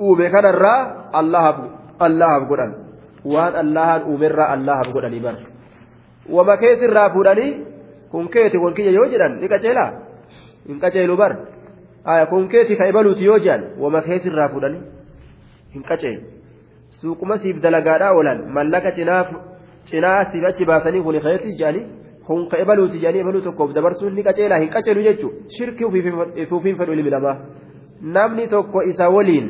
أومي 0.00 0.28
كان 0.28 0.46
الرا 0.46 0.76
الله 1.14 1.54
الله 2.02 2.88
allahan 3.26 4.02
uumerraa 4.10 4.52
allahaaf 4.54 4.92
godhanii 4.92 5.20
bar 5.20 5.36
wama 6.30 6.56
keessirraa 6.56 7.10
fuudhanii 7.10 7.52
kun 8.10 8.28
keeti 8.28 8.58
kun 8.58 8.74
kiyya 8.74 8.92
yoo 8.92 9.06
jedhan 9.12 9.40
ni 9.40 9.48
qaceelaa 9.48 9.90
hin 10.68 10.80
qaceelu 10.80 11.16
bar 11.16 11.32
kun 12.30 12.48
keeti 12.48 12.76
ka 12.76 12.86
ibaluuti 12.86 13.24
yoo 13.24 13.38
jedhan 13.38 13.64
wama 13.78 14.02
keessirraa 14.02 14.48
fuudhanii 14.48 14.82
hin 15.74 15.82
qaceelu 15.82 16.22
suuquma 17.00 17.38
siif 17.38 17.62
dalagaadhaa 17.62 18.12
oolan 18.14 18.44
mallaqa 18.58 18.94
cinaaf 18.98 19.28
cinaa 19.90 20.24
siif 20.32 20.44
achi 20.50 20.64
baasanii 20.70 21.02
kun 21.02 21.20
keeti 21.26 21.56
jedhanii 21.60 21.86
kun 22.28 22.44
ka 22.50 22.60
ibaluuti 22.64 23.00
jedhanii 23.04 23.24
ibaluu 23.26 23.46
tokkoof 23.46 23.72
dabarsuun 23.78 24.14
ni 24.18 24.26
qaceelaa 24.28 24.60
hin 24.64 24.74
qaceelu 24.76 25.06
jechuun 25.08 25.34
shirkii 25.56 25.88
ufiin 26.58 26.76
fedhu 26.82 26.92
ilmi 26.98 27.16
namaa 27.16 27.36
namni 28.18 28.46
tokko 28.54 28.82
isa 28.92 29.08
waliin 29.16 29.48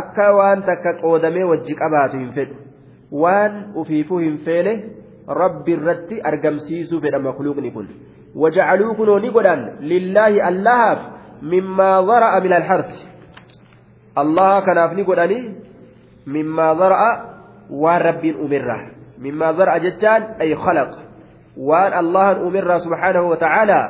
akka 0.00 0.28
waan 0.40 0.66
takka 0.70 0.98
qoodamee 1.04 1.44
wajji 1.52 1.74
qabaatu 1.84 2.18
hin 2.24 2.34
fedhu. 2.38 2.56
waan 3.12 3.56
ufiifuu 3.74 4.18
hin 4.24 4.38
feene 4.44 4.72
rabbi 5.40 5.72
irratti 5.78 6.20
argamsiisuu 6.30 7.00
fedha 7.00 7.18
makluuqni 7.26 7.70
kun 7.74 7.88
wajacaluu 8.44 8.94
kunoo 9.00 9.18
ni 9.24 9.30
godhan 9.36 9.64
lillaahi 9.92 10.40
allahaaf 10.50 11.00
mimmaa 11.54 11.96
dara'a 12.12 12.40
min 12.46 12.52
alharsi 12.58 13.00
allaha 14.24 14.62
kanaaf 14.68 14.96
ni 14.96 15.04
godhanii 15.10 15.42
mimmaa 16.36 16.72
dara'a 16.82 17.10
waan 17.84 18.02
rabbiin 18.08 18.40
uumerraa 18.46 18.80
mimmaa 19.26 19.52
dara'a 19.60 19.84
jechaan 19.86 20.28
ay 20.46 20.54
khalaq 20.64 20.96
waan 21.56 21.92
allahan 21.92 22.42
uumerraa 22.44 22.80
subhaanahu 22.80 23.30
wa 23.32 23.36
ta'aalaa 23.36 23.86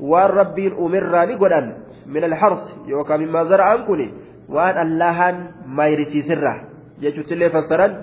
waan 0.00 0.30
rabbiin 0.40 0.72
uumerraa 0.78 1.26
ni 1.26 1.36
godhan 1.36 1.66
min 2.06 2.24
alharsi 2.24 2.72
yookaan 2.88 3.20
mimmaa 3.20 3.44
dara'an 3.44 3.84
kun 3.86 4.02
waan 4.48 4.76
allahan 4.84 5.36
mayrisiisirraa 5.66 6.58
jechuutti 7.00 7.34
illee 7.36 7.50
fassaran 7.56 7.96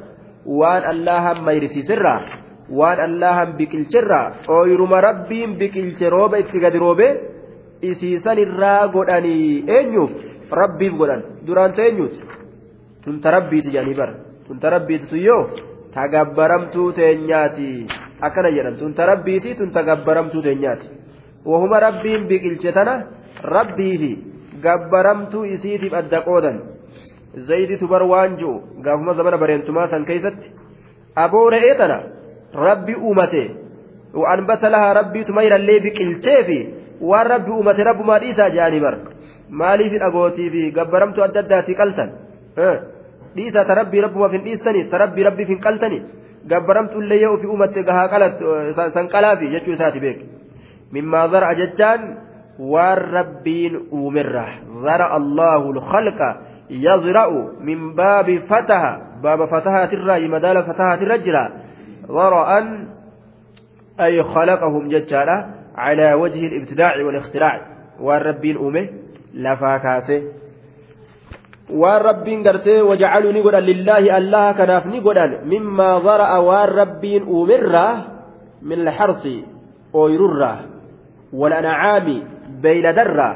waan 0.46 0.84
allahan 0.94 1.42
mayrisiisirraa 1.48 2.20
waan 2.70 3.00
allahan 3.08 3.58
biqilchirraa 3.58 4.26
ooyiruma 4.58 5.02
rabbiin 5.02 5.58
biqilche 5.58 6.10
rooba 6.10 6.38
itti 6.44 6.60
gadi 6.60 6.80
roobe 6.86 7.08
isiisanirraa 7.82 8.88
godhanii 8.96 9.66
eenyuuf 9.78 10.12
rabbiif 10.62 10.94
godhan 11.02 11.22
duraanta 11.48 11.82
eenyuuti 11.88 12.20
tunta 13.04 13.32
rabbiiti 13.38 13.74
jedhanii 13.76 13.98
bara 14.02 14.14
tunta 14.48 14.70
rabbiiti 14.76 15.08
tuyyoo 15.14 15.44
tagabbaramtuu 15.96 16.92
teenyaati 17.00 17.70
akkana 18.22 18.50
jedhan 18.58 18.78
tunta 18.80 19.06
rabbiiti 19.12 19.56
tunta 19.56 19.84
gabbaramtuu 19.90 20.42
teenyaati 20.48 20.88
wahuma 21.46 21.80
rabbiin 21.80 22.28
biqilche 22.30 22.72
tana 22.72 22.94
rabbiifi 23.58 24.12
gabbaramtuu 24.66 25.46
isiitiif 25.56 25.94
adda 25.94 26.22
qoodan 26.30 26.58
zayditu 27.50 27.88
bar 27.88 28.04
waan 28.14 28.38
ji'u 28.40 28.54
gaafuma 28.86 29.14
zamana 29.14 29.38
bareentumaa 29.38 29.88
san 29.94 30.06
keeysatti 30.06 30.48
aboo 31.26 31.50
re'ee 31.50 31.76
tana 31.84 32.00
rabbi 32.68 32.96
uumate 32.96 33.46
وأنبت 34.16 34.64
لها 34.66 34.94
ربي 34.94 35.24
تمير 35.24 35.56
اللي 35.56 35.80
بقلتي 35.80 36.44
في 36.48 36.60
waan 37.02 37.28
rabbi 37.28 37.52
uumate 37.52 37.84
rabbumaa 37.84 38.20
dhiisaa 38.24 38.50
jedhanii 38.50 38.80
bar 38.80 38.96
maaliifin 39.62 40.04
agootii 40.08 40.50
fi 40.54 40.62
gabbaramtu 40.78 41.24
adda 41.26 41.40
addaati 41.44 41.74
qaltan 41.80 42.10
dhiisaa 43.36 43.66
ta 43.70 43.74
rabbii 43.80 44.02
rabbumaaf 44.06 44.32
hin 44.36 44.44
dhiistanii 44.46 44.84
ta 44.92 44.98
rabbii 45.04 45.26
rabbiif 45.28 45.50
hin 45.54 45.60
qaltanii 45.66 46.02
gabbaramtu 46.48 47.02
illee 47.02 47.22
yoo 47.22 47.34
ofii 47.34 47.52
uumatte 47.54 47.84
gahaa 47.84 48.08
qalat 48.14 48.40
san 48.94 49.08
qalaafi 49.14 49.52
jechuu 49.54 49.74
isaati 49.78 50.00
beek 50.00 50.20
mimmaa 50.92 51.28
zara'a 51.28 51.56
jechaan 51.62 52.02
waan 52.60 52.98
rabbiin 53.18 53.80
uumerra 53.92 54.48
zara 54.84 55.14
allahu 55.20 55.74
lkhalqa 55.80 56.30
يزرع 56.70 57.30
من 57.62 57.96
باب 57.96 58.40
فتح 58.50 59.02
باب 59.24 59.46
فتحة 59.46 59.90
الرأي 59.94 60.28
مدال 60.28 60.64
فتحة 60.64 60.94
الرجل 60.94 61.50
ضرأ 62.08 62.50
أي 64.00 64.24
خلقهم 64.24 64.90
ججارة 64.90 65.38
على 65.76 66.14
وجه 66.14 66.48
الابتداع 66.48 67.06
والاختراع 67.06 67.62
والربين 68.00 68.58
أمه 68.58 68.90
لفاكاسه 69.34 70.24
waan 71.70 72.02
rabbiin 72.02 72.44
gartee 72.44 72.82
wajacaluu 72.82 73.32
ni 73.32 73.42
godhan 73.42 73.66
lillaahi 73.66 74.12
allaha 74.12 74.54
kanaaf 74.54 74.86
ni 74.86 75.02
godhan 75.02 75.38
mimmaa 75.54 76.02
zara'a 76.02 76.42
waan 76.42 76.70
rabbiin 76.70 77.28
uumirraa 77.28 77.94
min 78.62 78.88
alxarsi 78.88 79.36
ooyrurraa 79.94 80.58
walancaami 81.34 82.18
beeyladarraa 82.62 83.34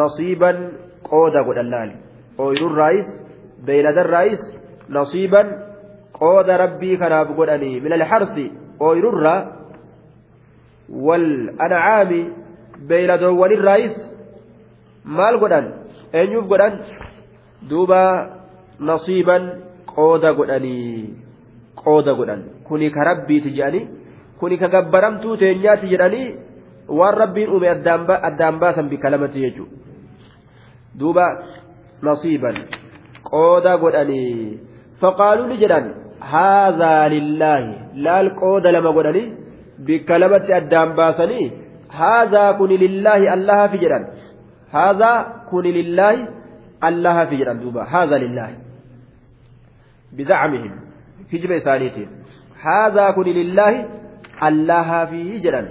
nasiiban 0.00 0.56
qooda 1.10 1.44
godhan 1.48 1.70
laali 1.74 1.96
ooyrurraayis 2.38 3.10
beeyladarraayis 3.66 4.44
nasiiban 4.88 5.48
qooda 6.20 6.56
rabbii 6.64 6.96
kanaaf 7.02 7.34
godhanii 7.40 7.80
min 7.80 7.92
alxarsi 7.98 8.46
ooyrurraa 8.88 9.40
walancaami 11.08 12.22
beeyladoowwanirraayis 12.88 13.96
maal 15.04 15.38
godhan 15.44 15.72
eenyuuf 16.20 16.46
godhan 16.52 16.78
duuba 17.70 18.00
nasiiban 18.80 19.44
qooda 19.86 20.32
godhanii 20.38 21.14
qooda 21.82 22.14
godhan. 22.14 22.42
Kuni 22.66 22.90
ka 22.90 23.04
rabbiiti 23.10 23.54
jedhanii 23.56 23.88
kuni 24.38 24.58
ka 24.58 24.68
gabbaramtuu 24.68 25.36
teenyaati 25.36 25.92
jedhanii 25.92 26.34
waan 26.98 27.18
rabbiin 27.22 27.50
uume 27.54 27.68
addaan 27.70 28.58
baasan 28.62 28.88
bika 28.92 29.10
lamatti 29.10 29.44
jechuudha. 29.44 29.76
Duuba 30.98 31.26
nasiiban 32.02 32.56
qooda 33.30 33.76
godhanii 33.82 34.58
faqaaluu 35.00 35.58
jedhan 35.62 35.86
haadhaa 36.32 37.08
lillaahi. 37.14 37.70
Laal 38.06 38.30
qooda 38.42 38.72
lama 38.76 38.92
godhanii 38.98 39.32
bikka 39.86 40.18
lamatti 40.22 40.52
addaan 40.60 40.94
baasanii 40.98 41.52
haadhaa 42.00 42.50
kuni 42.60 42.78
lillaahi 42.84 43.32
allahafi 43.36 43.82
jedhan. 43.84 44.06
Haadhaa 44.76 45.18
kuni 45.50 45.72
lillaahi. 45.78 46.26
Duuba 47.62 47.84
haadha 47.84 48.18
lillaahi 48.24 48.56
bizacmihim 50.16 50.72
kijiba 51.30 51.54
isaaniitiin 51.54 52.08
haadhaa 52.64 53.12
kun 53.12 53.24
lillaahi 53.24 53.84
allaha 54.48 55.06
fi 55.06 55.40
jedhan 55.44 55.68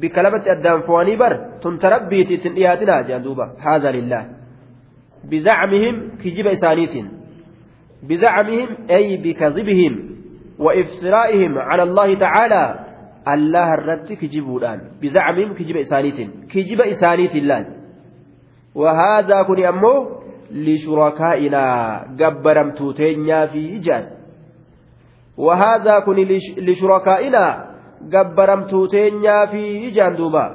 bikka 0.00 0.22
lamatti 0.22 0.50
addaan 0.50 0.82
fo'anii 0.88 1.16
bar 1.16 1.32
tunta 1.62 1.90
rabbiiti 1.90 2.34
ittiin 2.34 2.54
dhiyaatinaa 2.54 3.02
jedhan 3.02 3.24
duuba 3.24 3.44
haadha 3.64 3.92
lillaahi 3.98 4.28
bizacmihim 5.34 5.96
kijiba 6.22 6.50
isaaniitiin 6.58 7.10
bizacmihim 8.08 8.70
ay 8.96 9.16
bikazibihim 9.26 10.12
وإفسرائهم 10.58 11.58
على 11.58 11.82
الله 11.82 12.14
تعالى 12.14 12.64
الله 13.28 13.74
الرد 13.74 14.12
كجبودان 14.12 14.80
بزعمهم 15.02 15.54
كجب 15.54 15.76
إسانيت 15.76 16.18
كجب 16.52 16.80
إسانيت 16.80 17.34
الله 17.36 17.66
وهذا 18.75 19.37
كن 19.43 19.59
أمو 19.65 19.93
لشركائنا 20.51 21.65
جبرمتو 22.19 22.91
تينيا 22.91 23.45
في 23.45 23.77
جان 23.79 24.05
وهذا 25.37 25.99
كن 25.99 26.17
لشركائنا 26.57 27.45
جبرمتو 28.13 28.85
تينيا 28.85 29.45
في 29.45 29.89
جان 29.89 30.15
دوبا 30.15 30.45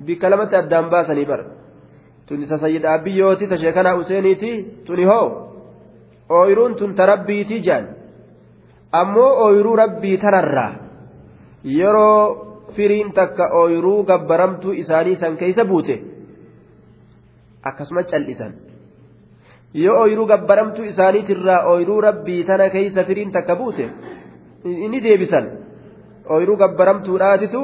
بكلمة 0.00 0.52
الدنبا 0.58 1.00
سنبر 1.08 1.40
تني 2.28 2.46
تسيد 2.46 2.86
أبيوتي 2.86 3.46
تشيكنا 3.46 4.00
أسينيتي 4.00 4.52
تني 4.86 5.06
هو 5.06 5.44
ooyiruun 6.30 6.74
tun 6.76 6.94
ta 6.96 7.06
rabbiiti 7.06 7.60
jaan 7.60 7.88
ammoo 8.92 9.32
ooyiruu 9.44 9.76
rabbii 9.76 10.16
tanarraa 10.18 10.72
yeroo 11.78 12.18
firiin 12.76 13.12
takka 13.12 13.48
ooyiruu 13.60 14.04
gabbaramtuu 14.04 14.72
isaanii 14.82 15.16
san 15.16 15.36
keeysa 15.36 15.64
buute 15.64 15.96
akkasuma 17.63 18.03
cal'isan 18.03 18.53
yoo 19.73 19.97
ooyiruu 20.01 20.25
gabbaramtuu 20.25 20.85
isaaniitirraa 20.91 21.65
ooyiruu 21.71 22.01
rabbii 22.01 22.43
tana 22.43 22.69
keeysa 22.69 23.03
firiin 23.03 23.31
takka 23.31 23.55
buute 23.55 23.89
inni 24.65 25.03
deebisan 25.03 25.45
ooyiruu 26.29 26.57
gabbaramtuudhaatitu 26.63 27.61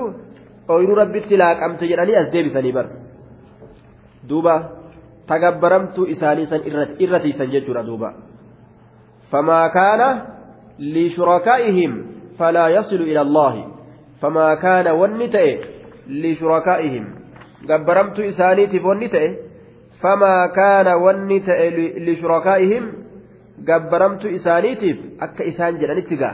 ooyiruu 0.70 0.96
rabbitti 1.02 1.38
laaqamte 1.38 1.90
jedhanii 1.92 2.16
as 2.22 2.32
deebisanii 2.34 2.76
bar 2.78 2.88
duuba 4.30 4.56
ta 5.28 5.40
gabbaramtuu 5.40 6.08
isaanii 6.16 6.48
san 6.48 6.62
irra 7.00 7.20
tiisan 7.20 7.52
jechuudha 7.56 7.84
duuba 7.90 8.14
famaa 9.32 9.70
kaana 9.78 10.08
lishurakaa'ihim 10.80 11.94
falaa 12.38 12.70
yasilu 12.78 13.08
ila 13.12 13.22
allaahi 13.22 13.64
famaa 14.22 14.56
kaana 14.66 14.94
wanni 15.02 15.28
ta'e 15.36 15.54
lishurakaa'ihim 16.24 17.06
gabbaramtuu 17.72 18.30
isaaniitiif 18.32 18.86
famaa 20.06 20.42
kaana 20.60 20.98
wanni 21.06 21.40
ta'e 21.50 21.68
lishurakaa'ihim 22.08 22.88
gabbaramtuu 23.70 24.34
isaaniitiif 24.40 24.98
akka 25.28 25.52
isaan 25.52 25.80
jedhanitti 25.84 26.22
gaa 26.24 26.34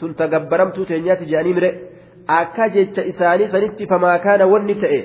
tunta 0.00 0.32
gabbaramtuu 0.34 0.90
teenyaatti 0.90 1.30
jedhanii 1.30 1.56
mire 1.60 1.70
akka 2.40 2.68
jecha 2.76 3.06
isaanii 3.12 3.48
sanitti 3.54 3.90
famaa 3.94 4.18
kaana 4.26 4.50
wanni 4.52 4.74
ta'e 4.84 5.00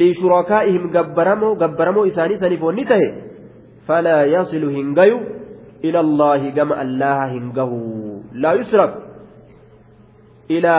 lishurakaa'ihim 0.00 0.90
gabbaramoo 0.96 1.54
gabbaramoo 1.62 2.04
isaanii 2.12 2.42
saniif 2.42 2.66
wanni 2.68 2.84
ta'e 2.92 3.08
falaa 3.88 4.20
yasilu 4.34 4.74
hin 4.76 4.92
gayu 4.98 5.18
ila 5.88 6.04
allaahi 6.06 6.52
gama 6.58 6.78
allaha 6.84 7.26
hin 7.32 7.50
gahu 7.58 7.80
laa 8.44 8.54
yusraf 8.60 8.92
ila 10.58 10.76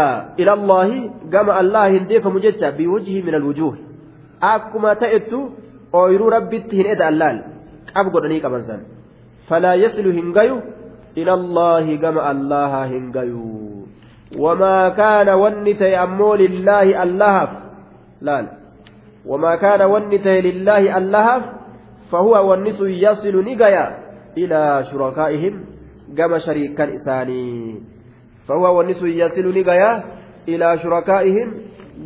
allaahi 0.53 0.97
gama 1.35 1.59
allaha 1.61 1.93
hin 1.97 2.07
deefamu 2.13 2.41
jecha 2.47 2.71
biwajhi 2.79 3.21
min 3.27 3.37
alwujuh 3.41 3.73
akkuma 4.53 4.95
ta'ettu 5.03 5.39
ooyiruu 5.99 6.29
rabbitti 6.37 6.77
hin 6.79 6.87
eda'an 6.95 7.17
laal 7.21 7.37
qab 7.95 8.11
godhanii 8.15 8.41
qaban 8.45 8.63
san 8.69 8.81
falaa 9.49 9.75
yasilu 9.83 10.11
hin 10.17 10.33
gayu 10.37 10.57
ila 11.15 11.33
allaahi 11.39 11.97
gama 12.03 12.21
allaha 12.33 12.81
hin 12.93 13.11
gayu 13.17 13.87
wamaa 14.45 14.91
kaana 14.99 15.37
wanni 15.43 15.73
ta'e 15.81 15.95
ammoo 16.05 16.35
lillaahi 16.43 16.95
allahaaf 17.05 17.51
laal 18.29 18.47
wamaa 19.25 19.57
kaana 19.63 19.87
wanni 19.93 20.19
ta'e 20.25 20.41
lillaahi 20.47 20.89
allahaaf 20.99 21.43
fahuwa 22.11 22.41
wanni 22.49 22.73
sun 22.79 22.91
yasilu 22.91 23.41
ni 23.41 23.55
gaya 23.55 23.85
ilaa 24.35 24.83
shurakaa'ihim 24.89 25.55
gama 26.17 26.39
shariikan 26.47 26.93
isaanii 26.97 27.81
fahuwa 28.47 28.71
wanni 28.81 28.93
sun 28.93 29.13
yasilu 29.21 29.51
ni 29.51 29.63
gaya 29.63 30.03
ilaa 30.45 30.77
shurakaa'ihim 30.83 31.49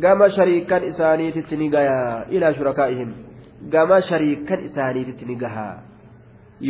gama 0.00 0.30
shariikan 0.30 0.84
isaaniititti 0.92 1.56
ni 1.56 1.68
gaya 1.68 2.24
ilaa 2.30 2.54
shurakaa'ihim 2.54 3.29
gama 3.68 4.00
shariikan 4.08 4.64
isaaniititti 4.70 5.24
ni 5.28 5.36
gaha 5.36 5.68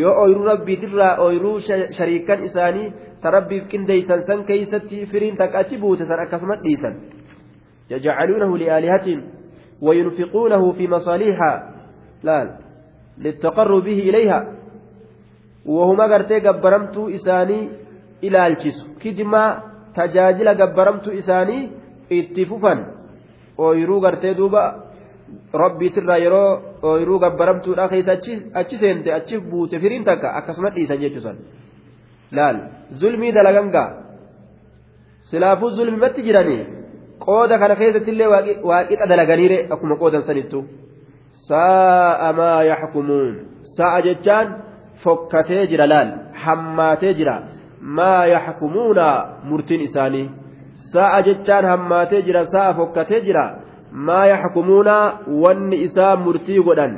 yoo 0.01 0.14
ooyiruu 0.22 0.51
rabbiitirraa 0.53 1.14
ooyiruu 1.24 1.57
shariikan 1.99 2.45
isaanii 2.51 2.93
ta 3.22 3.30
rabbiif 3.36 3.68
qindeeysan 3.72 4.26
san 4.26 4.45
keeysatti 4.45 5.07
firiin 5.07 5.36
takka 5.36 5.64
achi 5.64 5.78
buute 5.78 6.05
san 6.07 6.20
akkasuma 6.26 6.62
dhiisan 6.66 6.95
يجعلونه 7.91 8.59
لآلهة 8.59 9.22
وينفقونه 9.82 10.72
في 10.72 10.88
مصالحها 10.88 11.53
لا 12.22 12.59
للتقرب 13.18 13.84
به 13.84 13.99
إليها 14.09 14.41
وهما 15.66 16.05
قرتي 16.05 16.38
قبرمت 16.41 16.97
إساني 16.99 17.68
إلى 18.24 18.47
الجس 18.47 18.78
كجما 19.03 19.45
تجاجل 19.95 20.49
قبرمت 20.49 21.09
إساني 21.09 21.59
اتففا 22.12 22.74
ويرو 23.59 24.01
قرتي 24.01 24.34
دوبا 24.34 24.91
yeroo 25.53 26.70
ooyiruu 26.89 27.18
gabbaramtuudha 27.24 27.89
keessa 27.93 28.12
achi 28.61 28.78
seente 28.83 29.12
achi 29.18 29.39
buute 29.51 29.76
firiin 29.83 30.05
takka 30.05 30.35
akkasuma 30.39 30.70
dhiisan 30.76 31.01
jechuusan 31.05 31.37
laal 32.39 32.57
zulmii 33.01 33.33
dalagangaa 33.39 33.89
silaafuu 35.31 35.70
zulmimatti 35.78 36.22
jiranii 36.28 36.62
qooda 37.26 37.59
kana 37.62 37.76
keessatti 37.81 38.11
illee 38.14 38.28
waaqixa 38.70 39.11
dalaganiire 39.12 39.59
akkuma 39.74 40.01
qoodan 40.03 40.26
sanittu 40.28 40.64
saa'a 41.49 42.33
maa 42.41 42.59
yaxkumuun 42.72 43.35
sa'a 43.76 44.03
jechaan 44.09 44.47
fokkatee 45.05 45.64
jira 45.72 45.87
laal 45.93 46.11
hammaatee 46.45 47.14
jira 47.20 47.35
maa 47.99 48.22
yaxkumuuna 48.35 49.07
murtiin 49.51 49.87
isaanii 49.89 50.26
sa'a 50.93 51.18
jechaan 51.28 51.64
hammaatee 51.72 52.22
jira 52.28 52.45
sa'a 52.55 52.74
fokkatee 52.81 53.20
jira 53.26 53.45
maa 53.93 54.26
yaxkumuuna 54.26 54.97
wanni 55.43 55.76
isaa 55.86 56.16
murtii 56.16 56.61
godhan. 56.66 56.93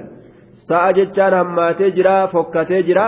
Sa'a 0.69 0.93
jechaan 0.93 1.35
hammaatee 1.35 1.91
jira 1.97 2.29
fokkatee 2.33 2.83
jira 2.89 3.07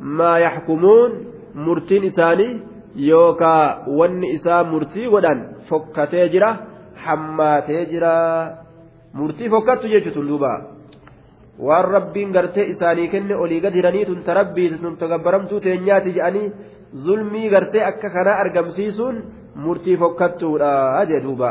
maa 0.00 0.38
yaxkumuun 0.38 1.12
murtiin 1.54 2.04
isaanii 2.10 2.60
yookaa 3.08 3.84
wanni 3.98 4.30
isaa 4.36 4.64
murtii 4.64 5.08
godhan 5.10 5.38
fokkatee 5.68 6.28
jira 6.28 6.50
hammaatee 7.04 7.86
jira. 7.92 8.14
Murtii 9.14 9.48
fokkattu 9.50 9.88
jechuun 9.88 10.28
duuba. 10.28 10.52
Waan 11.66 11.84
rabbiin 11.94 12.32
gartee 12.32 12.66
isaanii 12.72 13.08
kenne 13.08 13.34
olii 13.36 13.60
gad 13.60 13.74
hiranii 13.74 14.04
tun 14.04 14.22
ta 14.26 14.34
rabbii 14.34 14.68
tun 14.82 14.96
ta 14.96 15.06
gabbaramtuu 15.08 15.60
teenyaati 15.60 16.12
jedhanii 16.16 16.52
zulmii 17.04 17.48
gartee 17.48 17.84
akka 17.90 18.08
kanaa 18.10 18.40
argamsiisuun 18.42 19.16
murtii 19.64 19.96
fokkattuudha 19.96 21.04
jee 21.08 21.20
duuba 21.24 21.50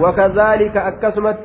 وكذلك 0.00 0.76
أكسمت 0.76 1.44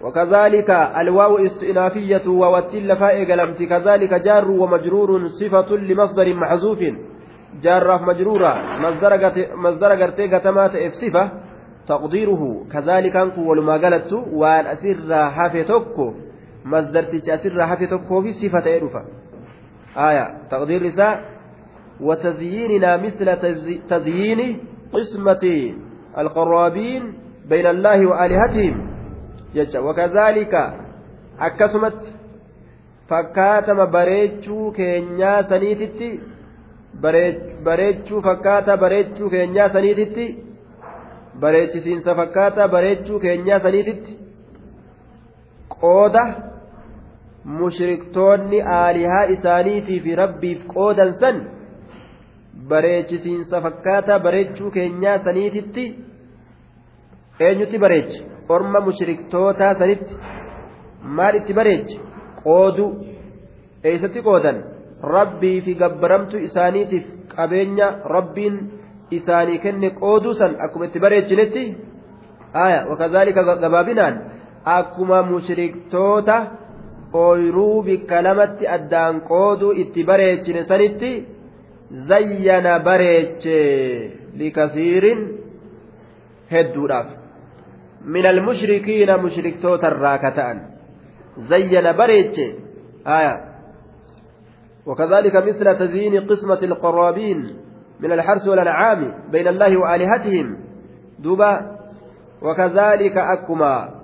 وكذلك 0.00 0.70
الواو 0.70 1.38
استئنافية 1.38 2.28
ووتل 2.28 2.96
فائق 2.96 3.28
كذلك 3.68 4.14
جار 4.14 4.50
ومجرور 4.50 5.26
صفة 5.26 5.76
لمصدر 5.76 6.34
محذوف 6.34 6.78
جار 7.62 8.02
مجرورة 8.02 8.52
مصدر 9.56 9.92
قرتي 10.02 10.26
قتمات 10.26 10.72
صفة 10.92 11.30
تقديره 11.88 12.64
كذلك 12.72 13.16
أنكو 13.16 13.50
ولما 13.50 13.72
قالت 13.72 14.12
وأن 14.12 14.66
أسر 14.66 15.30
حافي 15.30 15.64
توكو 15.64 16.14
مصدرتك 16.64 17.28
أسر 17.28 17.66
حافي 17.66 17.86
توكو 17.86 18.22
في 18.22 18.32
صفة 18.32 18.76
إرفا 18.76 19.04
آية 19.96 20.26
تقدير 20.50 20.82
رساء 20.82 21.24
وتزييننا 22.00 22.96
مثل 22.96 23.26
تزيين 23.88 24.58
قسمة. 24.92 25.74
القرابين 26.18 27.02
بين 27.48 27.66
الله 27.66 28.06
وآلهتهم 28.06 28.90
jecha 29.54 29.80
wakazaalika 29.80 30.72
akkasumatti 31.38 32.12
fakkaatama 33.08 33.86
bareechuu 33.86 34.70
keenyaa 34.72 35.42
saniititti 35.48 36.20
bareechuu 37.64 38.22
fakkaata 38.22 38.76
bareechuu 38.76 39.30
keenyaa 39.30 39.68
saniititti 39.76 40.26
bareechisiinsa 41.40 42.14
fakkaata 42.14 42.68
bareechuu 42.68 43.18
keenyaa 43.20 43.60
saniititti 43.60 44.12
qooda 45.80 46.22
mushriktoonni 47.58 48.62
aalihaa 48.62 49.24
isaaniitii 49.36 50.00
fi 50.00 50.14
rabbiif 50.22 50.60
qoodan 50.74 51.14
san 51.20 51.36
bareechisiinsa 52.72 53.56
fakkaata 53.66 54.18
bareechuu 54.26 54.70
keenyaa 54.76 55.18
saniititti 55.24 55.84
eenyutti 57.46 57.78
bareechi? 57.84 58.18
Orma 58.54 58.80
mushriktootaa 58.86 59.74
sanitti 59.80 60.14
maal 61.16 61.34
itti 61.40 61.52
bareechi? 61.60 61.96
Qoodu 62.42 62.86
eessatti 63.90 64.20
qoodan? 64.28 64.56
Rabbii 65.16 65.58
fi 65.66 65.72
gabbaramtu 65.82 66.36
isaaniitiif 66.48 67.04
qabeenya 67.36 67.86
rabbiin 68.14 68.56
isaanii 69.18 69.58
kenne 69.64 69.88
qooduu 70.00 70.34
san 70.40 70.52
akkuma 70.64 70.84
itti 70.90 70.98
bareechinetti? 71.06 71.62
Aya 72.64 72.80
wakazaalika 72.90 73.42
gabaabinaan 73.64 74.14
akkuma 74.78 75.22
mushriktoota 75.32 76.36
ooyruu 77.24 77.82
bikka 77.82 78.22
lamatti 78.26 78.64
addaan 78.76 79.20
qooduu 79.30 79.72
itti 79.82 80.04
bareechine 80.10 80.64
sanitti 80.70 81.10
zayyana 81.90 82.78
bareeche 82.78 83.58
likasiirin 84.38 85.18
hedduudhaaf 86.50 87.20
من 88.00 88.26
المشركين 88.26 89.16
مشركتوت 89.16 89.84
الراكتان. 89.84 90.56
زين 91.38 91.92
بريتش. 91.92 92.38
آية. 93.06 93.44
وكذلك 94.86 95.36
مثل 95.36 95.78
تزيين 95.78 96.26
قسمة 96.26 96.58
القرابين 96.62 97.56
من 98.00 98.12
الحرس 98.12 98.48
والأنعام 98.48 99.14
بين 99.30 99.48
الله 99.48 99.76
وآلهتهم. 99.76 100.56
دوبا. 101.18 101.76
وكذلك 102.42 103.16
أكما. 103.16 104.00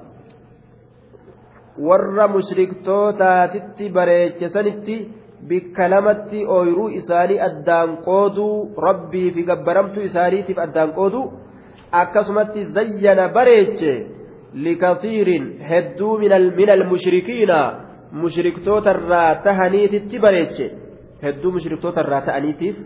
warra 1.79 2.29
mushriktootatitti 2.29 3.89
bareechesanitti 3.89 5.13
bikka 5.49 5.89
lamatti 5.95 6.45
ooyruu 6.57 6.89
isaanii 7.01 7.41
addaan 7.49 7.97
qooduu 8.09 8.55
rabbii 8.87 9.31
fi 9.37 9.47
gabbaramtuu 9.51 10.07
isaaniitiif 10.11 10.59
addaan 10.67 10.93
qooduu 10.99 11.25
akkasumatti 12.03 12.65
zayyana 12.79 13.29
bareeche 13.37 13.93
likasiirin 14.67 15.47
hedduu 15.71 16.19
min 16.19 16.71
almushrikiina 16.77 17.59
mushriktoota 18.13 18.95
tahaniititti 19.45 20.19
bareeche. 20.19 20.67
Hedduu 21.23 21.53
mushriktoota 21.53 22.05
ta'aniitiif 22.05 22.77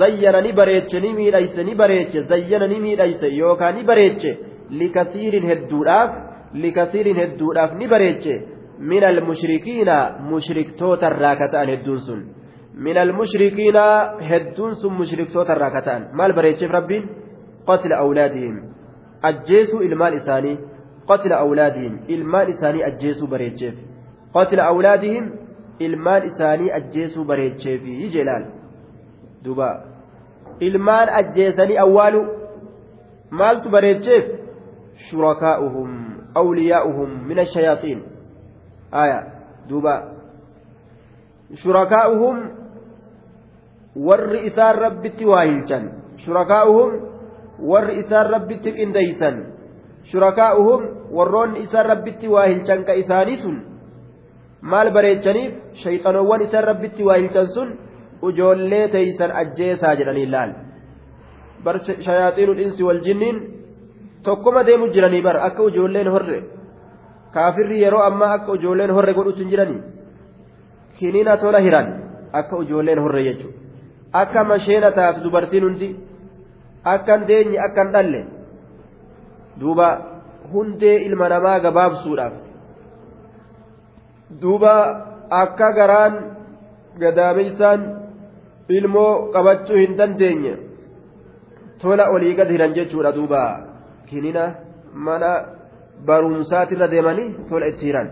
zayyana 0.00 0.40
ni 0.40 0.52
bareeche 0.52 1.00
ni 1.00 1.12
miidhayse 1.18 1.64
ni 1.64 1.74
bareeche 1.74 2.22
zayyana 2.22 2.66
ni 2.66 2.80
miidhayse 2.80 3.28
yookaan 3.28 3.74
ni 3.76 3.84
bareeche 3.84 4.38
likasiirin 4.80 5.46
hedduudhaaf 5.50 6.10
likasiirin 6.54 7.16
hedduudhaaf 7.16 7.72
ni 7.80 7.88
bareeche 7.88 8.34
ka 11.36 11.48
ta'an 11.52 11.68
hedduun 11.68 12.00
sun 12.00 12.20
min 12.74 12.96
almushrikiina 12.98 13.84
hedduun 14.30 14.74
sun 14.74 14.92
mushriktoota 15.00 15.52
irraa 15.56 15.70
ka 15.70 15.82
ta'an 15.88 16.02
maal 16.12 16.32
bareecheef 16.32 16.70
rabbiin 16.70 17.04
قتل 17.66 17.92
أولادهم. 17.92 18.54
أجيسوا 19.24 19.80
إلمان 19.80 20.12
إساني. 20.12 20.58
قتل 21.08 21.32
أولادهم. 21.32 22.00
إلمان 22.10 22.46
إساني 22.48 22.86
أجيسوا 22.86 23.26
بريتشيف 23.26 23.74
قتل 24.34 24.60
أولادهم. 24.60 25.30
إلمان 25.80 26.22
إساني 26.22 26.76
أجيسوا 26.76 27.24
بريتشيف 27.24 27.82
جلال. 28.12 28.50
دوبا. 29.44 29.84
إلمان 30.62 31.08
أجيسني 31.08 31.80
أول 31.80 32.14
مالت 33.30 33.68
بريتشيف 33.68 34.24
شركاؤهم. 35.10 35.90
أولياؤهم. 36.36 37.28
من 37.28 37.38
الشياطين. 37.38 38.02
aya 38.92 39.18
duuba 39.68 39.94
shurakaa'uhum 41.62 42.36
warri 44.08 44.40
isaan 44.50 44.76
rabbitti 44.84 45.24
waayilchan 45.32 45.84
shurakaa'uhum 46.24 46.90
warri 47.70 47.98
isaan 48.02 48.30
rabbitti 48.34 48.70
qindeeysan 48.78 49.36
shurakaa'uhum 50.10 50.80
warroonni 51.16 51.60
isaan 51.66 51.86
rabbitti 51.92 52.26
waayilchan 52.34 52.84
ka 52.88 52.94
isaanii 53.02 53.38
sun 53.44 53.56
maal 54.72 54.90
bareechaniif 54.96 55.52
shayxanowwan 55.82 56.40
isaan 56.48 56.64
rabbitti 56.70 57.02
waayilchan 57.08 57.48
sun 57.56 57.68
ujoollee 58.28 58.86
teeysan 58.94 59.30
ajjeesaa 59.42 59.94
jedhanii 60.00 60.28
laal 60.34 60.52
bar 61.64 61.76
shayaaxiinudhinsi 62.06 62.82
wal 62.88 63.00
jinniin 63.06 63.36
tokkoma 64.26 64.64
deemu 64.68 64.88
jiranii 64.94 65.22
bar 65.28 65.36
akka 65.48 65.62
ujoolleen 65.68 66.08
horre 66.14 66.38
kaafirri 67.34 67.82
yeroo 67.82 68.02
ammaa 68.10 68.32
akka 68.36 68.52
ujoolleen 68.52 68.90
horre 68.96 69.14
godhutti 69.18 69.44
jiranii? 69.50 69.82
Kiniina 70.98 71.36
tola 71.36 71.60
hiran 71.66 71.88
akka 72.32 72.56
ujoolleen 72.56 72.98
horre 73.04 73.24
jechuudha. 73.28 73.58
Akka 74.12 74.44
masheena 74.44 74.90
taatu 74.92 75.24
dubartiin 75.24 75.64
hundi. 75.64 75.90
akkan 76.84 77.26
deenyi 77.30 77.58
akkan 77.58 77.94
dhalle 77.94 78.22
duuba 79.60 79.88
hundee 80.52 81.06
ilma 81.06 81.28
namaa 81.30 81.62
gabaabsuudhaaf. 81.64 82.34
Duuba 84.42 84.74
akka 85.30 85.68
garaan 85.78 86.14
gadaameysaan 86.98 87.80
ilmoo 88.68 89.30
qabachuu 89.34 89.78
hin 89.78 89.96
dandeenye 89.98 90.54
tola 91.80 92.10
olii 92.14 92.34
gad 92.34 92.50
hiran 92.50 92.74
jechuudha 92.74 93.14
duuba. 93.14 93.42
Kinina 94.10 94.44
mana 94.92 95.32
barumsaatirra 96.06 96.88
deemanii 96.94 97.28
tola 97.48 97.66
itti 97.72 97.84
hiran 97.88 98.08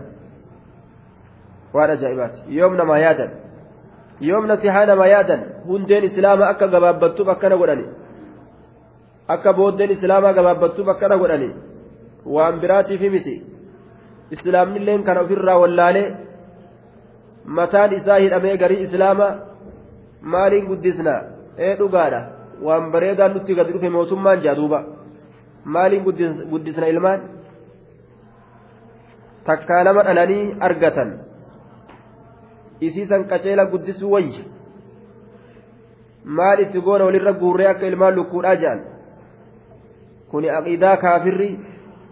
waan 1.73 1.89
ajaa'ibaati 1.95 2.39
yoom 2.57 2.73
namaa 2.81 2.99
yaadan? 3.05 3.31
Yoom 4.29 4.45
nasihaa 4.51 4.85
namaa 4.85 5.07
yaadan? 5.15 5.41
Hundeen 5.67 6.03
islaama 6.09 6.45
akka 6.53 6.67
gabaabbattuuf 6.73 7.29
akkana 7.33 7.55
godhani. 7.61 7.85
Akka 9.33 9.53
booddeen 9.59 9.91
islaamaa 9.95 10.33
gabaabbattuuf 10.37 10.87
akkana 10.93 11.17
godhani. 11.21 11.49
Waan 12.35 12.59
biraatiif 12.61 13.01
miti. 13.15 13.35
Islaamnilleen 14.35 15.03
kana 15.03 15.21
ofirraa 15.25 15.57
wallaalee 15.63 16.07
mataan 17.45 17.93
isaa 17.99 18.19
hidhamee 18.23 18.57
garii 18.57 18.81
islaamaa 18.87 19.33
maaliin 20.21 20.65
guddisna? 20.69 21.15
Ee 21.57 21.75
dhugaadha. 21.79 22.21
Waan 22.65 22.91
bareedaan 22.91 23.33
nutti 23.33 23.55
gadi 23.55 23.73
dhufe 23.73 23.89
mootummaan 23.89 24.43
jaaduuba 24.45 24.79
maaliin 25.65 26.03
guddisna 26.51 26.87
ilmaan 26.93 27.19
takkaa 29.45 29.83
nama 29.83 30.03
dhalanii 30.03 30.55
argatan. 30.59 31.11
Isiisan 32.81 33.27
qaceela 33.29 33.65
guddisuu 33.65 34.11
wayya. 34.11 34.43
Maal 36.25 36.59
itti 36.59 36.81
goona 36.81 37.05
walirra 37.05 37.33
guurree 37.33 37.67
akka 37.67 37.87
ilmaan 37.87 38.15
lukkuudhaa 38.15 38.55
jedhan 38.55 38.81
kuni 40.31 40.49
aqiidaa 40.49 40.97
kaafirri 40.97 41.49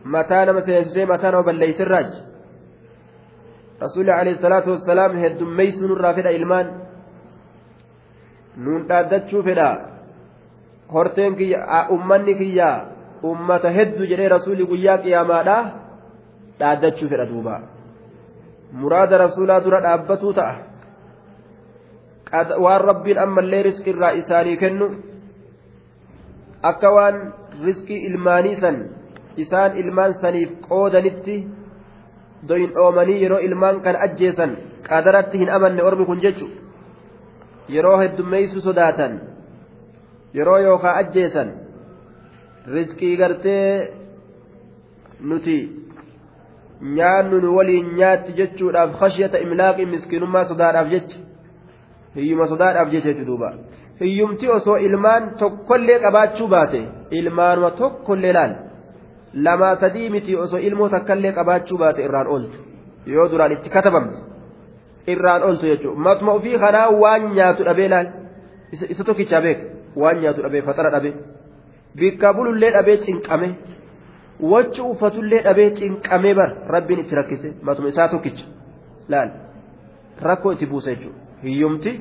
mataa 0.04 0.46
nama 0.46 0.62
seensisee 0.62 1.06
mataa 1.06 1.32
nama 1.32 1.44
balleeysirraaji 1.44 2.18
rasuulli 3.82 4.12
alayhi 4.12 4.42
salaatu 4.42 4.72
wassalaam 4.72 5.18
heddummeeysuu 5.24 5.88
nurraa 5.88 6.14
fedha 6.14 6.30
ilmaan. 6.40 6.68
Nuun 8.58 8.88
dhaaddachuu 8.90 9.44
fedha. 9.44 9.70
Horteen 10.94 11.36
kiyya 11.36 11.86
ummanni 11.96 12.36
kiyya 12.36 12.70
ummata 13.24 13.70
hedduu 13.78 14.06
jedhee 14.12 14.30
rasuulli 14.36 14.66
guyyaa 14.66 14.98
qiyaamaadhaa 15.06 15.64
dhaaddachuu 16.60 17.10
fedha 17.12 17.26
duuba. 17.32 17.56
Muraada 18.82 19.18
rasuulaa 19.26 19.60
dura 19.66 19.80
dhaabbatuu 19.86 20.34
ta'a. 20.40 20.56
Waan 22.64 22.82
rabbiin 22.90 23.18
ammallee 23.26 23.64
riskii 23.70 23.94
irraa 23.94 24.12
isaanii 24.22 24.58
kennu 24.64 24.88
akka 26.70 26.90
waan 26.98 27.16
riskii 27.66 28.00
ilmaanii 28.10 28.56
san 28.62 28.78
isaan 29.44 29.78
ilmaan 29.82 30.14
saniif 30.22 30.52
qoodanitti 30.68 31.36
doyin 32.50 32.72
dhoomanii 32.76 33.22
yeroo 33.24 33.40
ilmaan 33.48 33.82
kan 33.86 33.96
ajjeesan 34.06 34.52
qadaratti 34.90 35.38
hin 35.42 35.50
amanne 35.58 35.82
ormi 35.84 36.06
kun 36.06 36.22
jechu. 36.26 36.48
Yeroo 37.76 37.98
heddummeeysu 38.02 38.62
sodaatan 38.62 39.14
yeroo 40.38 40.58
yookaa 40.68 40.96
ajjeesan 41.02 41.50
riskii 42.76 43.18
gartee 43.18 43.94
nuti 45.30 45.58
nyaannu 46.82 47.42
nu 47.42 47.56
waliin 47.58 47.88
nyaatti 48.00 48.32
jechuudhaaf 48.40 48.92
khashyata 49.00 49.40
imlaaqii 49.46 49.86
miskiinummaa 49.94 50.46
sodaadhaaf 50.52 50.88
jecha 50.94 51.18
hiyyuma 52.16 52.48
sodaadhaaf 52.52 52.90
jecha 52.94 53.14
duuba 53.30 53.50
hiyyumti 54.02 54.48
osoo 54.58 54.78
ilmaan 54.88 55.24
tokkollee 55.40 56.00
qabaachuu 56.06 56.48
baate 56.56 56.82
ilmaanuma 57.20 57.72
tokkollee 57.82 58.34
laal 58.38 58.54
lamaa 59.46 59.76
sadii 59.82 60.10
miti 60.10 60.36
osoo 60.46 60.60
ilmoo 60.70 60.90
takkallee 60.96 61.32
qabaachuu 61.40 61.78
baate 61.84 62.04
irraan 62.08 62.28
ooltu 62.28 62.58
yoo 63.16 63.28
duraan 63.32 63.52
itti 63.58 63.70
katabamte 63.76 64.18
irraan 65.14 65.44
ooltu 65.44 65.66
jechuudha 65.72 66.00
matuma 66.08 66.32
ofii 66.40 66.58
kanaa 66.64 66.88
waan 67.04 67.28
nyaatu 67.36 67.64
dhabee 67.70 67.90
laal 67.96 68.08
isa 68.94 69.04
tokkichaa 69.10 69.42
beeka 69.42 69.64
waan 70.02 70.18
nyaatu 70.22 70.42
dhabee 70.46 70.62
faxara 70.70 70.90
dhabee 70.96 71.14
bikka 72.00 72.34
bulullee 72.34 72.72
dhabee 72.78 72.98
cinqame 73.06 73.50
wachi 74.52 74.82
uffatullee 74.92 75.42
dhabee 75.48 75.70
cinqamee 75.80 76.34
bar 76.40 76.50
rabbiin 76.76 77.00
itti 77.04 77.16
rakkise 77.20 77.50
matuma 77.68 77.88
isaa 77.94 78.08
tokkicha. 78.14 78.46
Laal? 79.12 79.30
Rakkoo 80.28 80.52
itti 80.56 80.66
buusa 80.72 80.90
jechuudha 80.94 81.20
hiyyumti? 81.44 81.92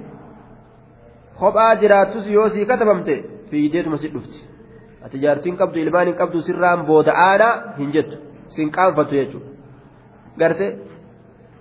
Kophaa 1.41 1.75
jiraattus 1.83 2.27
yoo 2.37 2.49
sii 2.55 2.67
katabamte 2.71 3.15
fiideetuma 3.51 3.99
si 3.99 4.09
dhufti. 4.15 4.39
Ati 5.05 5.17
jaartiin 5.25 5.57
qabdu 5.61 5.79
ilmaan 5.85 6.07
hin 6.07 6.17
qabdu 6.21 6.39
sirraan 6.47 6.81
booda 6.87 7.13
aanaa 7.27 7.55
hin 7.79 7.91
jettu 7.97 8.17
sin 8.57 8.71
qaanfattu 8.77 9.15
jechuudha 9.15 9.51
garte 10.41 10.67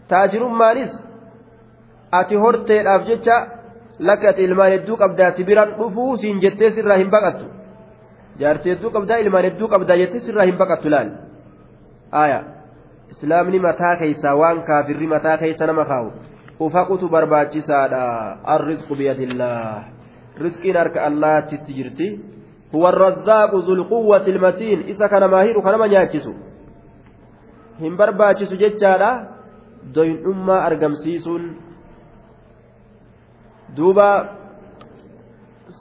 taajirummaanis 0.09 0.93
ati 2.19 2.35
horteedhaaf 2.43 3.01
jecha 3.09 3.35
lakka 4.09 4.29
ati 4.29 4.41
ilmaan 4.47 4.71
hedduu 4.75 4.97
qabdaa 5.03 5.31
si 5.37 5.43
biraan 5.49 5.71
dhufuu 5.79 6.17
siin 6.21 6.41
jettee 6.43 6.71
sirraa 6.77 6.97
hin 7.01 7.09
baqattu 7.15 7.45
jaartii 8.39 8.71
hedduu 8.73 8.91
qabdaa 8.95 9.17
ilmaan 9.23 9.45
hedduu 9.49 9.67
qabdaa 9.73 9.97
jettee 10.01 10.21
sirraa 10.27 10.45
hin 10.49 10.57
baqattu 10.61 10.89
laal 10.93 11.09
aayaa 12.21 12.43
islaamni 13.13 13.59
mataa 13.67 13.95
keessaa 14.01 14.35
waan 14.41 14.63
kaafirri 14.69 15.07
mataa 15.13 15.37
keessa 15.43 15.65
nama 15.71 15.85
kaa'u 15.91 16.09
ufaqutu 16.65 17.05
barbaachisaadha 17.15 18.03
arrisqu 18.55 18.93
biyadillah 18.99 19.83
risqiin 20.45 20.77
harka 20.81 20.99
allaatitti 21.09 21.71
jirti 21.77 22.07
huwa 22.73 22.89
arrazzaaqu 22.93 23.57
zulquwwati 23.69 24.29
ilmatiin 24.33 24.79
isa 24.93 25.09
kana 25.13 25.27
maahiru 25.33 25.61
kanama 25.67 25.87
nyaachisu 25.93 26.33
hin 27.83 27.93
barbaachisu 28.01 28.55
jechaadha 28.63 29.11
doyndhummaa 29.95 30.61
argamsiisuun 30.69 31.43
duuba 33.77 34.09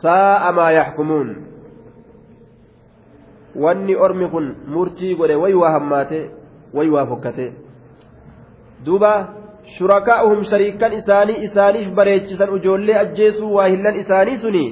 saa'a 0.03 0.53
maa 0.59 0.71
yaxkumuun 0.79 1.29
wanni 3.65 3.95
ormi 4.07 4.29
kun 4.35 4.47
murtii 4.75 5.15
godhe 5.21 5.37
way 5.43 5.55
waa 5.63 5.73
hammaate 5.77 6.19
way 6.77 6.89
waa 6.95 7.07
fokkate 7.13 7.47
duuba 8.87 9.13
shurakaa'uhum 9.77 10.45
shariikan 10.51 10.93
isaanii 11.01 11.39
isaaniif 11.47 11.89
bareechisan 11.99 12.57
ijoollee 12.57 12.99
ajjeesuu 13.05 13.55
waa 13.55 13.69
isaanii 14.03 14.39
suni 14.45 14.67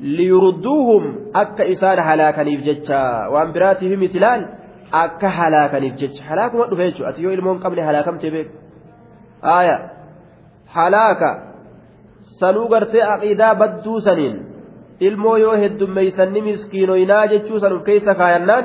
liyurudduuhum 0.00 1.04
akka 1.42 1.64
isaan 1.74 1.98
halaakaniif 2.08 2.64
jecha 2.68 3.02
waan 3.34 3.52
biraatiif 3.52 3.98
miti 3.98 4.24
laal 4.24 4.42
akka 5.02 5.28
halaakaniif 5.38 5.94
jecha 6.02 6.24
halaakuma 6.30 6.66
dhufe 6.70 6.90
jechuudha 6.90 7.08
ati 7.12 7.22
yoo 7.22 7.32
ilmoon 7.38 7.58
qabne 7.64 7.82
halaakamtee 7.88 8.30
beeku 8.30 8.56
aaya 9.56 9.76
halaaka 10.76 11.30
sanuu 12.40 12.68
gartee 12.68 13.02
aqiidaa 13.14 13.54
badduu 13.54 14.00
saniin 14.00 14.36
ilmoo 15.06 15.36
yoo 15.44 15.56
heddummeeysanni 15.62 16.40
miskiinoynaa 16.48 17.24
jechuu 17.32 17.60
san 17.64 17.72
uf 17.76 17.82
keeysa 17.88 18.14
kaayannaan 18.20 18.64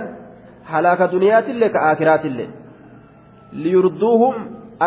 halaaka 0.71 1.11
duniyaatillee 1.13 1.69
ka 1.75 1.79
aakiraatillee 1.89 2.49
liyurduuhum 3.63 4.35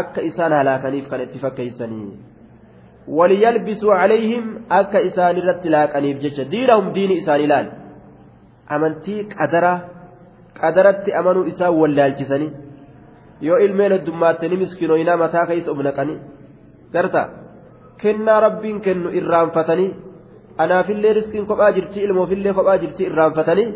akka 0.00 0.20
isaan 0.30 0.52
halaakaniif 0.58 1.06
kan 1.10 1.20
itti 1.26 1.38
fakkeeysanii 1.44 2.12
waliyalbisuu 3.18 3.92
calayhim 4.00 4.44
akka 4.78 4.98
isaan 5.08 5.36
irratti 5.42 5.68
laaqaniif 5.76 6.16
jecha 6.24 6.44
diinahum 6.54 6.86
diini 6.96 7.14
isaanii 7.22 7.50
laal 7.52 7.68
amantii 8.76 9.20
qadara 9.34 9.72
qadaratti 10.60 11.10
amanuu 11.20 11.44
isaan 11.52 11.74
wallaalchisanii 11.80 12.50
yoo 13.48 13.58
ilmeen 13.66 13.92
heddummaatti 13.96 14.48
ni 14.50 14.56
miskiinoynaa 14.62 15.16
mataa 15.22 15.46
keeysa 15.50 15.70
uf 15.74 15.80
naqanii 15.88 16.18
garta 16.94 17.22
kennaa 18.02 18.40
rabbiin 18.46 18.78
kennu 18.86 19.08
irraanfatanii 19.20 19.90
anaafillee 20.62 21.12
riskiin 21.18 21.46
kophaa 21.50 21.70
jirti 21.76 21.98
ilmoofillee 22.06 22.52
kophaa 22.58 22.78
jirti 22.82 23.02
irraanfatanii 23.08 23.68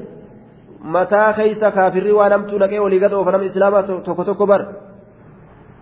mataa 0.94 1.30
keeysa 1.38 1.68
kaafirrii 1.76 2.16
waan 2.20 2.32
hamtuu 2.36 2.58
naqee 2.62 2.80
walii 2.84 3.00
gad 3.04 3.12
oofa 3.18 3.30
nama 3.34 3.44
islaamaa 3.50 3.82
tokko 4.06 4.22
tokko 4.28 4.44
bar 4.52 4.62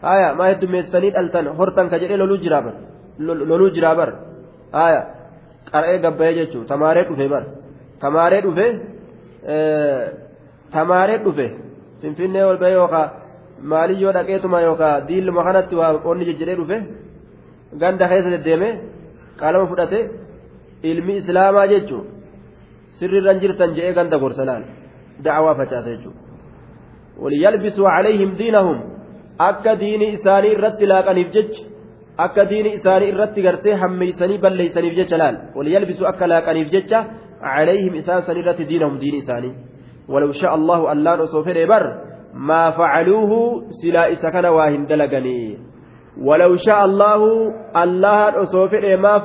haya 0.08 0.28
maa 0.38 0.48
heddummeessanii 0.52 1.10
dhaltan 1.16 1.46
hortan 1.58 1.86
ka 1.92 1.96
jedhee 2.02 2.18
loluu 2.22 2.38
jiraa 2.44 2.62
bar 2.66 2.74
loluu 3.50 3.70
jiraa 3.76 3.94
bar 4.00 4.10
haya 4.78 5.00
qara'ee 5.72 5.98
gabbayee 6.04 6.34
jechuu 6.38 6.62
tamaaree 6.70 7.04
dhufe 7.08 7.26
bar 7.34 7.42
tamaaree 8.02 8.40
dhufe 8.46 8.66
tamaaree 10.74 11.18
dhufe 11.24 11.46
finfinnee 12.00 12.44
ol 12.50 12.58
bahee 12.62 12.76
yookaan 12.80 13.08
maaliyyoo 13.72 14.12
dhaqeetuma 14.16 14.58
yookaan 14.68 14.96
diiluma 15.08 15.42
kanatti 15.48 15.74
waa 15.80 15.92
qonni 16.06 16.24
jejjedhee 16.28 16.56
dhufe 16.60 16.76
ganda 17.82 18.04
keessa 18.10 18.30
deddeeme 18.34 18.68
qalama 19.40 19.66
fudhate 19.70 19.98
ilmi 20.82 21.16
islaamaa 21.20 21.66
jechuun 21.72 22.06
sirriirran 22.98 23.40
jirtan 23.42 23.74
je'ee 23.76 23.92
ganda 23.98 24.16
gorsa 24.22 24.44
laal 24.50 24.64
da'awaa 25.24 25.54
facaasa 25.60 25.88
jechuudha 25.94 26.20
waliyalbisuu 27.22 27.88
calayhim 27.94 28.30
diinahum 28.40 28.78
akka 29.50 29.76
diini 29.82 30.12
isaanii 30.16 30.52
irratti 30.56 30.90
laaqaniif 30.92 31.30
jecha 31.36 31.62
akka 32.26 32.48
diini 32.50 32.74
isaanii 32.78 33.10
irratti 33.14 33.46
gartee 33.46 33.74
hammeeysanii 33.82 34.42
balleeysaniif 34.44 34.94
jecha 35.00 35.22
laal 35.22 35.36
waliyalbisuu 35.56 36.10
akka 36.12 36.30
laaqaniif 36.32 36.68
jecha 36.76 37.00
calayhim 37.46 37.94
isaan 38.02 38.22
san 38.26 38.40
irratti 38.42 38.70
diinahum 38.70 39.00
diini 39.02 39.24
isaanii 39.24 39.54
ولو 40.08 40.32
شاء 40.32 40.54
الله 40.54 40.92
ألان 40.92 41.20
أصوفين 41.20 41.68
بر 41.68 41.84
ما 42.34 42.70
فعلوه 42.70 43.32
سلا 43.68 44.12
إسا 44.12 44.30
كان 44.30 44.46
واهن 44.46 44.86
دلقني 44.86 45.58
ولو 46.22 46.56
شاء 46.56 46.84
الله 46.84 47.20
الله 47.82 48.42
أصوفين 48.42 48.96
ما 48.96 49.18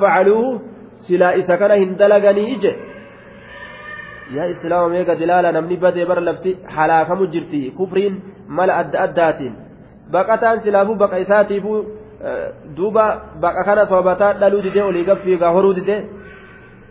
silaa 1.06 1.32
isa 1.42 1.56
kana 1.58 1.74
hin 1.82 1.96
dalaganii 1.98 2.58
je 2.64 2.72
yaa 4.32 4.46
islaama 4.54 4.88
meeqa 4.88 5.14
dilaala 5.20 5.52
namni 5.52 5.76
badee 5.76 6.06
bara 6.06 6.20
lafti 6.20 6.58
halaakamu 6.76 7.26
jirti. 7.26 7.70
Kufriin 7.76 8.22
mala 8.48 8.76
adda 8.82 9.02
addaatiin. 9.06 9.54
Baqataan 10.12 10.60
silaafuu 10.60 10.96
baqa 10.96 11.16
isaatiifuu 11.24 11.78
e, 12.28 12.30
duuba 12.76 13.04
baqa 13.40 13.64
kana 13.64 13.86
sobataa 13.86 14.32
dhaluu 14.40 14.62
didee 14.62 14.82
olii 14.82 15.04
gaffiigaa 15.04 15.52
horuu 15.56 15.74
didee 15.76 16.00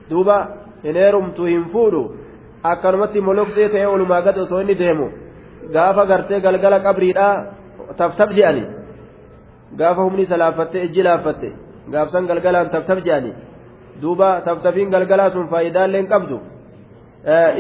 duuba 0.10 0.38
hin 0.84 0.95
heerumtu 0.95 1.45
hin 1.45 1.66
fuudhu. 1.74 2.04
Akkanumatti 2.64 3.22
moloksee 3.22 3.70
ta'ee 3.70 3.88
olumaa 3.88 4.22
gad 4.22 4.38
osoo 4.38 4.62
inni 4.62 4.80
deemu. 4.80 5.10
Gaafa 5.74 6.06
gartee 6.06 6.39
galgala 6.39 6.80
qabriidhaa 6.80 7.34
taftab 7.97 8.30
je'ani. 8.38 8.64
Gaafa 9.78 10.01
humni 10.01 10.24
isa 10.24 10.38
laaffattee 10.38 10.84
ijji 10.86 11.04
laaffatte. 11.04 11.49
Gaafsan 11.91 12.28
galgalaan 12.28 12.70
taftab 12.70 13.04
je'ani. 13.06 13.34
Duuba 14.02 14.41
taftafiin 14.48 14.89
galgalaa 14.94 15.30
sun 15.36 15.48
faayidaallee 15.54 16.04
qabdu. 16.14 16.38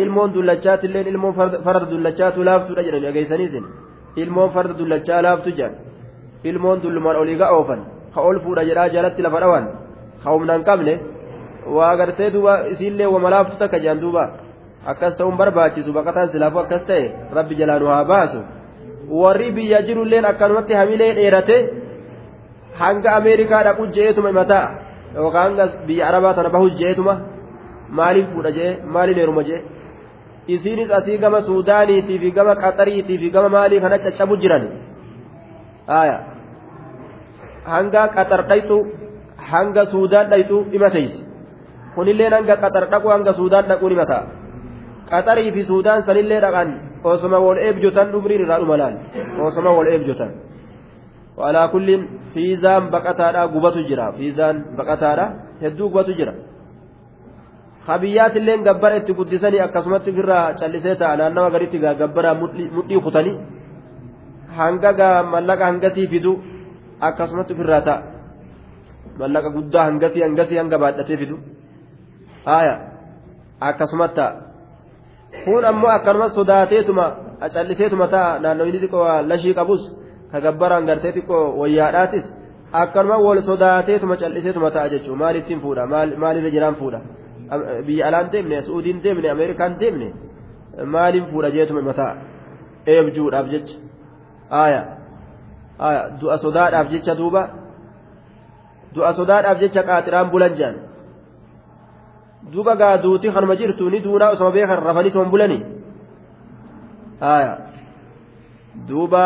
ilmoon 0.03 0.33
dullachaati 0.33 0.85
illee 0.87 1.03
ilmoon 1.11 1.33
farda 1.65 1.85
dullachaatu 1.91 2.43
laaftuudha 2.49 2.83
jedhanii 2.87 3.07
dhageessaniisin 3.07 3.65
ilmoon 4.21 4.49
farda 4.55 4.73
dullachaa 4.79 5.21
laaftu 5.27 5.49
jedhan 5.57 5.73
ilmoon 6.49 6.81
dullumaan 6.83 7.17
olii 7.21 7.37
ga 7.41 7.47
oofan 7.57 7.81
ka 8.13 8.19
ol 8.29 8.37
fuudha 8.43 8.63
jedhaa 8.69 8.89
jalatti 8.95 9.21
lafa 9.25 9.39
dhawan 9.43 9.65
ka 10.23 10.27
humna 10.33 10.53
hin 10.57 10.63
qabne 10.69 10.93
waa 11.77 11.93
gartee 11.99 12.29
duuba 12.35 12.53
isiillee 12.73 13.07
wama 13.13 13.29
laaftu 13.35 13.55
takka 13.61 13.79
jedhan 13.83 14.01
duuba 14.03 14.23
akkas 14.91 15.13
ta'uun 15.17 15.37
barbaachisu 15.41 15.95
baqataan 15.97 16.29
silaafuu 16.33 16.61
akkas 16.65 16.83
ta'e 16.89 17.05
rabbi 17.37 17.55
jalaa 17.59 17.79
nu 17.79 17.87
haa 17.93 18.03
baasu 18.13 18.39
warri 19.21 19.51
biyya 19.57 19.79
jirulleen 19.87 20.25
akkanumatti 20.31 20.73
hamilee 20.79 21.11
dheerate 21.19 21.57
hanga 22.81 23.09
ameerikaa 23.19 23.63
dhaqu 23.67 23.83
je'eetuma 23.95 24.29
himataa 24.33 24.65
yookaan 25.15 25.51
biyya 25.87 26.03
arabaa 26.09 26.33
tana 26.37 26.49
bahu 26.55 26.67
je'eetuma 26.79 27.13
maaliif 27.99 28.27
fuudha 28.33 28.51
jee 28.57 28.71
maaliin 28.95 29.17
heeruma 29.21 29.43
jee 29.49 29.59
isiinis 30.55 30.89
asii 30.99 31.17
gama 31.23 31.39
suudaaniitii 31.49 32.19
fi 32.23 32.29
gama 32.37 32.53
qaxariitii 32.63 33.17
fi 33.21 33.27
gama 33.35 33.49
maalii 33.55 33.79
kana 33.83 33.97
caccabu 34.05 34.35
jiran 34.43 34.63
hanga 37.73 38.03
qaxar 38.15 38.41
dhayxu 38.51 38.77
hanga 39.51 39.83
suudaan 39.93 40.25
dhayxu 40.33 40.57
himateysi 40.73 41.21
kunilleen 41.95 42.33
hanga 42.37 42.55
qaxar 42.63 42.83
dhaqu 42.93 43.07
hanga 43.15 43.31
suudaan 43.39 43.65
dhaquun 43.69 43.91
himataa 43.93 44.23
qaxarii 45.11 45.51
fi 45.55 45.61
suudaan 45.71 45.99
sanillee 46.07 46.41
dhaqan 46.45 46.69
osoma 47.11 47.37
wal 47.47 47.59
eebjotan 47.67 48.07
dhumriin 48.13 48.41
irraa 48.45 48.59
dhuma 48.61 48.75
laal 48.81 48.95
osoma 49.47 49.71
wal 49.77 49.87
eebjotan 49.93 50.31
walaa 51.37 51.67
kulliin 51.73 52.03
fiizaan 52.33 52.89
baqataadha 52.93 53.47
gubatu 53.53 53.83
jira. 53.89 54.11
Fiizaan 54.17 54.75
baqataadha 54.77 55.25
hedduu 55.61 55.89
gubatu 55.89 56.13
jira. 56.19 56.33
Habiyyaat 57.87 58.35
illee 58.35 58.57
gabbara 58.67 58.95
itti 59.01 59.13
guddisanii 59.13 59.61
akkasumatti 59.67 60.09
ofirraa 60.13 60.53
callisee 60.59 60.95
ta'a. 60.95 61.17
Naannawa 61.17 61.49
gaditti 61.51 61.79
gabbara 61.79 62.31
mudhii 62.35 63.01
kutanii 63.05 63.35
hanga 64.57 65.23
mallaqa 65.23 65.65
hangatii 65.69 66.07
fidu 66.07 66.33
akkasumatti 67.01 67.53
ofirraa 67.53 67.81
ta'a. 67.87 68.01
Mallaqa 69.19 69.49
guddaa 69.55 69.85
hangatii 69.89 70.23
hangatii 70.25 70.57
hanga 70.61 70.77
baadhatee 70.83 71.17
fidu. 71.17 71.35
Haaya 72.45 72.75
akkasumatti 73.59 74.15
ta'a. 74.15 74.31
Kun 75.45 75.65
ammoo 75.65 75.89
akkanuma 75.97 76.29
sodaateetuma 76.29 77.05
calliseetuma 77.53 78.07
ta'a. 78.07 78.39
Naannoo 78.39 78.67
inni 78.69 78.79
xiqqoo 78.83 79.27
lashii 79.29 79.53
qabus 79.59 79.83
ka 80.33 80.41
gabbaraan 80.45 80.85
gartee 80.89 81.13
xiqqoo 81.17 81.45
wayyaadhaatis 81.61 82.25
akkanuma 82.81 83.17
wal 83.25 83.41
sodaateetuma 83.49 84.17
calliseetuma 84.21 84.71
ta'a 84.75 84.89
jechuudha 84.93 85.21
maalittiin 85.23 85.61
fuudha 85.65 85.83
maalirra 86.23 86.55
jiraan 86.55 86.79
fuudha. 86.81 87.01
biyya 87.87 88.07
alaan 88.07 88.31
deemne 88.31 88.61
suudiin 88.61 89.03
deemne 89.03 89.29
ameerikaan 89.31 89.79
deemne 89.79 90.13
maaliin 90.85 91.25
fuudha 91.31 91.49
jeetuma 91.55 91.81
mataa 91.81 92.13
eebjuudhaaf 92.93 93.47
jecha 93.53 93.75
aya 94.49 94.81
aya 95.79 96.01
du'a 96.21 96.37
sodaadhaaf 96.37 96.87
jecha 96.93 97.17
duuba 97.17 97.41
du'a 98.95 99.13
sodaadhaaf 99.19 99.59
jecha 99.63 99.83
qaaxiraan 99.89 100.31
bulan 100.33 100.53
jaan 100.59 100.75
duuba 102.53 102.75
gaa 102.75 102.97
duuti 103.03 103.31
kanuma 103.35 103.55
jirtu 103.55 103.89
ni 103.89 104.03
duunaa 104.03 104.33
osoma 104.35 104.51
beekan 104.51 104.83
rafanii 104.87 105.11
toon 105.11 105.29
bulanii 105.33 105.63
aya 107.35 107.53
duuba 108.87 109.23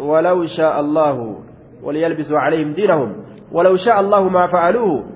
ولو 0.00 0.46
شاء 0.46 0.80
الله 0.80 1.36
وليلبسوا 1.82 2.38
عليهم 2.38 2.70
دينهم 2.72 3.16
ولو 3.52 3.76
شاء 3.76 4.00
الله 4.00 4.28
ما 4.28 4.46
فعلوه 4.46 5.14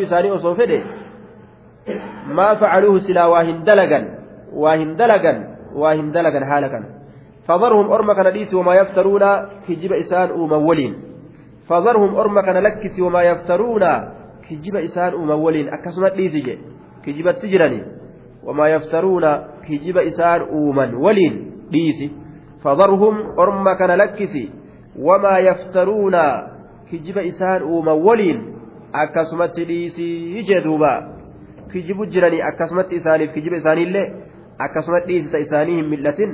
isaanii 0.00 0.30
osoo 0.30 0.54
fedhe 0.54 0.82
maa 2.34 2.54
facaluuhu 2.56 3.00
silaa 3.00 3.28
waa 3.28 3.42
hin 3.42 3.64
dalagan 3.64 4.06
waa 4.62 4.76
hin 4.76 4.96
dalagan 4.96 5.44
waa 5.74 5.92
hin 5.92 6.12
dalagan 6.12 6.44
haala 6.44 6.68
kana 6.68 7.00
فذرهم 7.50 7.90
أرمى 7.90 8.14
كان 8.14 8.26
ليس 8.26 8.54
وما 8.54 8.74
يفترون 8.74 9.24
كجب 9.68 9.92
إسان 9.92 10.30
أمولين. 10.30 10.94
فذرهم 11.68 12.14
أرمى 12.14 12.42
كان 12.42 12.56
لكس 12.62 13.00
وما 13.00 13.22
يفترون 13.22 13.84
كجب 14.48 14.76
إسان 14.76 15.12
أمولين. 15.12 15.68
أكسمت 15.68 16.14
ليسج 16.16 16.48
كجب 17.04 17.30
تجرني 17.30 17.82
وما 18.44 18.68
يفترون 18.68 19.24
كجب 19.66 19.96
إسان 19.98 20.40
أمن 20.40 20.94
ولين. 20.94 21.34
ليس 21.72 22.10
فذرهم 22.64 23.14
أرمى 23.38 23.74
كان 23.74 23.90
لكس 23.90 24.34
وما 24.98 25.38
يفترون 25.38 26.16
kijiba 26.90 27.22
isaan 27.22 27.62
uuman 27.62 28.02
waliin 28.06 28.38
akkasumatti 29.02 29.64
dhiisii 29.64 30.42
jee 30.48 30.60
duuba 30.64 30.90
kijibu 31.72 32.06
jiranii 32.06 32.40
akkasumatti 32.48 32.98
isaaniif 33.00 33.30
kijiba 33.34 33.56
isaaniillee 33.62 34.06
akkasumatti 34.66 35.12
dhiisisa 35.12 35.38
isaanii 35.44 35.76
hin 35.76 35.88
mil'atin 35.92 36.32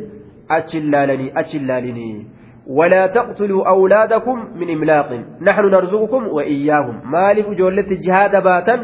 achi 0.58 0.80
laalanii 0.80 1.30
achi 1.42 1.60
laalinii 1.72 2.26
ولا 2.66 3.06
تقتلوا 3.06 3.68
أولادكم 3.68 4.38
من 4.60 4.70
إملاق 4.70 5.10
نحن 5.40 5.64
نرزقكم 5.64 6.26
وإياهم 6.26 7.10
مالف 7.10 7.48
جولة 7.48 7.86
جهاد 8.06 8.42
باتا 8.42 8.74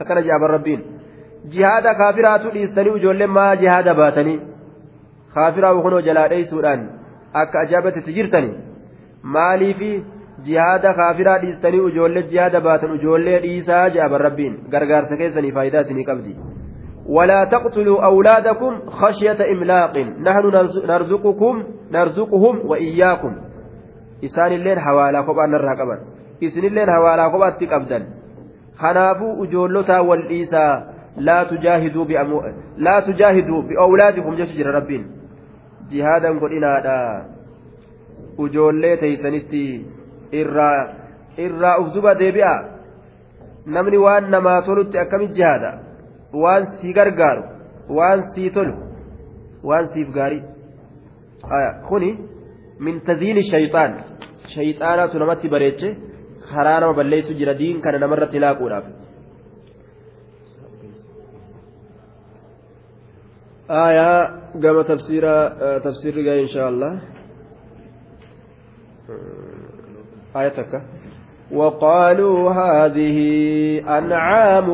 أكن 0.00 0.14
جاب 0.26 0.42
الربين 0.44 0.80
جهاد 1.52 1.82
كافرات 1.82 2.54
ليستني 2.54 2.98
جولة 2.98 3.26
ما 3.26 3.54
جهاد 3.54 3.88
باتني 3.96 4.40
وخنو 5.72 6.00
جلالي 6.00 6.42
سودان 6.42 6.80
أك 7.34 7.56
أجابت 7.56 7.98
تجرتني 7.98 8.52
مالي 9.24 9.74
في 9.74 9.90
jihaada 10.46 10.94
kaafiraa 10.94 11.38
dhiistanii 11.42 11.80
ijoollee 11.88 12.22
jihaada 12.32 12.60
baatan 12.66 12.94
ijoollee 12.94 13.40
dhiisaa 13.42 13.88
jedha 13.94 14.18
rabbiin? 14.18 14.54
Gargaarsa 14.70 15.16
keessanii 15.16 15.52
faayidaa 15.52 15.80
isinii 15.86 16.04
qabdi. 16.10 16.36
ولا 17.08 17.44
تقتلوا 17.44 18.04
أولادكم 18.04 18.80
خشية 18.86 19.52
إملاق 19.52 19.98
نحن 19.98 20.70
نرزقكم 20.86 21.62
نرزقهم 21.90 22.66
وإياكم 22.66 23.36
إسان 24.24 24.52
اللين 24.52 24.80
حوالا 24.80 25.20
قبا 25.20 25.46
نرهقبا 25.46 25.98
إسن 26.44 26.64
اللين 26.64 26.90
حوالا 26.90 27.28
قبا 27.28 27.50
تقبدا 27.50 28.06
خنافوا 28.76 29.44
أجولتا 29.44 29.98
والإيسا 29.98 30.94
لا 31.16 31.44
تجاهدوا 31.44 32.04
بأمو... 32.04 32.42
لا 32.76 33.00
تجاهدوا 33.00 33.62
بأولادكم 33.62 34.34
جشجر 34.34 34.66
ربين 34.66 35.17
جهادا 35.90 36.30
قلنا 36.40 36.72
أجولي 38.38 38.96
تيسنتي 38.96 39.98
irraa 40.32 40.80
irraa 41.44 41.80
uf 41.80 41.88
duba 41.94 42.14
deebi'a 42.14 42.54
namni 43.74 43.98
waan 44.06 44.30
namaa 44.34 44.60
tolutti 44.66 44.98
akkamitti 45.02 45.36
jihaada 45.38 45.70
waan 46.42 46.66
sii 46.78 46.92
gargaaru 46.98 47.42
waan 47.98 48.20
sii 48.34 48.50
tolu 48.56 48.74
waan 49.68 49.86
siif 49.92 50.08
gaarii 50.16 50.42
kuni 51.88 52.10
min 52.84 53.00
taziini 53.08 53.42
shayxaan 53.52 53.92
shayxaanaatu 54.54 55.18
namatti 55.22 55.48
bareeche 55.54 55.88
karaa 56.50 56.80
nama 56.80 56.94
balleessu 57.00 57.38
jira 57.40 57.54
diin 57.60 57.80
kana 57.84 57.98
namarratti 58.04 58.38
laaquudhaaf 58.44 58.86
آية 63.70 64.26
قام 64.62 64.82
تفسير 64.82 65.48
تفسير 65.78 66.40
إن 66.40 66.46
شاء 66.46 66.68
الله. 66.68 67.00
آيتك. 70.36 70.82
وقالوا 71.52 72.52
هذه 72.52 73.18
أنعام 73.98 74.68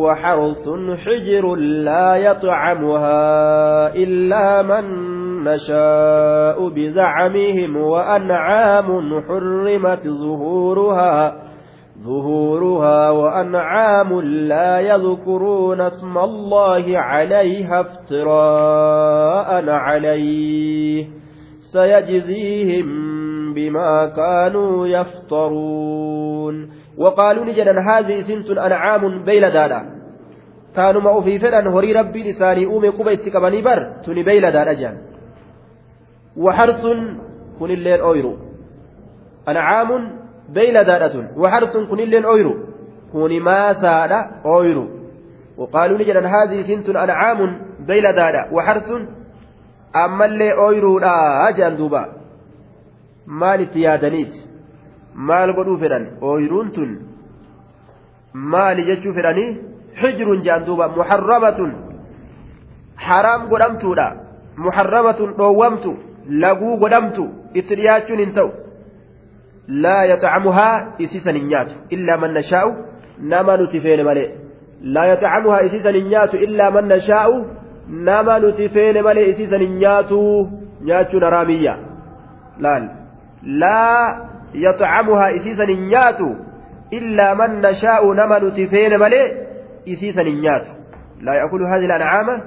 وحرث 0.00 0.68
حجر 1.04 1.54
لا 1.54 2.16
يطعمها 2.16 3.94
إلا 3.94 4.62
من 4.62 4.84
نشاء 5.44 6.68
بزعمهم 6.68 7.76
وأنعام 7.76 9.22
حرمت 9.28 10.08
ظهورها. 10.08 11.47
ظهورها 12.02 13.10
وأنعام 13.10 14.20
لا 14.20 14.80
يذكرون 14.80 15.80
اسم 15.80 16.18
الله 16.18 16.98
عليها 16.98 17.80
افتراء 17.80 19.68
عليه. 19.70 21.06
سيجزيهم 21.72 22.88
بما 23.54 24.06
كانوا 24.06 24.86
يفترون. 24.86 26.70
وقالوا 26.98 27.44
نجدا 27.44 27.74
هذه 27.90 28.20
سنت 28.20 28.50
أنعام 28.50 29.24
بيل 29.24 29.50
دادا. 29.50 29.82
كانوا 30.76 31.20
في 31.20 31.38
فدان 31.38 31.66
هري 31.66 31.92
ربي 31.92 32.30
لساني 32.30 32.66
أومي 32.66 32.88
قبا 32.88 33.12
اتكبني 33.12 33.62
بر 33.62 33.92
تني 34.06 34.22
بيل 34.22 34.50
دادا 34.50 34.72
جان. 34.72 34.96
وحرث 36.36 36.82
كن 37.58 37.70
الليل 37.70 38.00
أويرو. 38.00 38.36
أنعام 39.48 40.18
وحرث 41.36 41.76
كن 41.76 42.00
الليل 42.00 42.24
أويرو 42.24 42.54
كن 43.12 43.40
ما 43.40 43.74
سادا 43.82 44.20
أويرو 44.44 44.86
وقالوا 45.56 45.98
نجدا 45.98 46.22
هذه 46.26 46.58
سنت 46.68 46.88
أنعام 46.96 47.40
بيل 47.88 48.12
دادا 48.12 48.42
وحرث 48.52 48.88
أويرو 50.52 50.98
لا 50.98 51.48
أجل 51.48 51.76
دوبا 51.76 52.18
maal 53.28 53.60
itti 53.60 53.82
yaadaniiti 53.84 54.44
maal 55.30 55.52
godhuu 55.56 55.78
fedhan 55.82 56.04
ooyiruun 56.28 56.70
tun 56.76 56.92
maali 58.52 58.86
jechuu 58.90 59.12
fedhanii 59.18 59.56
xijruun 60.00 60.44
jaan 60.46 60.64
duuba 60.68 60.88
muharramatun 60.98 61.74
haraam 63.06 63.42
godhamtuudha 63.50 64.06
muharramatun 64.66 65.34
dhoowwamtu 65.40 65.92
laguu 66.44 66.76
godhamtu 66.84 67.26
itti 67.62 67.78
dhiyaachuun 67.80 68.24
hin 68.24 68.32
ta'u 68.38 68.50
laa 69.68 70.04
yaxacamuhaa 70.10 70.82
isiisan 70.98 71.36
hin 71.36 71.48
nyaatu 71.52 71.74
illaa 71.96 72.16
man 72.24 72.32
nashaa'u 72.38 72.70
nama 73.32 73.56
nuti 73.56 73.80
feene 73.80 74.02
malee 74.08 74.28
laa 74.94 75.06
yaxacamuhaa 75.12 75.60
isiisan 75.68 75.94
hin 76.00 76.08
nyaatu 76.14 76.36
illaa 76.46 76.70
man 76.76 76.88
nashaa'u 76.94 77.36
nama 78.08 78.38
nuti 78.44 78.68
feene 78.76 79.02
malee 79.08 79.26
isiisan 79.32 79.60
hin 79.66 79.76
nyaatu 79.82 80.20
nyaachuun 80.90 81.24
haraamiyya 81.28 81.76
laal 82.66 82.88
laa 83.64 84.02
yaxacamuhaa 84.66 85.30
isiisan 85.40 85.68
hin 85.74 85.88
nyaatu 85.92 86.28
illaa 87.00 87.34
man 87.42 87.60
nashaa'u 87.66 88.14
nama 88.22 88.38
nuti 88.46 88.66
feene 88.74 88.98
malee 89.04 89.26
isiisan 89.84 90.26
hin 90.32 90.40
nyaatu 90.40 90.70
laa 91.28 91.38
yaakulu 91.40 91.66
haadhi 91.72 91.92
ancaama 92.00 92.40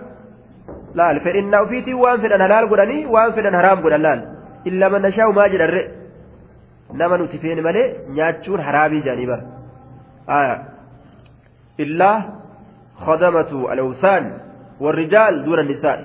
laal 0.99 1.19
fedhinnaa 1.25 1.61
ofiitiin 1.65 1.99
waan 2.03 2.21
fedhan 2.21 2.41
halaal 2.49 2.67
godhanii 2.75 3.05
waan 3.15 3.33
fedhan 3.39 3.55
haraam 3.61 3.81
godhan 3.87 4.01
laal 4.07 4.21
illaa 4.71 4.89
man 4.93 5.01
nashaa'u 5.07 5.33
maa 5.39 5.49
jedharre 5.53 5.83
nama 6.99 7.17
nuti 7.17 7.37
feene 7.43 7.61
malee 7.67 7.87
nyaachuun 8.17 8.61
haraamii 8.67 9.01
jedhanii 9.07 9.27
bara 9.31 10.55
illaa 11.85 12.17
khadamatu 13.05 13.67
alawsaan 13.73 14.25
warrijaal 14.83 15.43
duuna 15.45 15.63
nisaa 15.71 15.97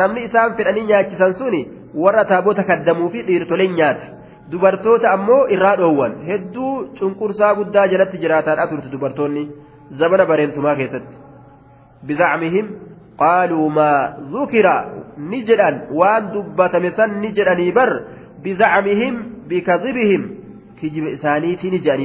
namni 0.00 0.24
isaan 0.28 0.56
fedhanii 0.58 0.86
nyaachisan 0.90 1.32
suni 1.40 1.60
warra 2.04 2.24
taabota 2.32 2.62
kaddamuu 2.70 3.10
fi 3.14 3.22
dhiirtoleen 3.28 3.74
nyaata 3.80 4.06
dubartoota 4.52 5.10
ammoo 5.16 5.42
irraa 5.56 5.76
dhoowwan 5.80 6.16
hedduu 6.30 6.72
cunqursaa 6.98 7.52
guddaa 7.60 7.86
jalatti 7.92 8.18
jiraataadha 8.24 8.66
turte 8.72 8.88
dubartoonni 8.94 9.44
zabana 10.00 10.26
bareentumaa 10.30 10.74
keessatti 10.80 11.16
bizacmihim 12.08 12.66
qaaluu 13.22 13.68
maa 13.78 14.00
dhukira 14.32 14.74
ni 15.30 15.42
jedhan 15.50 15.76
waan 16.00 16.32
dubbatame 16.34 16.90
san 16.98 17.10
ni 17.22 17.32
jedhanii 17.38 17.72
bar 17.78 17.90
bizacmihim 18.46 19.14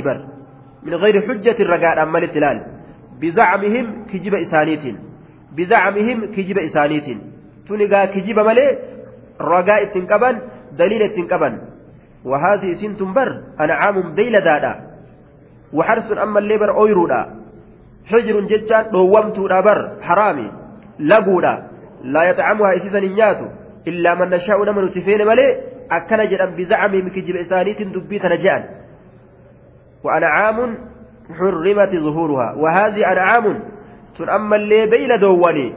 bar 0.08 0.18
min 0.84 0.94
gayri 1.04 1.20
xujjatin 1.28 1.68
ragaadhaan 1.74 2.10
malitti 2.16 2.38
ilaal 2.40 2.60
bizacmihim 3.22 3.88
kijiba 4.12 4.38
isaaniitiin 4.46 4.98
bizacmihim 5.56 6.20
kijiba 6.36 6.62
isaaniitiin 6.70 7.20
tun 7.68 7.80
egaa 7.86 8.08
kijiba 8.16 8.44
malee 8.50 8.72
ragaa 9.52 9.80
ittiin 9.86 10.06
qaban 10.12 10.36
daliila 10.78 11.06
ittiin 11.10 11.28
qaban 11.34 11.56
وهذه 12.26 12.74
سنتم 12.74 13.14
بر 13.14 13.44
أنعام 13.62 14.16
بيلدادا 14.16 14.74
وحرس 15.74 16.12
أما 16.12 16.40
اللي 16.40 16.56
أويرودا 16.70 17.22
حجر 18.06 18.40
ججان 18.42 18.92
دومتو 18.92 19.48
بر 19.48 19.80
حرامي 20.02 20.52
لقودا 21.00 21.70
لا 22.04 22.24
يطعمها 22.24 22.76
إسيسا 22.78 23.00
نياتو 23.00 23.46
إلا 23.88 24.16
من 24.16 24.30
نشاء 24.30 24.66
نمن 24.66 24.90
سفين 24.90 25.28
ملي 25.28 25.48
أكن 25.92 26.20
جدا 26.30 26.46
بزعمهم 26.58 27.10
كجب 27.10 27.36
إسانيت 27.36 27.82
دبيت 27.82 28.26
نجان 28.26 28.64
وأنعام 30.04 30.58
حرمت 31.38 31.92
ظهورها. 32.06 32.50
وهذه 32.62 33.12
أنعام 33.12 33.46
تن 34.18 34.30
أما 34.30 34.56
اللي 34.56 34.86
بيل 34.86 35.12
دواني. 35.20 35.68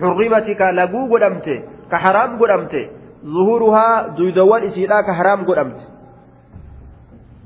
حرمت 0.00 0.46
كالقو 0.50 1.00
قدمت 1.12 1.48
كحرام 1.90 2.30
قدمت. 2.40 2.74
ظهورها 3.24 3.88
دويدوان 4.16 4.62
إسيدا 4.62 5.00
كحرام 5.00 5.40
قدمت. 5.48 5.80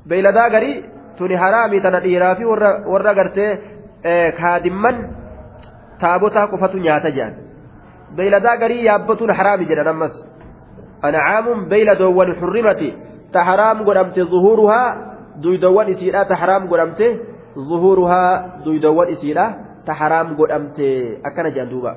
بيلدا 0.05 0.47
غري 0.53 0.73
تني 1.17 1.37
حرامي 1.37 1.79
تنديرا 1.79 2.33
في 2.33 2.45
ورا 2.91 3.11
غرتي 3.11 3.47
kaadimman 4.39 4.95
taabotaa 6.01 6.47
qofatu 6.47 6.77
nyaata 6.81 7.09
jedhan 7.11 7.35
beeyladaa 8.15 8.57
garii 8.57 8.85
yaabbatuun 8.85 9.33
haraami 9.39 9.65
jedhan 9.71 9.87
ammas 9.87 10.15
ancaamuun 10.19 10.40
duydowwan 15.39 15.89
isiidha 15.89 16.25
ta 16.25 16.35
haraam 16.35 16.67
godhamte 16.67 17.07
zuhuruhaa 17.55 18.61
duydowwan 18.65 19.09
isiidha 19.15 19.45
ta 19.85 19.93
haraam 19.93 20.35
godhamte 20.35 21.19
akkana 21.23 21.49
jedhan 21.51 21.69
duuba 21.69 21.95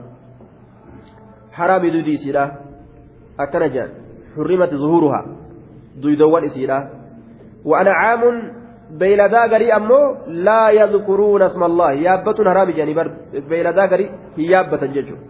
haraami 1.52 1.90
duydi 1.90 2.12
isiidha 2.18 2.44
akkana 3.38 3.68
jedhan 3.68 3.90
xurrimati 4.34 4.76
zuhuruhaa 4.76 5.24
duydowwan 6.02 6.44
isiidha 6.44 6.78
wa 7.64 7.78
ancaamuun 7.80 8.36
beeyladaa 8.98 9.48
garii 9.48 9.72
ammoo 9.72 10.16
laa 10.46 10.70
yadkuruuna 10.70 11.46
asma 11.50 11.66
allahi 11.66 12.04
yaabbatun 12.04 12.46
haraami 12.46 12.72
jedhanii 12.78 12.98
bar 13.00 13.08
beeyladaa 13.50 13.88
garii 13.92 14.10
hin 14.36 14.50
yaabbatan 14.54 14.94
jechuudha 14.96 15.22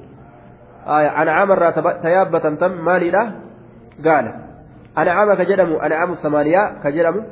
ancaama 1.23 1.57
irraa 1.57 1.73
ta 2.03 2.15
yaabbatan 2.17 2.59
tan 2.63 2.81
maaliidha 2.89 3.23
gaala 4.03 4.33
ancaama 4.95 5.37
ka 5.37 5.45
jedhamu 5.45 5.81
ancaamu 5.87 6.16
samaaniyaa 6.23 6.69
ka 6.83 6.93
jedhamu 6.97 7.23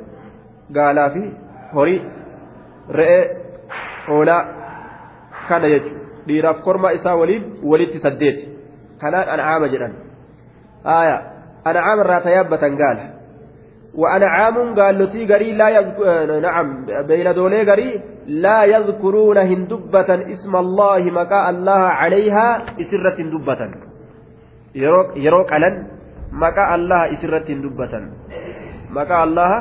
gaalaa 0.71 1.09
fi 1.15 1.23
horii 1.73 2.01
re'ee 2.99 3.23
hoolaa 4.07 4.41
kana 5.47 5.69
jechuudha 5.73 6.27
dhiiraaf 6.27 6.61
korma 6.67 6.93
isaa 6.99 7.15
waliin 7.15 7.43
walitti 7.71 7.99
saddeeti 8.05 8.49
kanaan 9.01 9.33
ancaama 9.35 9.73
jedhan 9.73 9.93
ancaama 10.85 12.01
irraa 12.05 12.21
ta 12.27 12.37
yaabbatan 12.37 12.79
gaala 12.83 13.13
وأنعام 14.01 14.75
قال 14.79 14.99
لتي 14.99 15.33
قري 15.33 15.51
لا 15.53 15.69
يذكر 15.69 16.39
نعم 16.39 16.85
بين 16.85 17.33
دولي 17.33 17.71
قري 17.71 18.01
لا 18.27 18.63
يذكرون 18.63 19.37
هندبة 19.37 20.09
اسم 20.33 20.55
الله 20.55 20.99
مكاء 20.99 21.49
الله 21.49 21.81
عليها 22.01 22.47
إسرة 22.81 23.17
دبة 23.33 23.61
يروك 25.15 25.53
ألن 25.53 25.87
مكاء 26.33 26.75
الله 26.75 27.01
إسرة 27.13 27.47
دبة 27.63 27.93
مكاء 28.89 29.23
الله 29.23 29.51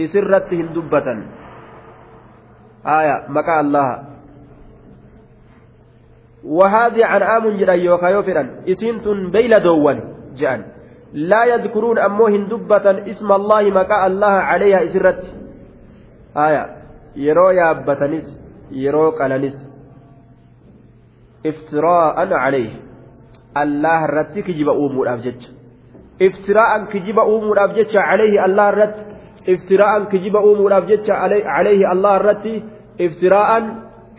إسرة 0.00 0.48
هندبة 0.52 1.06
آية 2.86 3.16
مكاء 3.28 3.60
الله 3.60 3.88
وهذه 6.44 7.16
أنعام 7.16 7.44
جرى 7.60 7.84
يوكا 7.84 8.06
يوفرا 8.06 8.44
إسنتن 8.68 9.30
بين 9.30 9.62
دول 9.62 9.98
جأن 10.36 10.60
لا 11.12 11.44
يذكرون 11.44 11.98
أمو 11.98 12.26
هندبة 12.26 12.86
اسم 13.10 13.32
الله 13.32 13.62
مكاء 13.70 14.06
الله 14.06 14.34
عليها 14.50 14.84
إسرت 14.84 15.22
آية 16.36 16.64
يرو 17.16 17.50
يابتنس 17.50 18.26
يرو 18.72 19.10
قلنس 19.10 19.56
افتراء 21.46 22.32
عليه 22.32 22.72
الله 23.56 24.06
رت 24.06 24.34
كجب 24.38 24.68
أمور 24.68 25.06
كجب 26.92 27.18
أمور 27.18 27.64
أبجج 27.64 27.96
عليه 27.96 28.44
الله 28.44 28.70
رت 28.70 28.96
افتراء 29.48 30.04
كجب 30.04 30.36
أمور 30.36 30.76
أبجج 30.76 31.10
عليه 31.10 31.92
الله 31.92 32.16
رت 32.16 32.46
افتراء 33.00 33.50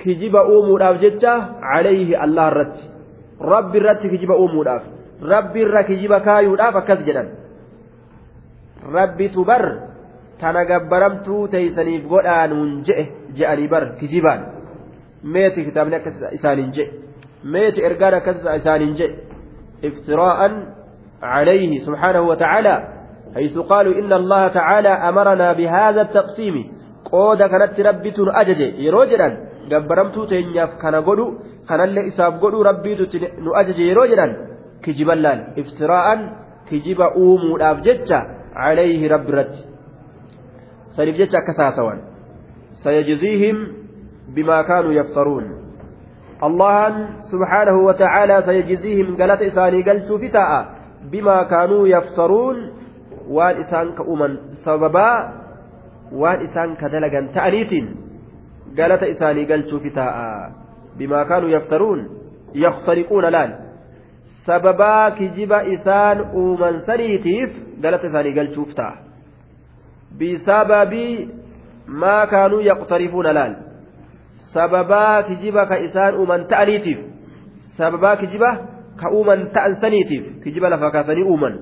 كجب 0.01 0.35
أمور 0.35 0.89
أبجج 0.89 1.25
عليه 1.61 2.23
الله 2.23 2.49
رت 2.49 2.77
رب 3.41 3.75
رت 3.75 4.01
كجب 4.01 4.31
أمور 4.31 4.67
أبجج 4.75 5.01
rabbi 5.21 5.61
irra 5.61 5.83
kijiba 5.85 6.19
kaayuudhaaf 6.25 6.75
akkas 6.81 7.05
jedhan 7.05 7.29
rabbitu 8.81 9.45
bar 9.45 9.63
tana 10.41 10.65
gabbaramtuu 10.65 11.47
teeysaniif 11.47 12.09
godhaanuun 12.09 12.81
je'e 12.87 13.05
je'anii 13.37 13.69
bar 13.69 13.83
kijibaan 14.01 14.41
meeti 15.23 15.65
kitaabni 15.65 15.95
akkas 15.95 16.17
isaaniin 16.37 16.71
je'e 16.73 16.89
meeti 17.43 17.85
ergaan 17.85 18.17
akkas 18.17 18.41
isaaniin 18.41 18.97
je'e 18.97 19.13
iftiraa'an 19.89 20.53
عليه 21.21 21.85
سبحانه 21.85 22.21
وتعالى 22.21 22.75
حيث 23.35 23.57
قالوا 23.57 23.93
إن 23.99 24.13
الله 24.13 24.47
تعالى 24.47 24.89
أمرنا 24.89 25.53
بهذا 25.53 26.01
التقسيم 26.01 26.55
قود 27.11 27.43
كانت 27.43 27.79
ربي 27.79 28.13
أجج 28.17 28.59
يروجلا 28.59 29.37
جبرمتو 29.69 30.25
تنياف 30.25 30.71
كان 30.81 30.95
قدو 30.95 31.27
كان 31.69 31.79
اللي 31.83 32.07
إساب 32.07 32.33
قدو 32.43 32.61
ربي 32.61 32.91
نؤجج 33.45 33.79
iftiraa'an 35.61 36.21
kijiba 36.69 37.13
uumuudhaaf 37.15 37.81
jecha 37.85 38.19
calayhi 38.55 39.07
rabbi 39.13 39.31
irratti 39.33 39.61
saniif 40.95 41.17
jecha 41.21 41.37
akkas 41.41 41.57
haasawan 41.63 41.99
sayajziihim 42.83 43.57
bimaa 44.35 44.63
kaanuu 44.63 44.97
yaftaruun 44.97 45.45
allahan 46.47 46.95
subhaanahu 47.31 47.85
watacaalaa 47.85 48.41
sayajziihim 48.49 49.15
galata 49.21 49.45
isaanii 49.51 49.83
galchuufi 49.89 50.33
taa'a 50.37 50.80
ka 53.97 54.03
uuman 54.03 54.39
sababaa 54.65 55.17
waan 56.11 56.45
isaan 56.45 56.75
ka 56.75 56.89
dalagan 56.89 57.31
ta'aniitiin 57.33 57.87
galata 58.75 59.07
isaanii 59.07 59.45
galchuufi 59.45 59.91
taa'a 59.91 60.51
bimaa 60.97 61.25
kaanuu 61.25 61.49
yaftaruun 61.49 62.01
yakhtariquuna 62.53 63.31
laal 63.31 63.51
sababaa 64.45 65.11
kijiba 65.11 65.61
isaan 65.75 66.25
uuman 66.35 66.81
saniitiif 66.85 67.51
galata 67.81 68.07
isaanii 68.07 68.33
galchuuf 68.39 68.73
ta'a 68.75 68.97
bisababii 70.17 71.29
maa 72.03 72.27
kaanuu 72.27 72.61
yaqtarifuuna 72.61 73.33
laal 73.33 73.55
sababaa 74.53 75.23
kijiba 75.23 75.65
ka 75.65 75.77
isaan 75.87 76.19
uuman 76.19 76.47
ta'aniitiif 76.53 76.99
sababaa 77.77 78.15
kijiba 78.23 78.51
saniitiif 79.81 80.43
kijiba 80.43 80.69
lafaa 80.69 80.91
kaasanii 80.91 81.23
uuman 81.23 81.59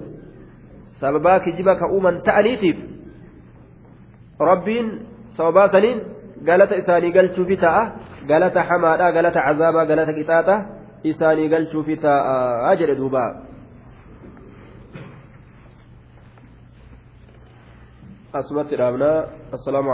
sababaa 0.99 1.40
kijiba 1.40 1.76
ka 1.76 1.88
uuman 1.88 2.22
ta'aniitiif 2.22 2.78
rabbiin 4.40 4.88
sababaa 5.38 5.70
saniin 5.72 6.02
galata 6.44 6.76
isaanii 6.76 7.11
galchuufi 7.11 7.57
ta'a 7.57 7.84
galata 8.28 8.64
hamaadha 8.64 9.11
galata 9.11 9.45
cazaabaa 9.48 9.86
galata 9.86 10.14
qixaaxa 10.14 10.56
isaanii 11.03 11.49
galchuufi 11.49 11.95
ta'a 11.98 12.76
jedhe 12.76 12.95
duuba. 12.95 13.49
asumatti 18.34 18.78
dhaabnaa 18.78 19.18
assalaamu 19.57 19.90